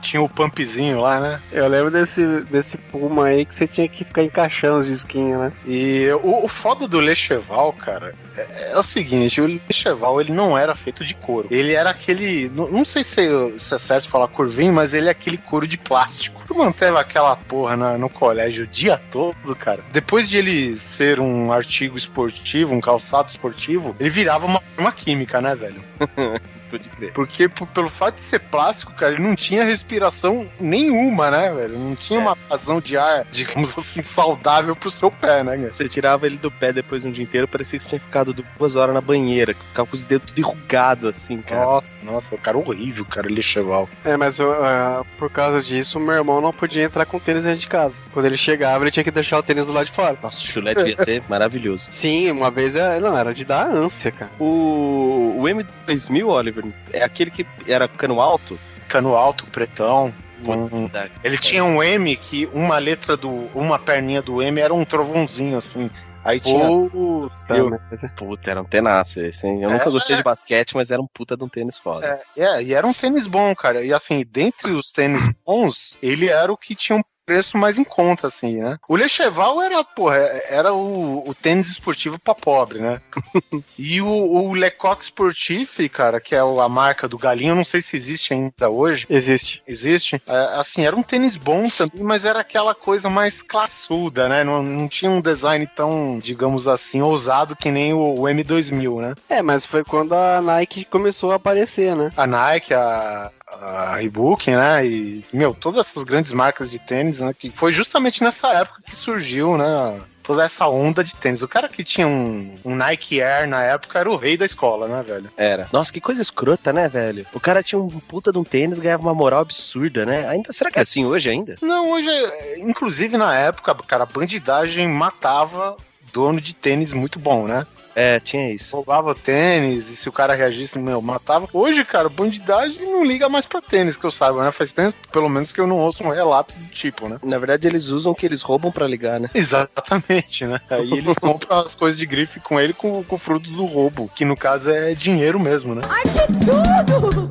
[0.01, 1.41] Tinha o pumpzinho lá, né?
[1.53, 5.53] Eu lembro desse, desse Puma aí que você tinha que ficar encaixando os disquinhos, né?
[5.67, 10.57] E o, o foda do Lecheval, cara, é, é o seguinte, o Lecheval ele não
[10.57, 11.49] era feito de couro.
[11.51, 13.17] Ele era aquele, não, não sei se,
[13.59, 16.43] se é certo falar curvinho, mas ele é aquele couro de plástico.
[16.47, 19.81] Tu manteve aquela porra na- no colégio o dia todo, cara.
[19.93, 25.41] Depois de ele ser um artigo esportivo, um calçado esportivo, ele virava uma, uma química,
[25.41, 25.83] né, velho?
[26.71, 27.13] Pode crer.
[27.13, 31.79] Porque pelo fato de ser plástico, cara, ele não tinha respiração nenhuma, né, velho?
[31.79, 32.23] Não tinha É.
[32.23, 35.71] uma vazão de ar, digamos assim, saudável pro seu pé, né, cara?
[35.73, 38.33] Você tirava ele do pé depois de um dia inteiro, parecia que você tinha ficado
[38.59, 41.65] duas horas na banheira, que ficava com os dedos tudo enrugado assim, cara.
[41.65, 43.89] Nossa, nossa, o cara horrível, cara, ele cheval.
[44.05, 47.59] É, mas eu, ah, por causa disso, meu irmão não podia entrar com tênis dentro
[47.61, 48.01] de casa.
[48.13, 50.17] Quando ele chegava, ele tinha que deixar o tênis do lado de fora.
[50.23, 51.87] Nossa, o chulé devia ser maravilhoso.
[51.91, 54.31] Sim, uma vez é, não, era de dar ânsia, cara.
[54.39, 56.60] O, o M2000, Oliver,
[56.93, 58.59] é aquele que era cano alto?
[58.89, 60.13] Cano alto, pretão.
[60.45, 63.29] um- Puta, Ele tinha um M que uma letra do.
[63.55, 65.91] uma perninha do M era um trovãozinho, assim.
[66.25, 66.67] Aí tinha.
[66.91, 68.13] Puta, Eu- merda.
[68.17, 69.63] Puta, era um tenaço esse, hein?
[69.63, 70.19] Eu É, nunca gostei é.
[70.19, 72.21] de basquete, mas era um puta de um tênis foda.
[72.37, 73.85] É, é, e era um tênis bom, cara.
[73.85, 77.85] E assim, dentre os tênis bons, ele era o que tinha um preço mais em
[77.85, 78.77] conta, assim, né?
[78.89, 80.17] O Lecheval era, porra,
[80.49, 83.01] era o, o tênis esportivo pra pobre, né?
[83.79, 87.81] e o, o Lecoq Sportif, cara, que é a marca do Galinho, eu não sei
[87.81, 89.07] se existe ainda hoje.
[89.09, 89.63] Existe.
[89.67, 90.23] Existe.
[90.27, 94.45] É, assim, era um tênis bom também, mas era aquela coisa mais classuda, né?
[94.45, 99.15] Não, não tinha um design tão, digamos assim, ousado que nem o, o M2000, né?
[99.29, 102.11] É, mas foi quando a Nike começou a aparecer, né?
[102.17, 104.87] a Nike, a, a Reebok, né?
[104.87, 107.33] E, meu, todas essas grandes marcas de tênis, né?
[107.37, 110.01] Que foi justamente nessa época que surgiu, né?
[110.23, 111.43] Toda essa onda de tênis.
[111.43, 114.87] O cara que tinha um, um Nike Air na época era o rei da escola,
[114.87, 115.31] né, velho?
[115.37, 115.69] Era.
[115.73, 117.27] Nossa, que coisa escrota, né, velho?
[117.33, 120.29] O cara tinha um puta de um tênis, ganhava uma moral absurda, né?
[120.29, 121.57] Ainda, será que é assim hoje ainda?
[121.61, 122.11] Não, hoje,
[122.59, 125.77] inclusive na época, cara, a bandidagem matava
[126.13, 127.67] dono de tênis muito bom, né?
[127.95, 128.75] É, tinha isso.
[128.77, 131.49] Roubava tênis e se o cara reagisse, meu, matava.
[131.53, 134.53] Hoje, cara, bandidagem não liga mais pra tênis, que eu saiba, né?
[134.53, 137.19] Faz tempo, pelo menos, que eu não ouço um relato do tipo, né?
[137.23, 139.29] Na verdade, eles usam o que eles roubam pra ligar, né?
[139.35, 140.61] Exatamente, né?
[140.71, 144.11] Aí eles compram as coisas de grife com ele com, com o fruto do roubo,
[144.15, 145.83] que no caso é dinheiro mesmo, né?
[145.89, 147.31] Ai, que tudo!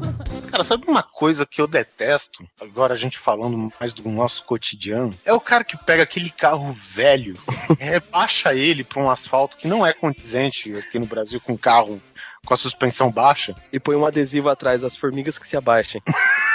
[0.49, 2.44] Cara, sabe uma coisa que eu detesto?
[2.60, 5.15] Agora a gente falando mais do nosso cotidiano.
[5.23, 7.38] É o cara que pega aquele carro velho,
[7.80, 12.01] rebaixa ele pra um asfalto que não é condizente aqui no Brasil com carro
[12.45, 13.55] com a suspensão baixa.
[13.71, 16.01] E põe um adesivo atrás das formigas que se abaixem.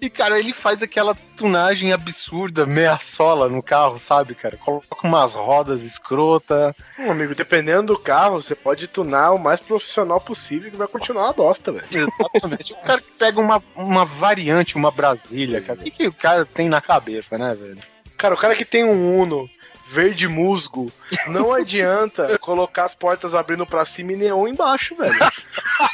[0.00, 4.56] E, cara, ele faz aquela tunagem absurda, meia sola no carro, sabe, cara?
[4.56, 6.74] Coloca umas rodas escrota.
[6.98, 11.24] Hum, amigo, dependendo do carro, você pode tunar o mais profissional possível que vai continuar
[11.24, 11.86] uma bosta, velho.
[11.92, 12.72] Exatamente.
[12.72, 15.80] o cara que pega uma, uma variante, uma Brasília, cara.
[15.80, 17.78] O que, que o cara tem na cabeça, né, velho?
[18.16, 19.48] Cara, o cara que tem um Uno
[19.86, 20.90] verde musgo,
[21.28, 25.14] não adianta colocar as portas abrindo pra cima e neon embaixo, velho.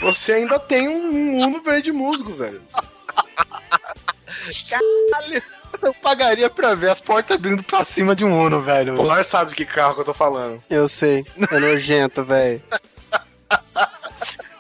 [0.00, 2.62] Você ainda tem um Uno verde musgo, velho.
[4.68, 5.42] Caralho,
[5.82, 8.94] eu pagaria pra ver as portas abrindo pra cima de um Uno, velho.
[8.94, 10.62] O Polar sabe de que carro que eu tô falando.
[10.70, 11.24] Eu sei.
[11.50, 12.62] É nojento, velho.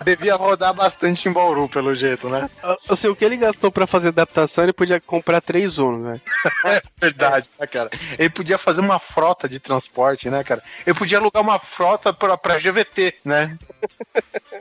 [0.04, 2.48] Devia rodar bastante em Bauru, pelo jeito, né?
[2.88, 6.22] Eu sei o que ele gastou pra fazer adaptação, ele podia comprar três Uno, velho.
[7.00, 7.90] Verdade, né, cara?
[8.18, 10.62] Ele podia fazer uma frota de transporte, né, cara?
[10.86, 13.58] Ele podia alugar uma frota pra, pra GVT, né?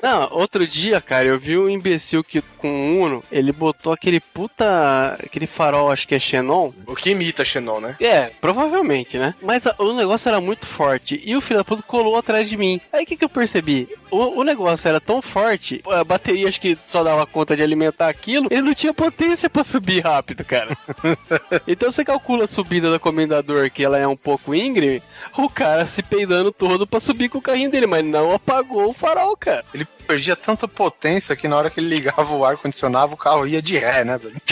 [0.02, 4.20] Não, outro dia, cara, eu vi um imbecil que com um Uno, ele botou aquele
[4.20, 5.18] puta.
[5.24, 6.72] aquele farol, acho que é Xenon.
[6.88, 7.96] O que imita Xenon, né?
[8.00, 9.34] É, provavelmente, né?
[9.42, 12.56] Mas a- o negócio era muito forte e o filho da puta colou atrás de
[12.56, 12.80] mim.
[12.94, 13.90] Aí o que, que eu percebi?
[14.12, 18.08] O, o negócio era tão forte, a bateria acho que só dava conta de alimentar
[18.10, 20.78] aquilo, ele não tinha potência pra subir rápido, cara.
[21.68, 25.02] então você calcula a subida do comendador, que ela é um pouco íngreme,
[25.38, 28.94] o cara se peidando todo pra subir com o carrinho dele, mas não apagou o
[28.94, 29.64] farol, cara.
[29.74, 33.62] Ele perdia tanta potência que na hora que ele ligava o ar-condicionado, o carro ia
[33.62, 34.42] de ré, né, velho?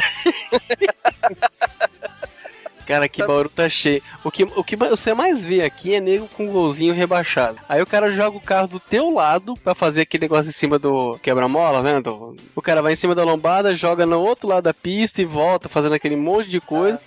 [2.88, 4.02] Cara, que Bauru tá cheio.
[4.24, 7.58] O que, o que você mais vê aqui é nego com golzinho rebaixado.
[7.68, 10.80] Aí o cara joga o carro do teu lado pra fazer aquele negócio em cima
[10.80, 12.00] do quebra-mola, né?
[12.02, 15.26] Do- o cara vai em cima da lombada, joga no outro lado da pista e
[15.26, 17.00] volta fazendo aquele monte de coisa.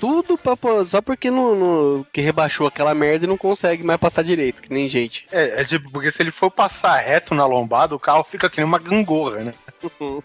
[0.00, 0.56] Tudo pra,
[0.86, 4.72] só porque não, não- que rebaixou aquela merda e não consegue mais passar direito, que
[4.72, 5.26] nem gente.
[5.30, 8.56] É, é tipo, porque se ele for passar reto na lombada, o carro fica que
[8.58, 9.54] nem uma gangorra, né?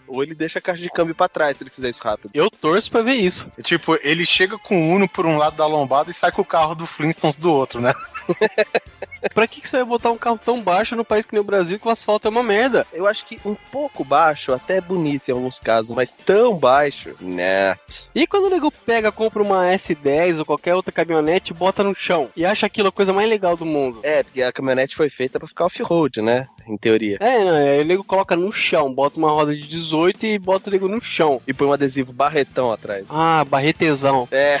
[0.08, 2.30] Ou ele deixa a caixa de câmbio pra trás se ele fizer isso rápido.
[2.34, 3.46] Eu torço pra ver isso.
[3.58, 6.42] É Tipo, ele chega com o Uno por um lado da lombada e sai com
[6.42, 7.92] o carro do Flintstones do outro, né?
[9.34, 11.44] Pra que, que você vai botar um carro tão baixo no país que nem o
[11.44, 12.86] Brasil que o asfalto é uma merda?
[12.92, 17.14] Eu acho que um pouco baixo, até é bonito em alguns casos, mas tão baixo,
[17.20, 17.76] né?
[18.14, 21.94] E quando o nego pega, compra uma S10 ou qualquer outra caminhonete e bota no
[21.94, 24.00] chão e acha aquilo a coisa mais legal do mundo?
[24.02, 26.48] É, porque a caminhonete foi feita pra ficar off-road, né?
[26.66, 27.18] Em teoria.
[27.20, 30.68] É, não, aí o nego coloca no chão, bota uma roda de 18 e bota
[30.68, 31.40] o nego no chão.
[31.46, 33.06] E põe um adesivo barretão atrás.
[33.08, 34.28] Ah, barretezão.
[34.30, 34.60] É.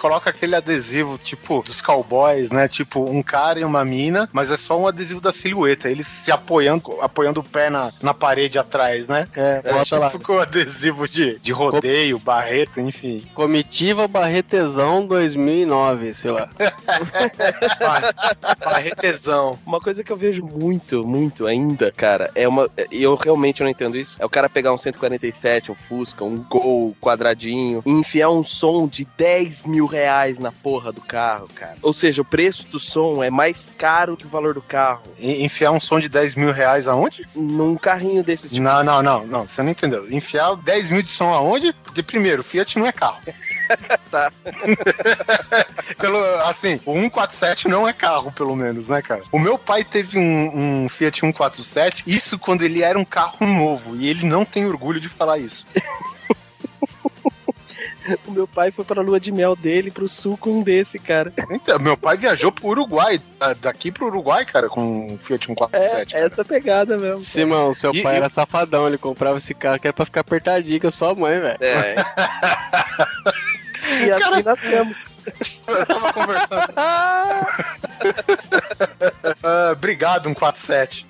[0.00, 2.68] Coloca aquele adesivo, tipo, dos cowboys, né?
[2.68, 5.90] Tipo, um cara e uma mina, mas é só um adesivo da silhueta.
[5.90, 9.26] Eles se apoiando, apoiando o pé na, na parede atrás, né?
[9.34, 10.10] É, É, bota lá.
[10.10, 13.26] tipo com adesivo de, de rodeio, barreto, enfim.
[13.34, 16.48] Comitiva Barretezão 2009, sei lá.
[18.58, 19.58] Barretezão.
[19.66, 22.70] Uma coisa que eu vejo muito, muito ainda, cara, é uma.
[22.90, 24.20] E eu realmente não entendo isso.
[24.20, 28.86] É o cara pegar um 147, um Fusca, um Gol quadradinho e enfiar um som
[28.86, 31.76] de 10 mil reais na porra do carro, cara.
[31.82, 35.02] Ou seja, o preço do som é mais caro que o valor do carro.
[35.18, 37.26] E- enfiar um som de 10 mil reais aonde?
[37.34, 38.62] Num carrinho desses tipo.
[38.62, 40.10] Não, não, não, não, você não entendeu.
[40.10, 41.72] Enfiar 10 mil de som aonde?
[41.84, 43.20] Porque, primeiro, Fiat não é carro.
[44.08, 44.30] Tá.
[45.98, 49.24] pelo, assim, o 147 não é carro, pelo menos, né, cara?
[49.32, 53.96] O meu pai teve um, um Fiat 147, isso quando ele era um carro novo,
[53.96, 55.66] e ele não tem orgulho de falar isso.
[58.26, 61.32] O meu pai foi pra lua de mel dele pro sul com um desse, cara.
[61.50, 65.46] Então, meu pai viajou pro Uruguai, da- daqui pro Uruguai, cara, com um Fiat É,
[65.46, 66.14] 147.
[66.14, 66.26] cara.
[66.26, 67.20] essa pegada mesmo.
[67.20, 70.20] Simão, seu E- pai e- era safadão, ele comprava esse carro que era pra ficar
[70.20, 71.58] apertadinho com a sua mãe, velho.
[71.60, 71.94] É.
[74.06, 75.18] e assim nascemos.
[75.66, 76.72] Eu tava conversando.
[79.42, 81.06] Ah, obrigado, 147.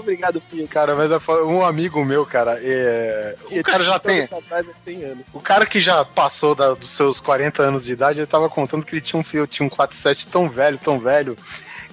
[0.00, 0.68] Obrigado, Fiat.
[0.68, 3.36] Cara, mas falo- um amigo meu, cara, é...
[3.50, 4.22] o cara já tem.
[4.22, 5.26] Atrás há 100 anos.
[5.32, 8.84] O cara que já passou da- dos seus 40 anos de idade, ele tava contando
[8.84, 11.36] que ele tinha um Fiat 147 tão velho, tão velho,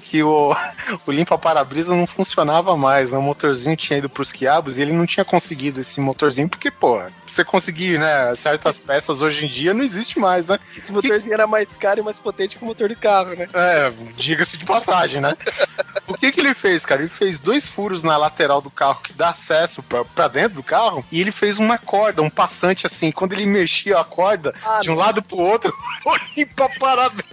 [0.10, 0.56] que o,
[1.06, 3.18] o limpa-para-brisa não funcionava mais, né?
[3.18, 7.02] O motorzinho tinha ido pros quiabos e ele não tinha conseguido esse motorzinho, porque, pô,
[7.28, 10.60] você conseguir, né, certas peças hoje em dia não existe mais, né?
[10.76, 13.48] Esse motorzinho era mais caro e mais potente que o motor do carro, né?
[13.54, 15.36] É, diga-se de passagem, né?
[16.08, 17.02] O que que ele fez, cara?
[17.02, 20.64] Ele fez dois furos na lateral do carro que dá acesso pra, pra dentro do
[20.64, 23.12] carro e ele fez uma corda, um passante assim.
[23.12, 25.74] Quando ele mexia a corda Ah, de um lado pro outro,
[26.06, 27.28] o limpa-para-brisa.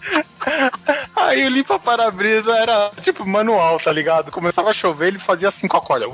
[1.14, 4.30] Aí o limpa-para-brisa era tipo manual, tá ligado?
[4.30, 6.06] Começava a chover, ele fazia assim com a corda.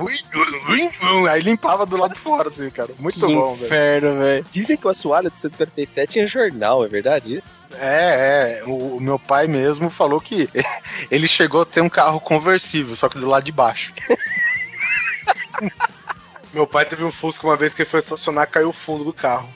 [1.30, 2.90] Aí limpava do lado de fora, assim, cara.
[2.98, 3.66] Muito que bom, velho.
[3.66, 4.46] inferno, velho.
[4.50, 7.58] Dizem que o assoalho do 147 tinha jornal, é verdade isso?
[7.78, 8.64] É, é.
[8.66, 10.48] O, o meu pai mesmo falou que
[11.10, 13.92] ele chegou a ter um carro conversível, só que do lado de baixo.
[16.52, 19.12] Meu pai teve um Fusca uma vez que ele foi estacionar, caiu o fundo do
[19.12, 19.46] carro.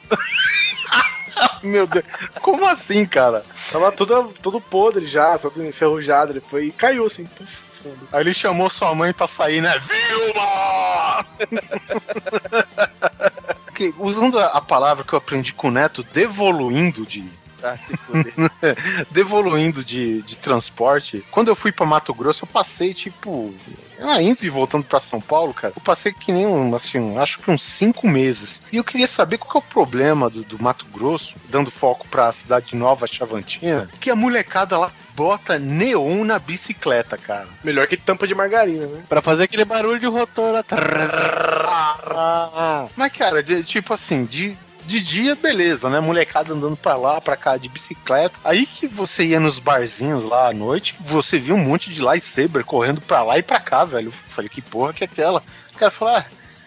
[1.62, 2.05] Meu Deus,
[2.41, 3.45] como assim, cara?
[3.70, 6.32] Tava tudo, tudo podre já, todo enferrujado.
[6.32, 7.28] Ele foi e caiu assim,
[7.82, 8.09] fundo.
[8.12, 9.74] Aí ele chamou sua mãe pra sair, né?
[9.78, 11.27] Vilma!
[13.74, 17.31] Que, Usando a a palavra que eu aprendi com o Neto, devoluindo de.
[17.62, 18.32] Ah, se fuder.
[19.11, 21.24] devoluindo de, de transporte.
[21.31, 23.55] Quando eu fui pra Mato Grosso, eu passei, tipo.
[24.01, 25.74] Ah, indo e voltando pra São Paulo, cara.
[25.77, 28.62] Eu passei que nem um, assim, acho que uns cinco meses.
[28.73, 32.09] E eu queria saber qual que é o problema do, do Mato Grosso, dando foco
[32.09, 37.47] pra cidade de Nova Chavantina, que a molecada lá bota neon na bicicleta, cara.
[37.62, 39.03] Melhor que tampa de margarina, né?
[39.07, 40.65] Pra fazer aquele barulho de rotor lá.
[42.12, 44.57] Ah, mas, cara, de- tipo assim, de,
[44.91, 46.01] de dia, beleza, né?
[46.01, 48.37] Molecada andando pra lá, pra cá de bicicleta.
[48.43, 52.65] Aí que você ia nos barzinhos lá à noite, você via um monte de lightsaber
[52.65, 54.09] correndo pra lá e pra cá, velho.
[54.09, 55.45] Eu falei, que porra que é aquela?
[55.73, 56.25] O cara falou, ah,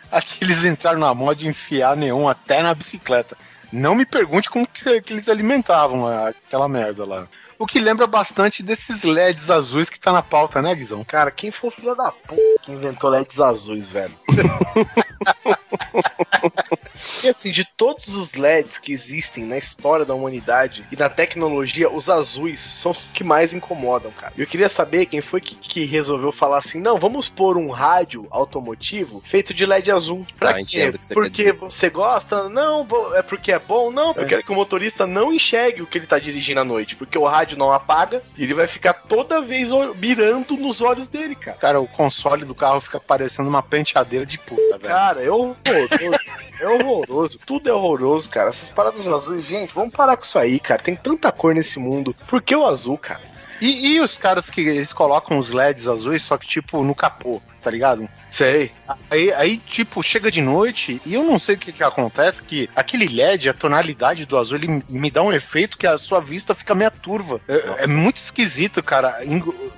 [0.09, 3.35] aqui eles entraram na moda de enfiar neon até na bicicleta.
[3.73, 7.27] Não me pergunte como que, que eles alimentavam aquela merda lá.
[7.59, 11.03] O que lembra bastante desses LEDs azuis que tá na pauta, né, Guizão?
[11.03, 14.13] Cara, quem foi o filho da puta que inventou LEDs azuis, velho?
[17.23, 21.89] E assim, de todos os LEDs que existem na história da humanidade e na tecnologia,
[21.91, 24.33] os azuis são os que mais incomodam, cara.
[24.37, 28.27] Eu queria saber quem foi que, que resolveu falar assim: não, vamos pôr um rádio
[28.29, 30.25] automotivo feito de LED azul.
[30.37, 30.91] Pra Ah, quê?
[30.91, 32.49] você Porque você gosta?
[32.49, 33.91] Não, é porque é bom?
[33.91, 36.95] Não, eu quero que o motorista não enxergue o que ele tá dirigindo à noite,
[36.95, 41.35] porque o rádio não apaga e ele vai ficar toda vez mirando nos olhos dele,
[41.35, 41.57] cara.
[41.57, 44.93] Cara, o console do carro fica parecendo uma penteadeira de puta, velho.
[44.93, 45.55] Cara, é horroroso.
[46.63, 47.39] é horroroso.
[47.45, 48.49] Tudo é horroroso, cara.
[48.49, 50.81] Essas paradas azuis, gente, vamos parar com isso aí, cara.
[50.81, 52.15] Tem tanta cor nesse mundo.
[52.27, 53.32] Por que o azul, cara?
[53.61, 57.41] E, e os caras que eles colocam os LEDs azuis, só que tipo no capô,
[57.61, 58.07] tá ligado?
[58.29, 58.71] Sei.
[59.09, 62.69] Aí, aí, tipo, chega de noite e eu não sei o que, que acontece, que
[62.75, 66.53] aquele LED, a tonalidade do azul, ele me dá um efeito que a sua vista
[66.55, 67.39] fica meia turva.
[67.47, 69.17] É, é muito esquisito, cara.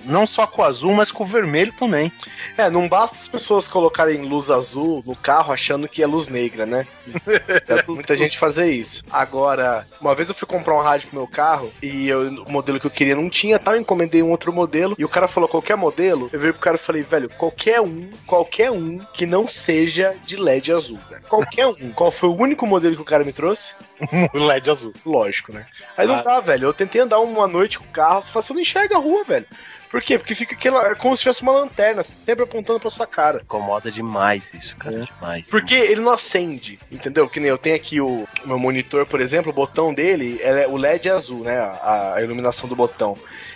[0.05, 2.11] Não só com o azul, mas com o vermelho também.
[2.57, 6.65] É, não basta as pessoas colocarem luz azul no carro achando que é luz negra,
[6.65, 6.85] né?
[7.67, 9.03] É, muita gente fazer isso.
[9.11, 12.79] Agora, uma vez eu fui comprar um rádio pro meu carro e eu- o modelo
[12.79, 15.49] que eu queria não tinha, tal, eu encomendei um outro modelo e o cara falou
[15.49, 16.29] qualquer modelo.
[16.31, 20.37] Eu virei pro cara e falei, velho, qualquer um, qualquer um que não seja de
[20.37, 21.23] LED azul, velho.
[21.27, 21.91] Qualquer um.
[21.91, 23.73] Qual foi o único modelo que o cara me trouxe?
[24.33, 24.93] O LED azul.
[25.05, 25.65] Lógico, né?
[25.97, 26.21] Aí não Ah.
[26.23, 26.67] dá, velho.
[26.67, 29.45] Eu tentei andar uma noite com o carro, você não enxerga a rua, velho.
[29.89, 30.17] Por quê?
[30.17, 33.39] Porque fica aquela, é como se tivesse uma lanterna, sempre apontando pra sua cara.
[33.41, 35.05] Incomoda demais isso, cara.
[35.05, 35.49] Demais.
[35.49, 37.29] Porque ele não acende, entendeu?
[37.29, 40.67] Que nem eu tenho aqui o, o meu monitor, por exemplo, o botão dele, é-
[40.67, 41.57] o LED é azul, né?
[41.59, 43.15] A, a iluminação do botão.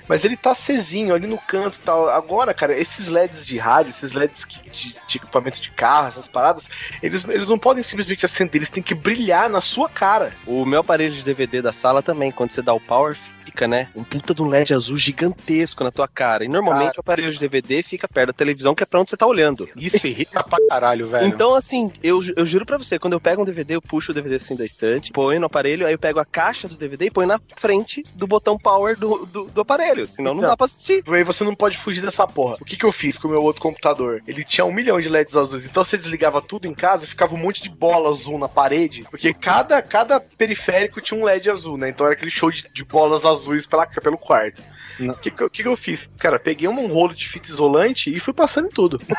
[0.10, 2.10] Mas ele tá acesinho ali no canto e tal.
[2.10, 6.28] Agora, cara, esses LEDs de rádio, esses LEDs que- de, de equipamento de carro, essas
[6.28, 6.68] paradas,
[7.02, 10.34] eles, eles não podem simplesmente acender, eles têm que brilhar na sua cara.
[10.48, 13.16] O meu aparelho de DVD da sala também, quando você dá o power,
[13.46, 13.88] fica, né?
[13.96, 16.44] Um puta de um LED azul gigantesco na tua cara.
[16.44, 19.18] E normalmente o aparelho de DVD fica perto da televisão, que é pra onde você
[19.18, 19.68] tá olhando.
[19.76, 21.26] Isso irrita pra caralho, velho.
[21.26, 24.16] Então, assim, eu, eu juro pra você, quando eu pego um DVD, eu puxo o
[24.16, 27.12] DVD assim da estante, ponho no aparelho, aí eu pego a caixa do DVD e
[27.12, 29.99] ponho na frente do botão power do, do, do aparelho.
[30.08, 30.50] Senão não Então.
[30.52, 31.04] dá pra assistir.
[31.08, 32.56] Aí você não pode fugir dessa porra.
[32.62, 34.22] O que, que eu fiz com o meu outro computador?
[34.28, 35.66] Ele tinha um milhão de LEDs azuis.
[35.66, 39.04] Então você desligava tudo em casa e ficava um monte de bola azul na parede.
[39.10, 41.90] Porque cada, cada periférico tinha um LED azul, né?
[41.90, 44.64] Então era aquele show de, de bolas azuis pela, pelo quarto.
[45.00, 46.12] O que, que, eu- que eu fiz?
[46.20, 49.00] Cara, peguei um rolo de fita isolante e fui passando em tudo.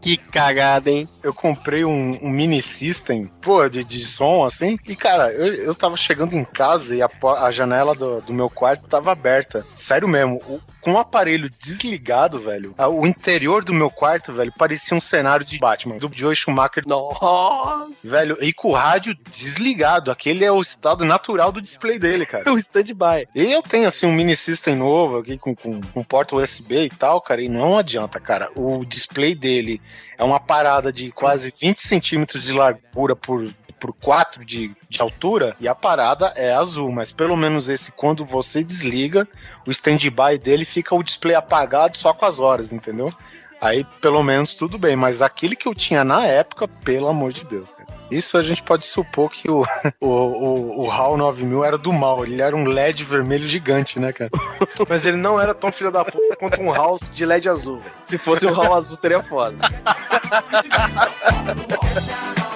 [0.00, 1.08] Que cagada, hein?
[1.22, 4.78] eu comprei um, um mini system, pô, de, de som, assim.
[4.86, 7.10] E, cara, eu, eu tava chegando em casa e a,
[7.40, 9.66] a janela do, do meu quarto tava aberta.
[9.74, 14.52] Sério mesmo, o- com o aparelho desligado, velho, a- o interior do meu quarto, velho,
[14.56, 16.84] parecia um cenário de Batman, do Joe Schumacher.
[16.86, 17.90] Nossa!
[18.04, 20.10] Velho, e com o rádio desligado.
[20.10, 22.52] Aquele é o estado natural do display dele, cara.
[22.52, 23.28] O stand-by.
[23.34, 26.90] E eu tenho, assim, um mini system novo aqui com, com, com porta USB e
[26.90, 28.48] tal, cara, e não adianta, cara.
[28.54, 29.80] O display dele
[30.16, 33.48] é uma parada de quase 20 centímetros de largura por,
[33.78, 38.24] por 4 de, de altura e a parada é azul, mas pelo menos esse, quando
[38.24, 39.26] você desliga,
[39.66, 43.12] o stand-by dele fica o display apagado só com as horas, entendeu?
[43.60, 47.44] Aí, pelo menos, tudo bem, mas aquele que eu tinha na época, pelo amor de
[47.44, 47.88] Deus, cara.
[48.10, 49.66] Isso a gente pode supor que o,
[50.00, 54.12] o, o, o HAL 9000 era do mal, ele era um LED vermelho gigante, né,
[54.12, 54.30] cara?
[54.88, 57.92] Mas ele não era tão filho da puta quanto um house de LED azul, velho.
[58.02, 59.58] Se fosse um RAW azul, seria foda.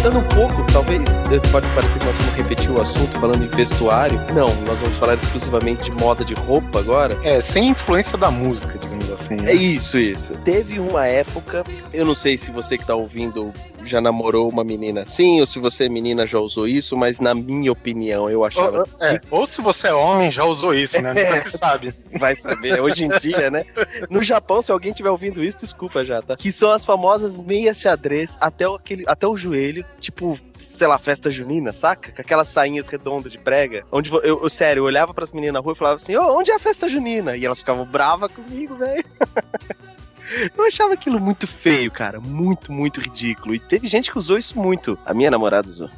[0.00, 1.02] voltando um pouco, talvez
[1.52, 4.18] pode parecer que nós vamos repetir o assunto falando em vestuário.
[4.34, 7.18] Não, nós vamos falar exclusivamente de moda de roupa agora.
[7.22, 8.78] É, sem influência da música,
[9.10, 9.36] digamos assim.
[9.36, 9.52] né?
[9.52, 10.34] É isso, isso.
[10.44, 13.52] Teve uma época, eu não sei se você que tá ouvindo
[13.84, 17.72] já namorou uma menina assim, ou se você menina já usou isso, mas na minha
[17.72, 18.78] opinião eu achava.
[18.78, 21.12] Ou, é, ou se você é homem, já usou isso, né?
[21.14, 21.94] Nunca se sabe.
[22.18, 23.64] Vai saber, hoje em dia, né?
[24.10, 26.36] No Japão, se alguém tiver ouvindo isso, desculpa já, tá?
[26.36, 30.38] Que são as famosas meias xadrez até aquele, até o joelho, tipo,
[30.80, 32.10] sei lá, festa junina, saca?
[32.10, 33.84] Com aquelas sainhas redondas de prega.
[33.92, 36.50] Onde eu, eu, sério, eu olhava pras meninas na rua e falava assim, ô, onde
[36.50, 37.36] é a festa junina?
[37.36, 39.04] E elas ficavam bravas comigo, velho.
[40.56, 42.20] Eu achava aquilo muito feio, cara.
[42.20, 43.54] Muito, muito ridículo.
[43.54, 44.98] E teve gente que usou isso muito.
[45.04, 45.90] A minha namorada usou.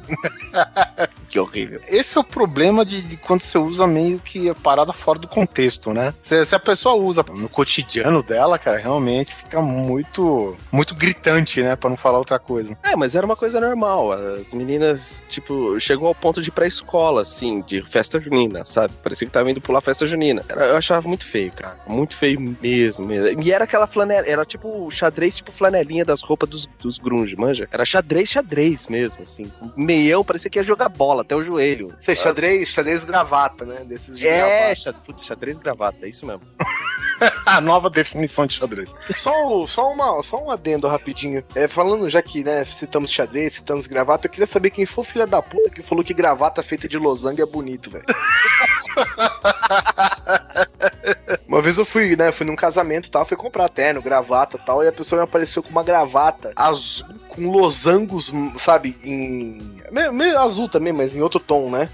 [1.29, 1.81] que horrível.
[1.87, 5.27] Esse é o problema de, de quando você usa meio que a parada fora do
[5.27, 6.13] contexto, né?
[6.21, 11.75] Se, se a pessoa usa no cotidiano dela, cara, realmente fica muito, muito gritante, né?
[11.75, 12.77] Pra não falar outra coisa.
[12.83, 14.11] É, mas era uma coisa normal.
[14.11, 18.93] As meninas, tipo, chegou ao ponto de ir pra escola, assim, de festa junina, sabe?
[19.01, 20.43] Parecia que tava indo pular festa junina.
[20.49, 21.77] Eu achava muito feio, cara.
[21.87, 23.05] Muito feio mesmo.
[23.05, 23.41] mesmo.
[23.41, 27.67] E era aquela flanela, era tipo xadrez, tipo flanelinha das roupas dos, dos grunge, manja?
[27.71, 29.51] Era xadrez, xadrez mesmo, assim.
[29.75, 31.93] Meião, parecia que ia jogar bola até o joelho.
[31.97, 33.83] Você xadrez, xadrez gravata, né?
[33.85, 35.23] Desses de É, gravata.
[35.23, 36.41] xadrez gravata, é isso mesmo.
[37.45, 38.93] A nova definição de xadrez.
[39.15, 41.43] Só, só, uma, só um adendo rapidinho.
[41.55, 45.07] É, falando já que, né, citamos xadrez, citamos gravata, eu queria saber quem foi o
[45.07, 48.03] filho da puta que falou que gravata feita de losango é bonito, velho.
[51.47, 54.65] Uma vez eu fui, né, fui num casamento e tal, fui comprar terno, gravata e
[54.65, 59.57] tal, e a pessoa me apareceu com uma gravata azul, com losangos, sabe, em...
[59.91, 61.87] Meio, meio azul também, mas em outro tom, né?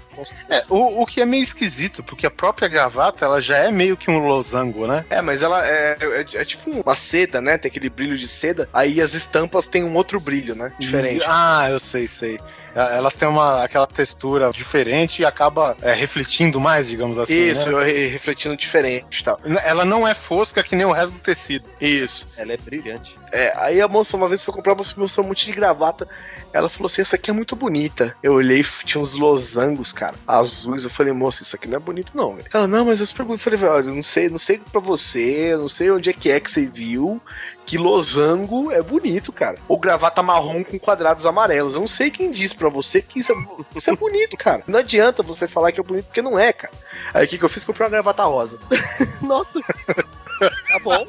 [0.48, 3.96] É, o, o que é meio esquisito, porque a própria gravata, ela já é meio
[3.96, 5.04] que um losango, né?
[5.10, 7.58] É, mas ela é, é, é tipo uma seda, né?
[7.58, 8.68] Tem aquele brilho de seda.
[8.72, 10.72] Aí as estampas têm um outro brilho, né?
[10.78, 11.20] Diferente.
[11.20, 12.38] E- ah, eu sei, sei.
[12.74, 17.34] É, Elas têm uma, aquela textura diferente e acaba é, refletindo mais, digamos assim.
[17.50, 17.84] Isso, né?
[17.84, 19.38] re- refletindo diferente e tal.
[19.64, 21.66] Ela não é fosca que nem o resto do tecido.
[21.80, 22.32] Isso.
[22.36, 23.18] Ela é brilhante.
[23.32, 26.08] É, aí a moça uma vez foi comprar uma moça um monte de gravata.
[26.52, 28.16] Ela falou assim: essa aqui é muito bonita.
[28.22, 30.84] Eu olhei, tinha uns losangos, cara, azuis.
[30.84, 32.48] Eu falei, moça, isso aqui não é bonito, não, velho.
[32.52, 33.46] Ela, não, mas eu super bonito.
[33.48, 36.30] Eu falei, olha, não sei, não sei pra você, eu não sei onde é que
[36.30, 37.20] é que você viu.
[37.64, 39.58] Que losango é bonito, cara.
[39.68, 41.74] Ou gravata marrom com quadrados amarelos.
[41.74, 43.36] Eu não sei quem disse pra você que isso é,
[43.78, 44.64] isso é bonito, cara.
[44.66, 46.72] Não adianta você falar que é bonito, porque não é, cara.
[47.14, 47.64] Aí o que, que eu fiz?
[47.64, 48.58] Comprei uma gravata rosa.
[49.22, 49.60] Nossa.
[49.60, 51.06] tá bom.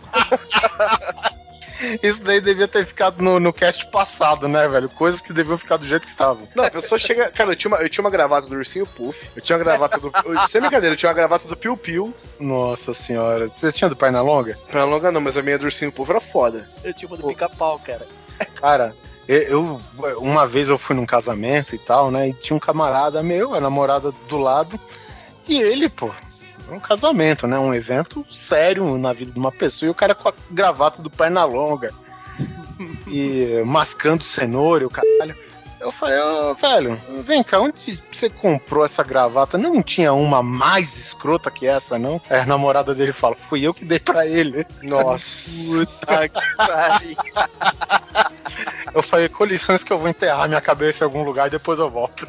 [2.03, 4.87] Isso daí devia ter ficado no, no cast passado, né, velho?
[4.89, 6.47] Coisas que deviam ficar do jeito que estavam.
[6.55, 7.31] Não, a pessoa chega.
[7.31, 9.17] Cara, eu tinha, uma, eu tinha uma gravata do Ursinho Puff.
[9.35, 10.11] Eu tinha uma gravata do.
[10.25, 12.13] eu- Sem brincadeira, eu tinha uma gravata do Piu Piu.
[12.39, 13.47] Nossa senhora.
[13.47, 14.57] Vocês tinham do Pernalonga?
[14.69, 16.69] Pra longa não, mas a minha do Ursinho Puff era foda.
[16.83, 18.07] Eu tinha uma do pica-pau, cara.
[18.55, 18.95] Cara,
[19.27, 22.29] eu, eu- uma vez eu fui num casamento e tal, né?
[22.29, 24.79] E tinha um camarada meu, a namorada do lado,
[25.47, 26.11] e ele, pô,
[26.73, 27.57] um casamento, né?
[27.59, 31.09] Um evento sério na vida de uma pessoa, e o cara com a gravata do
[31.09, 31.91] perna longa
[33.07, 35.35] e mascando cenoura, o caralho.
[35.81, 39.57] Eu falei, ô, velho, vem cá, onde você comprou essa gravata?
[39.57, 42.21] Não tinha uma mais escrota que essa, não?
[42.29, 44.63] Aí a namorada dele fala, fui eu que dei pra ele.
[44.83, 45.49] Nossa.
[45.65, 47.17] Puta que pariu.
[48.93, 51.79] Eu falei, com licença que eu vou enterrar minha cabeça em algum lugar e depois
[51.79, 52.27] eu volto.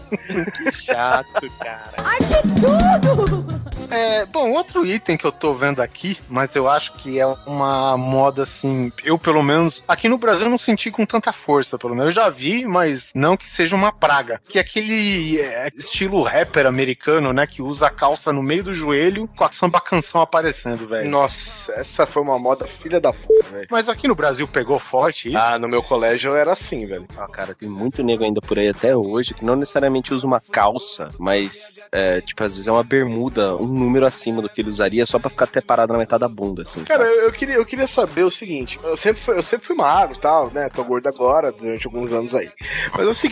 [0.72, 1.92] Chato, cara.
[1.98, 3.62] Ai, que tudo!
[3.90, 7.94] É, bom, outro item que eu tô vendo aqui, mas eu acho que é uma
[7.94, 11.94] moda assim, eu pelo menos, aqui no Brasil eu não senti com tanta força, pelo
[11.94, 12.06] menos.
[12.06, 14.40] Eu já vi, mas não que seja uma praga.
[14.48, 18.72] Que é aquele é, estilo rapper americano, né, que usa a calça no meio do
[18.72, 21.10] joelho com a samba canção aparecendo, velho.
[21.10, 23.66] Nossa, essa foi uma moda filha da puta, velho.
[23.70, 25.36] Mas aqui no Brasil pegou forte isso?
[25.36, 27.06] Ah, no meu colégio era assim, velho.
[27.16, 30.40] Ah, cara, tem muito nego ainda por aí até hoje que não necessariamente usa uma
[30.40, 34.70] calça, mas, é, tipo, às vezes é uma bermuda, um número acima do que ele
[34.70, 36.84] usaria só pra ficar até parado na metade da bunda, assim.
[36.84, 39.76] Cara, eu, eu queria, eu queria saber o seguinte: eu sempre, fui, eu sempre fui
[39.76, 40.68] magro e tal, né?
[40.68, 42.50] Tô gordo agora, durante alguns anos aí.
[42.92, 43.31] Mas é o seguinte: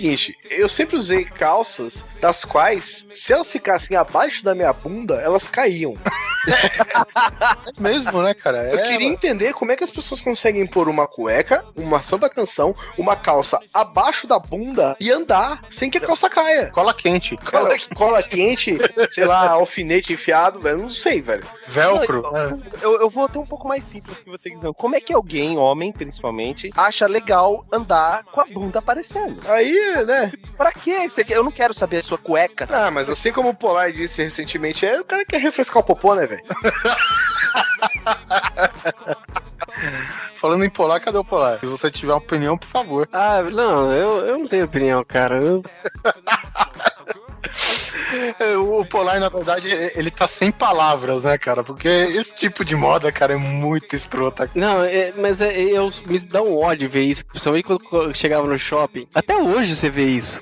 [0.51, 5.94] eu sempre usei calças das quais, se elas ficassem abaixo da minha bunda, elas caíam.
[6.47, 8.64] É mesmo, né, cara?
[8.70, 12.28] Eu É, queria entender como é que as pessoas conseguem pôr uma cueca, uma samba
[12.31, 16.70] canção, uma calça abaixo da bunda e andar sem que a calça caia.
[16.70, 17.36] Cola quente.
[17.36, 18.78] Cola, cola quente,
[19.10, 20.78] sei lá, alfinete enfiado, velho.
[20.78, 21.44] Não sei, velho.
[21.68, 22.24] Velcro.
[22.81, 24.72] Eu, eu vou até um pouco mais simples que você quiser.
[24.74, 29.40] Como é que alguém, homem principalmente, acha legal andar com a bunda aparecendo?
[29.48, 30.32] Aí, né?
[30.56, 31.08] Pra quê?
[31.28, 32.68] Eu não quero saber a sua cueca.
[32.70, 36.14] Ah, mas assim como o Polar disse recentemente, é o cara quer refrescar o popô,
[36.14, 36.42] né, velho?
[40.36, 41.60] Falando em polar, cadê o polar?
[41.60, 43.08] Se você tiver uma opinião, por favor.
[43.12, 45.38] Ah, não, eu, eu não tenho opinião, cara.
[48.38, 51.62] É, O Polar, na verdade, ele tá sem palavras, né, cara?
[51.62, 54.50] Porque esse tipo de moda, cara, é muito escrota.
[54.54, 58.46] Não, é- mas é- eu me dá um ódio ver isso, principalmente quando eu chegava
[58.46, 59.06] no shopping.
[59.14, 60.40] Até hoje você vê isso.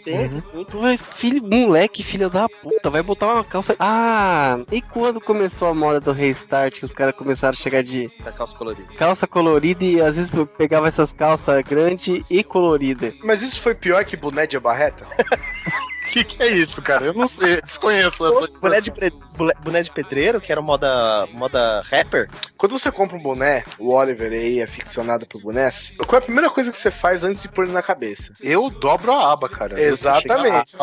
[0.70, 3.74] Tu vai, filho, moleque, filho da puta, vai botar uma calça.
[3.78, 8.10] Ah, e quando começou a moda do restart, que os caras começaram a chegar de
[8.24, 8.94] Da calça colorida.
[8.96, 13.14] calça colorida e às vezes eu pegava essas calças grandes e coloridas.
[13.22, 15.06] Mas isso foi pior que boné de barreta?
[16.08, 17.04] O que, que é isso, cara?
[17.06, 21.26] Eu não sei, desconheço essa Boné de, pre- bule- boné de pedreiro, que era moda,
[21.32, 22.28] moda rapper.
[22.56, 26.24] Quando você compra um boné, o Oliver aí é ficcionado por bonés, qual é a
[26.24, 28.32] primeira coisa que você faz antes de pôr ele na cabeça?
[28.42, 29.80] Eu dobro a aba, cara.
[29.80, 30.76] Exatamente.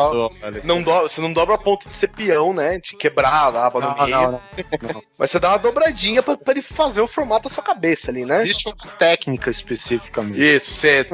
[0.64, 2.78] Não do, você não dobra a ponto de ser peão, né?
[2.78, 4.10] De quebrar a aba no Não, meio.
[4.10, 5.02] não, não.
[5.18, 8.24] Mas você dá uma dobradinha pra, pra ele fazer o formato da sua cabeça ali,
[8.24, 8.42] né?
[8.42, 10.42] Existe uma técnica específica mesmo.
[10.42, 11.06] Isso, você.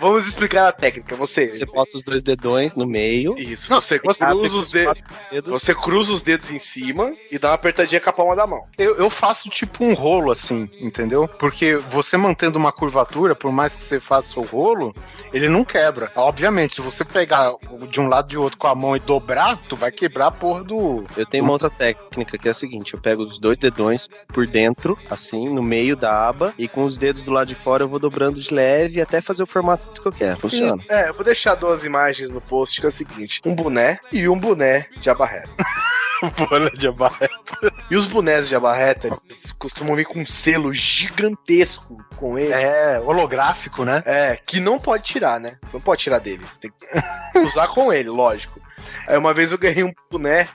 [0.00, 1.14] Vamos explicar a técnica.
[1.16, 1.48] Você.
[1.48, 3.38] Você bota os dois dedões no meio.
[3.38, 5.02] Isso, você cruza os dedos.
[5.46, 8.64] Você cruza os dedos em cima e dá uma apertadinha com a palma da mão.
[8.78, 11.28] Eu, eu faço tipo um rolo assim, entendeu?
[11.28, 14.94] Porque você mantendo uma curvatura, por mais que você faça o rolo,
[15.32, 16.10] ele não quebra.
[16.16, 17.54] Obviamente, se você pegar
[17.88, 20.30] de um lado e de outro com a mão e dobrar, tu vai quebrar a
[20.30, 21.04] porra do.
[21.16, 24.46] Eu tenho uma outra técnica que é a seguinte: eu pego os dois dedões por
[24.46, 27.88] dentro, assim, no meio da aba, e com os dedos do lado de fora eu
[27.88, 30.40] vou dobrando de leve até fazer o formato que eu quero.
[30.40, 30.80] Funciona.
[30.80, 30.92] Isso.
[30.92, 34.28] É, eu vou deixar duas imagens no post que é o seguinte: um boné e
[34.28, 35.52] um boné de aba reta.
[36.70, 37.72] De abarreta.
[37.90, 42.52] E os bonés de abarreta, eles costumam vir com um selo gigantesco com eles.
[42.52, 44.02] É, holográfico, né?
[44.06, 45.58] É, que não pode tirar, né?
[45.62, 46.44] Você não pode tirar dele.
[46.44, 48.60] Você tem que usar com ele, lógico.
[49.06, 50.48] Aí uma vez eu ganhei um boné.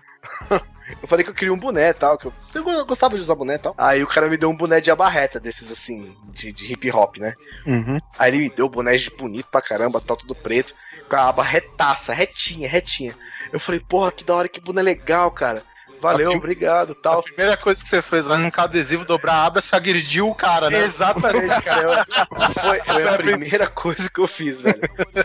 [1.01, 3.35] Eu falei que eu queria um boné e tal, que eu, eu gostava de usar
[3.35, 3.75] boné e tal.
[3.77, 7.17] Aí o cara me deu um boné de abarreta, desses assim, de, de hip hop,
[7.17, 7.33] né?
[7.65, 7.99] Uhum.
[8.17, 10.73] Aí ele me deu boné de bonito pra caramba, tal, tudo preto,
[11.09, 13.13] com a aba retaça, retinha, retinha.
[13.51, 15.61] Eu falei, porra, que da hora, que boné legal, cara.
[16.01, 17.23] Valeu, A prim- obrigado, A tal.
[17.23, 20.79] primeira coisa que você fez arrancar adesivo, dobrar a aba, você agrediu o cara, né?
[20.83, 22.05] Exatamente, cara.
[22.07, 24.79] Eu- foi, foi a primeira coisa que eu fiz, velho.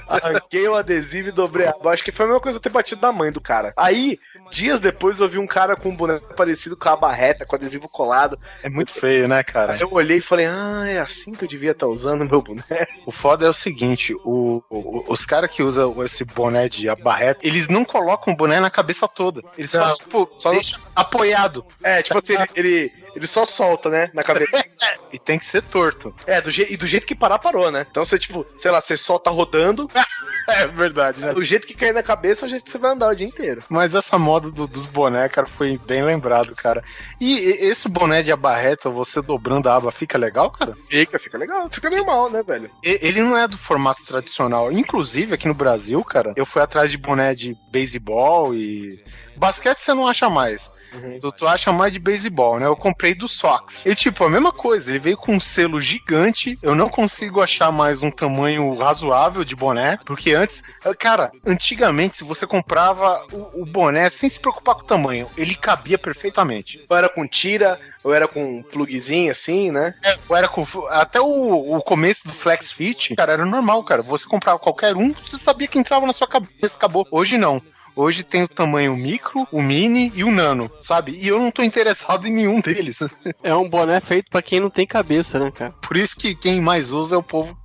[0.09, 1.93] Arranquei o adesivo e dobrei a aba.
[1.93, 3.73] Acho que foi a mesma coisa eu ter batido na mãe do cara.
[3.77, 4.19] Aí,
[4.51, 7.89] dias depois, eu vi um cara com um boné parecido com a barreta, com adesivo
[7.89, 8.39] colado.
[8.63, 9.75] É muito feio, né, cara?
[9.75, 12.41] Aí eu olhei e falei, ah, é assim que eu devia estar usando o meu
[12.43, 12.63] boné.
[13.07, 17.47] O foda é o seguinte, o, o- os caras que usam esse boné de abarreta,
[17.47, 19.43] eles não colocam o boné na cabeça toda.
[19.57, 19.95] Eles só, Não.
[19.95, 20.53] tipo, Só
[20.95, 21.65] apoiado.
[21.83, 24.63] É, tipo assim, ele, ele, ele só solta, né, na cabeça.
[25.13, 26.15] E tem que ser torto.
[26.27, 27.87] É, do je e do jeito que parar, parou, né?
[27.91, 29.89] Então você, tipo, sei lá, você solta rodando,
[30.49, 31.33] É verdade, né?
[31.35, 33.27] do jeito que cair na cabeça, é o jeito que você vai andar o dia
[33.27, 33.63] inteiro.
[33.69, 36.83] Mas essa moda do- dos boné, cara, foi bem lembrado, cara.
[37.21, 40.75] E, e- esse boné de abarreta, você dobrando a aba, fica legal, cara?
[40.89, 42.71] Fica, fica legal, fica normal, né, velho?
[42.83, 44.73] E- Ele não é do formato tradicional.
[44.73, 48.99] Inclusive, aqui no Brasil, cara, eu fui atrás de boné de beisebol e.
[49.43, 50.73] Basquete você não acha mais.
[51.21, 52.67] Tu, tu acha mais de beisebol, né?
[52.67, 53.85] Eu comprei do Sox.
[53.87, 56.57] E tipo, a mesma coisa, ele veio com um selo gigante.
[56.63, 60.63] Eu não consigo achar mais um tamanho razoável de boné, porque antes,
[60.97, 65.57] cara, antigamente, se você comprava o, o boné sem se preocupar com o tamanho, ele
[65.57, 66.85] cabia perfeitamente.
[66.89, 69.93] Ou era com tira, ou era com um plugzinho assim, né?
[70.29, 74.03] Ou era com, até o, o começo do Flex Fit, cara, era normal, cara.
[74.03, 77.07] Você comprava qualquer um, você sabia que entrava na sua cabeça, acabou.
[77.11, 77.61] Hoje não.
[77.95, 81.13] Hoje tem o tamanho micro, o mini e o nano, sabe?
[81.13, 82.99] E eu não tô interessado em nenhum deles.
[83.43, 85.73] É um boné feito pra quem não tem cabeça, né, cara?
[85.83, 87.57] Por isso que quem mais usa é o povo.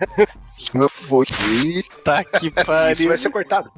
[0.74, 1.26] Meu foi.
[2.04, 3.08] Tá que Isso pariu.
[3.08, 3.70] vai ser cortado.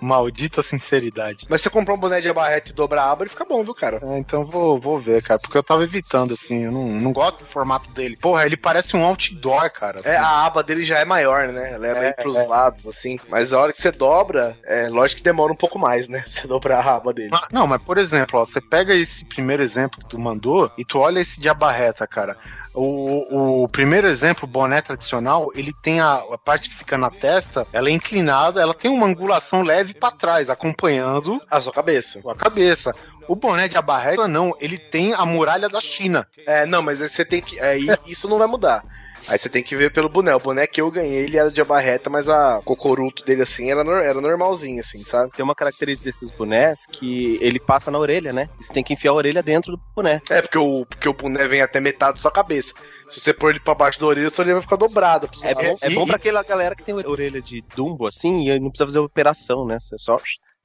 [0.00, 1.46] É, maldita sinceridade.
[1.48, 3.62] Mas se você comprar um boné de abarreta e dobrar a aba, ele fica bom,
[3.64, 4.00] viu, cara?
[4.02, 7.40] É, então vou, vou ver, cara, porque eu tava evitando, assim, eu não, não gosto
[7.40, 8.16] do formato dele.
[8.16, 10.00] Porra, ele parece um outdoor, cara.
[10.04, 10.24] É, assim.
[10.24, 11.72] a aba dele já é maior, né?
[11.72, 12.46] Ela é, É, pros é.
[12.46, 13.18] lados, assim.
[13.28, 16.20] Mas a hora que você dobra, é lógico que demora um pouco mais, né?
[16.30, 17.30] Pra você dobrar a aba dele.
[17.32, 20.84] Ah, Não, mas por exemplo, ó, você pega esse primeiro exemplo que tu mandou e
[20.84, 22.36] tu olha esse de abarreta, cara.
[22.74, 27.10] O, o primeiro exemplo, o boné tradicional, ele tem a, a parte que fica na
[27.10, 32.20] testa, ela é inclinada, ela tem uma angulação leve pra trás, acompanhando A sua cabeça.
[32.24, 32.94] a cabeça.
[33.26, 36.26] O boné de abarreta, não, ele tem a muralha da China.
[36.46, 37.60] É, não, mas você tem que.
[37.60, 38.84] Aí isso não vai mudar.
[39.28, 40.34] Aí você tem que ver pelo boné.
[40.34, 43.84] O boné que eu ganhei, ele era de abarreta, mas a cocoruto dele, assim, era,
[43.84, 45.30] nor- era normalzinho, assim, sabe?
[45.32, 48.48] Tem uma característica desses bonés que ele passa na orelha, né?
[48.60, 50.20] Você tem que enfiar a orelha dentro do boné.
[50.28, 52.74] É, porque o, porque o boné vem até metade da sua cabeça.
[53.08, 55.28] Se você pôr ele pra baixo da orelha, sua orelha vai ficar dobrada.
[55.42, 55.62] É lados.
[55.70, 58.68] bom, é bom pra aquela galera que tem orelha de dumbo, assim, e aí não
[58.70, 59.78] precisa fazer operação, né?
[59.78, 60.16] Você só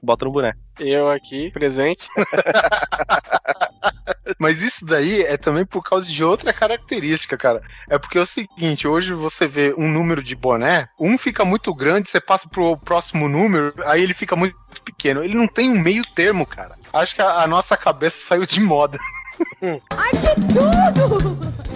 [0.01, 0.53] bota no boné.
[0.79, 2.07] Eu aqui, presente.
[4.39, 7.61] Mas isso daí é também por causa de outra característica, cara.
[7.89, 11.73] É porque é o seguinte, hoje você vê um número de boné, um fica muito
[11.73, 15.23] grande, você passa pro próximo número, aí ele fica muito pequeno.
[15.23, 16.75] Ele não tem um meio termo, cara.
[16.91, 18.99] Acho que a, a nossa cabeça saiu de moda.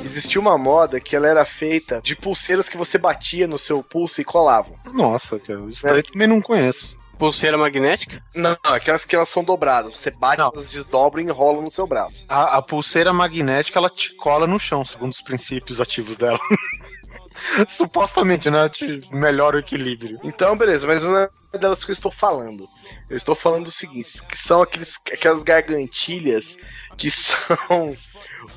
[0.03, 4.21] Existia uma moda que ela era feita de pulseiras que você batia no seu pulso
[4.21, 4.75] e colavam.
[4.93, 6.98] Nossa, cara, isso daí eu também não conheço.
[7.19, 8.23] Pulseira magnética?
[8.33, 9.93] Não, aquelas que elas são dobradas.
[9.99, 10.51] Você bate, Não.
[10.53, 12.25] elas desdobram e enrolam no seu braço.
[12.29, 16.39] A, a pulseira magnética, ela te cola no chão, segundo os princípios ativos dela.
[17.67, 18.69] Supostamente, né?
[18.69, 20.19] Te melhora o equilíbrio.
[20.23, 21.29] Então, beleza, mas não é
[21.59, 22.65] delas que eu estou falando.
[23.09, 26.57] Eu estou falando do seguinte, que são aqueles, aquelas gargantilhas
[26.97, 27.95] que são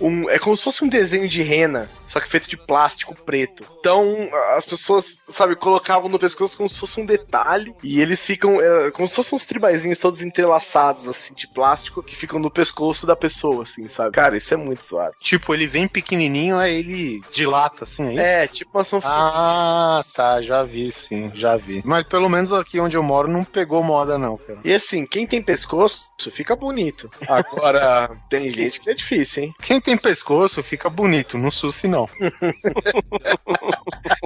[0.01, 3.65] um, é como se fosse um desenho de rena, só que feito de plástico preto.
[3.79, 8.61] Então, as pessoas, sabe, colocavam no pescoço como se fosse um detalhe e eles ficam
[8.61, 13.07] é, como se fossem uns tribaizinhos todos entrelaçados assim de plástico que ficam no pescoço
[13.07, 14.13] da pessoa, assim, sabe?
[14.13, 15.15] Cara, isso é muito suave.
[15.21, 18.45] Tipo, ele vem pequenininho, aí ele dilata, assim, é?
[18.45, 19.15] É, tipo uma sanfona.
[19.15, 21.83] Ah, tá, já vi, sim, já vi.
[21.85, 24.61] Mas pelo menos aqui onde eu moro não pegou moda, não, cara.
[24.65, 27.11] E assim, quem tem pescoço fica bonito.
[27.29, 29.52] Agora, tem gente que é difícil, hein?
[29.61, 32.09] Quem tem pescoço fica bonito, no SUS não.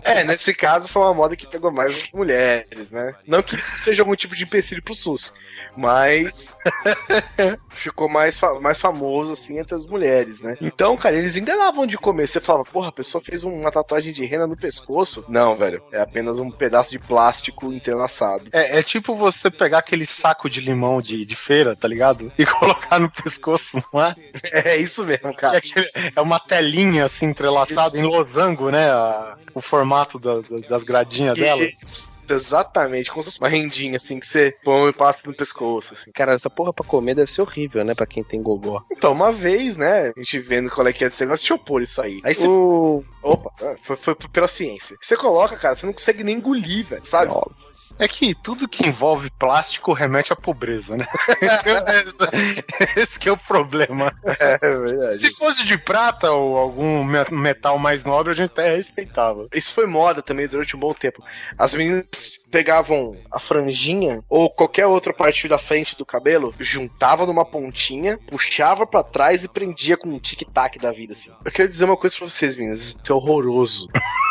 [0.03, 3.15] É, nesse caso foi uma moda que pegou mais as mulheres, né?
[3.27, 5.35] Não que isso seja algum tipo de empecilho pro SUS,
[5.77, 6.49] mas
[7.71, 10.57] ficou mais, mais famoso assim entre as mulheres, né?
[10.61, 12.27] Então, cara, eles ainda davam de comer.
[12.27, 15.25] Você falava, porra, a pessoa fez uma tatuagem de rena no pescoço.
[15.29, 18.45] Não, velho, é apenas um pedaço de plástico entrelaçado.
[18.53, 22.33] É, é tipo você pegar aquele saco de limão de, de feira, tá ligado?
[22.39, 24.15] E colocar no pescoço, não é?
[24.67, 25.59] É isso mesmo, É, cara.
[25.59, 27.99] aquele- é uma telinha assim entrelaçada Isso.
[27.99, 28.91] em losango, né?
[28.91, 31.63] A- o formato da- da- das gradinhas dela.
[32.29, 36.11] Exatamente, como se fosse uma rendinha assim que você põe e passa no pescoço, assim.
[36.13, 37.95] Cara, essa porra pra comer deve ser horrível, né?
[37.95, 38.83] Pra quem tem gogó.
[38.91, 41.59] Então, uma vez, né, a gente vendo qual é que é esse negócio, deixa eu
[41.59, 42.21] pôr isso aí.
[42.25, 42.47] Aí você.
[43.23, 43.51] Opa,
[43.83, 44.97] foi, foi pela ciência.
[45.01, 47.33] Você coloca, cara, você não consegue nem engolir, velho, sabe?
[47.99, 51.07] É que tudo que envolve plástico remete à pobreza, né?
[52.97, 54.13] Esse que é o problema.
[54.25, 55.19] É verdade.
[55.21, 59.47] Se fosse de prata ou algum me- metal mais nobre, a gente até respeitava.
[59.55, 61.23] Isso foi moda também durante um bom tempo.
[61.57, 62.07] As meninas
[62.51, 68.87] pegavam a franjinha ou qualquer outra parte da frente do cabelo, juntava numa pontinha, puxava
[68.87, 71.31] pra trás e prendia com um tic-tac da vida, assim.
[71.45, 72.81] Eu quero dizer uma coisa pra vocês, meninas.
[72.81, 73.89] Isso é horroroso.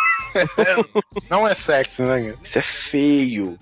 [1.29, 2.35] Não é sexy, né?
[2.43, 3.57] Isso é feio.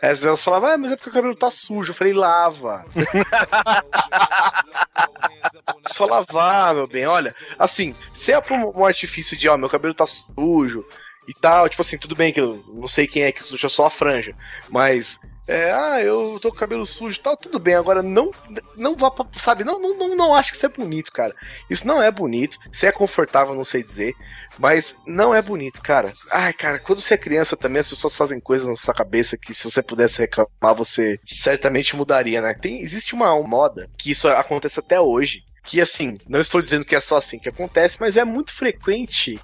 [0.00, 1.92] As elas falavam, ah, mas é porque o cabelo tá sujo.
[1.92, 2.84] Eu falei, lava.
[5.88, 7.06] Só lavar, meu bem.
[7.06, 10.84] Olha, assim, se é por um artifício de, ó, meu cabelo tá sujo
[11.26, 13.86] e tal, tipo assim, tudo bem que eu não sei quem é que suja só
[13.86, 14.34] a franja,
[14.68, 15.20] mas.
[15.46, 17.74] É, ah, eu tô com cabelo sujo tal, tudo bem.
[17.74, 18.30] Agora não
[18.76, 21.34] não vá pra, sabe, não, não, não, não acho que isso é bonito, cara.
[21.68, 22.58] Isso não é bonito.
[22.72, 24.14] Se é confortável, não sei dizer,
[24.58, 26.12] mas não é bonito, cara.
[26.30, 29.52] Ai, cara, quando você é criança também, as pessoas fazem coisas na sua cabeça que
[29.52, 32.54] se você pudesse reclamar, você certamente mudaria, né?
[32.54, 36.94] Tem, existe uma moda que isso acontece até hoje, que assim, não estou dizendo que
[36.94, 39.40] é só assim que acontece, mas é muito frequente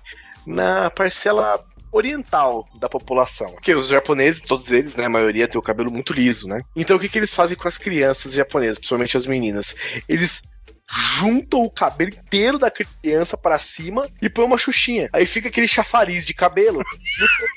[0.47, 3.53] na parcela oriental da população.
[3.53, 6.61] Porque os japoneses, todos eles, né, a maioria tem o cabelo muito liso, né?
[6.77, 9.75] Então o que, que eles fazem com as crianças japonesas, principalmente as meninas?
[10.09, 10.43] Eles
[10.91, 15.11] juntam o cabelo inteiro da criança pra cima e põe uma xuxinha.
[15.13, 16.83] Aí fica aquele chafariz de cabelo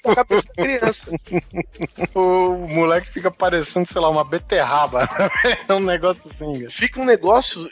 [0.04, 1.12] no cabeça da criança.
[2.14, 5.08] O moleque fica parecendo, sei lá, uma beterraba.
[5.68, 6.70] É um negócio assim.
[6.70, 7.70] Fica um negócio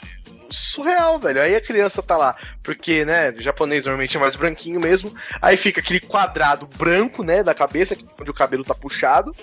[0.51, 1.41] surreal, velho.
[1.41, 5.13] Aí a criança tá lá, porque, né, japonês normalmente é mais branquinho mesmo.
[5.41, 9.35] Aí fica aquele quadrado branco, né, da cabeça, onde o cabelo tá puxado.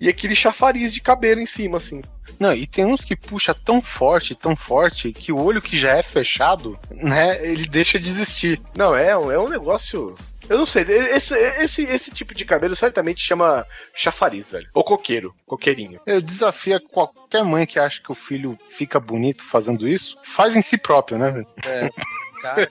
[0.00, 2.00] E aquele chafariz de cabelo em cima, assim.
[2.38, 5.96] Não, e tem uns que puxa tão forte, tão forte, que o olho que já
[5.96, 8.60] é fechado, né, ele deixa de existir.
[8.74, 10.14] Não, é, um- é um negócio.
[10.48, 13.64] Eu não sei, esse, esse, esse tipo de cabelo certamente chama
[13.94, 14.68] chafariz, velho.
[14.74, 16.00] Ou coqueiro, coqueirinho.
[16.06, 20.62] Eu desafio qualquer mãe que acha que o filho fica bonito fazendo isso, faz em
[20.62, 21.46] si próprio, né, velho?
[21.66, 21.88] É.
[22.40, 22.70] Cara,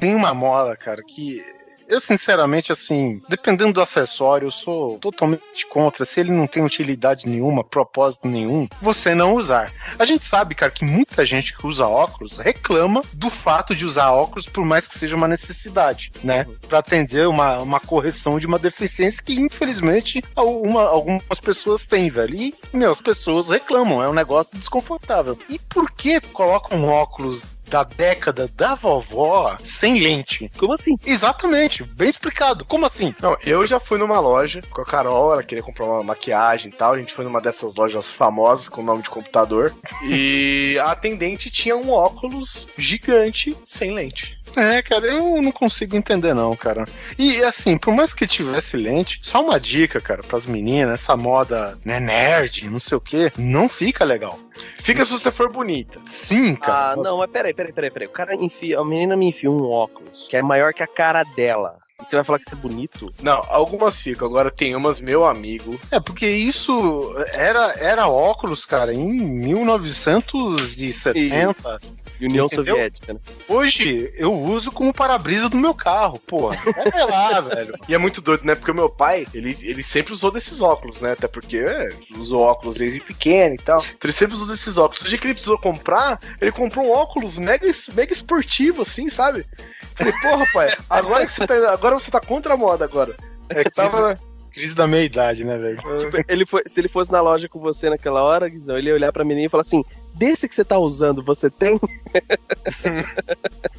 [0.00, 1.44] Tem uma moda, cara, que
[1.90, 6.04] eu sinceramente, assim, dependendo do acessório, eu sou totalmente contra.
[6.04, 9.72] Se ele não tem utilidade nenhuma, propósito nenhum, você não usar.
[9.98, 14.10] A gente sabe, cara, que muita gente que usa óculos reclama do fato de usar
[14.12, 16.46] óculos, por mais que seja uma necessidade, né?
[16.68, 22.34] Pra atender uma, uma correção de uma deficiência que, infelizmente, uma- algumas pessoas têm, velho.
[22.34, 25.38] E, meu, as pessoas reclamam, é um negócio desconfortável.
[25.48, 30.50] E por que colocam óculos da década da vovó sem lente?
[30.58, 30.98] como assim?
[31.06, 32.64] Exatamente, bem explicado.
[32.64, 33.14] Como assim?
[33.22, 36.74] Não, eu já fui numa loja com a Carol, ela queria comprar uma maquiagem e
[36.74, 36.92] tal.
[36.92, 39.72] A gente foi numa dessas lojas famosas com nome de computador.
[40.02, 44.39] E a atendente tinha um óculos gigante sem lente.
[44.56, 46.84] É, cara, eu não consigo entender não, cara.
[47.18, 51.78] E assim, por mais que tivesse lente, só uma dica, cara, pras meninas, essa moda,
[51.84, 54.38] né, nerd, não sei o que, não fica legal.
[54.82, 56.00] Fica se você for bonita.
[56.04, 56.92] Sim, cara.
[56.92, 58.08] Ah, não, mas peraí, peraí, peraí, peraí.
[58.08, 61.22] O cara enfia, a menina me enfia um óculos que é maior que a cara
[61.22, 61.78] dela.
[62.00, 63.12] E você vai falar que isso é bonito?
[63.22, 64.26] Não, algumas ficam.
[64.26, 65.78] Agora tem umas, meu amigo.
[65.90, 71.78] É, porque isso era, era óculos, cara, em 1970.
[72.26, 72.74] União Entendeu?
[72.74, 73.20] Soviética, né?
[73.48, 76.48] Hoje eu uso como para-brisa do meu carro, pô.
[76.48, 77.74] Olha lá, velho.
[77.88, 78.54] E é muito doido, né?
[78.54, 81.12] Porque o meu pai, ele, ele sempre usou desses óculos, né?
[81.12, 83.78] Até porque é, usou óculos desde pequeno e tal.
[83.78, 85.02] Então ele sempre usou desses óculos.
[85.02, 89.46] O dia que ele precisou comprar, ele comprou um óculos mega, mega esportivo, assim, sabe?
[89.94, 93.14] Falei, porra, pai, agora que você tá, agora você tá contra a moda agora.
[93.48, 94.18] É que tava
[94.50, 95.76] crise da meia-idade, né, velho?
[95.76, 98.94] Tipo, ele foi, se ele fosse na loja com você naquela hora, Guizão, ele ia
[98.94, 99.84] olhar pra menina e falar assim:
[100.14, 101.80] desse que você tá usando, você tem?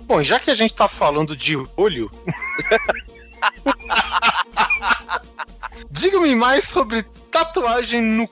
[0.03, 2.11] Bom, já que a gente tá falando de olho.
[5.89, 8.29] Diga-me mais sobre tatuagem no.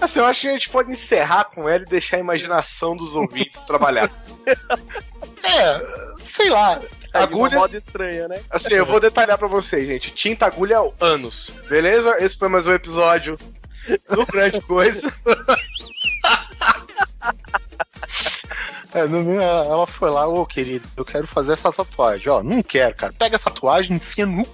[0.00, 3.16] Assim, eu acho que a gente pode encerrar com ela e deixar a imaginação dos
[3.16, 4.10] ouvintes trabalhar.
[5.46, 5.78] É,
[6.24, 6.80] sei lá.
[7.12, 7.22] Agulha.
[7.22, 8.40] Agulha, moda estranha, né?
[8.48, 10.10] assim, eu vou detalhar pra vocês, gente.
[10.10, 11.52] Tinta, agulha, anos.
[11.68, 12.16] Beleza?
[12.18, 13.36] Esse foi mais um episódio
[14.08, 15.12] do Grande Coisa.
[18.94, 22.28] É, no ela foi lá, ô querido, eu quero fazer essa tatuagem.
[22.30, 23.12] Ó, não quero, cara.
[23.12, 24.50] Pega essa tatuagem, enfia no cu.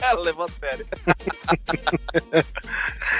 [0.00, 0.84] Ela levou a sério.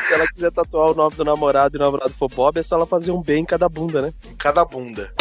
[0.08, 2.74] Se ela quiser tatuar o nome do namorado e o namorado for Bob, é só
[2.74, 4.12] ela fazer um B em cada bunda, né?
[4.28, 5.12] em cada bunda.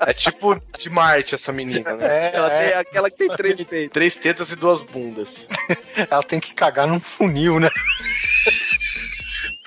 [0.00, 2.06] É tipo de Marte essa menina, né?
[2.06, 3.92] É, Ela é, tem aquela que tem três peitos.
[3.92, 5.46] Três tetas e duas bundas.
[6.10, 7.68] ela tem que cagar num funil, né?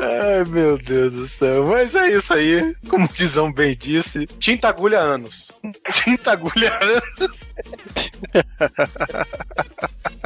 [0.00, 1.66] Ai, meu Deus do céu.
[1.66, 2.74] Mas é isso aí.
[2.88, 5.52] Como o Guizão bem disse, Tinta, agulha, anos.
[5.92, 7.40] tinta agulha anos.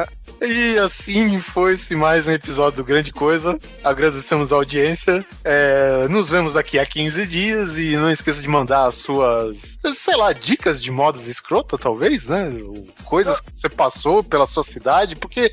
[0.46, 3.58] E assim foi-se mais um episódio do Grande Coisa.
[3.82, 5.24] Agradecemos a audiência.
[5.42, 10.16] É, nos vemos daqui a 15 dias e não esqueça de mandar as suas, sei
[10.16, 12.52] lá, dicas de modas escrota, talvez, né?
[13.04, 15.50] Coisas que você passou pela sua cidade, porque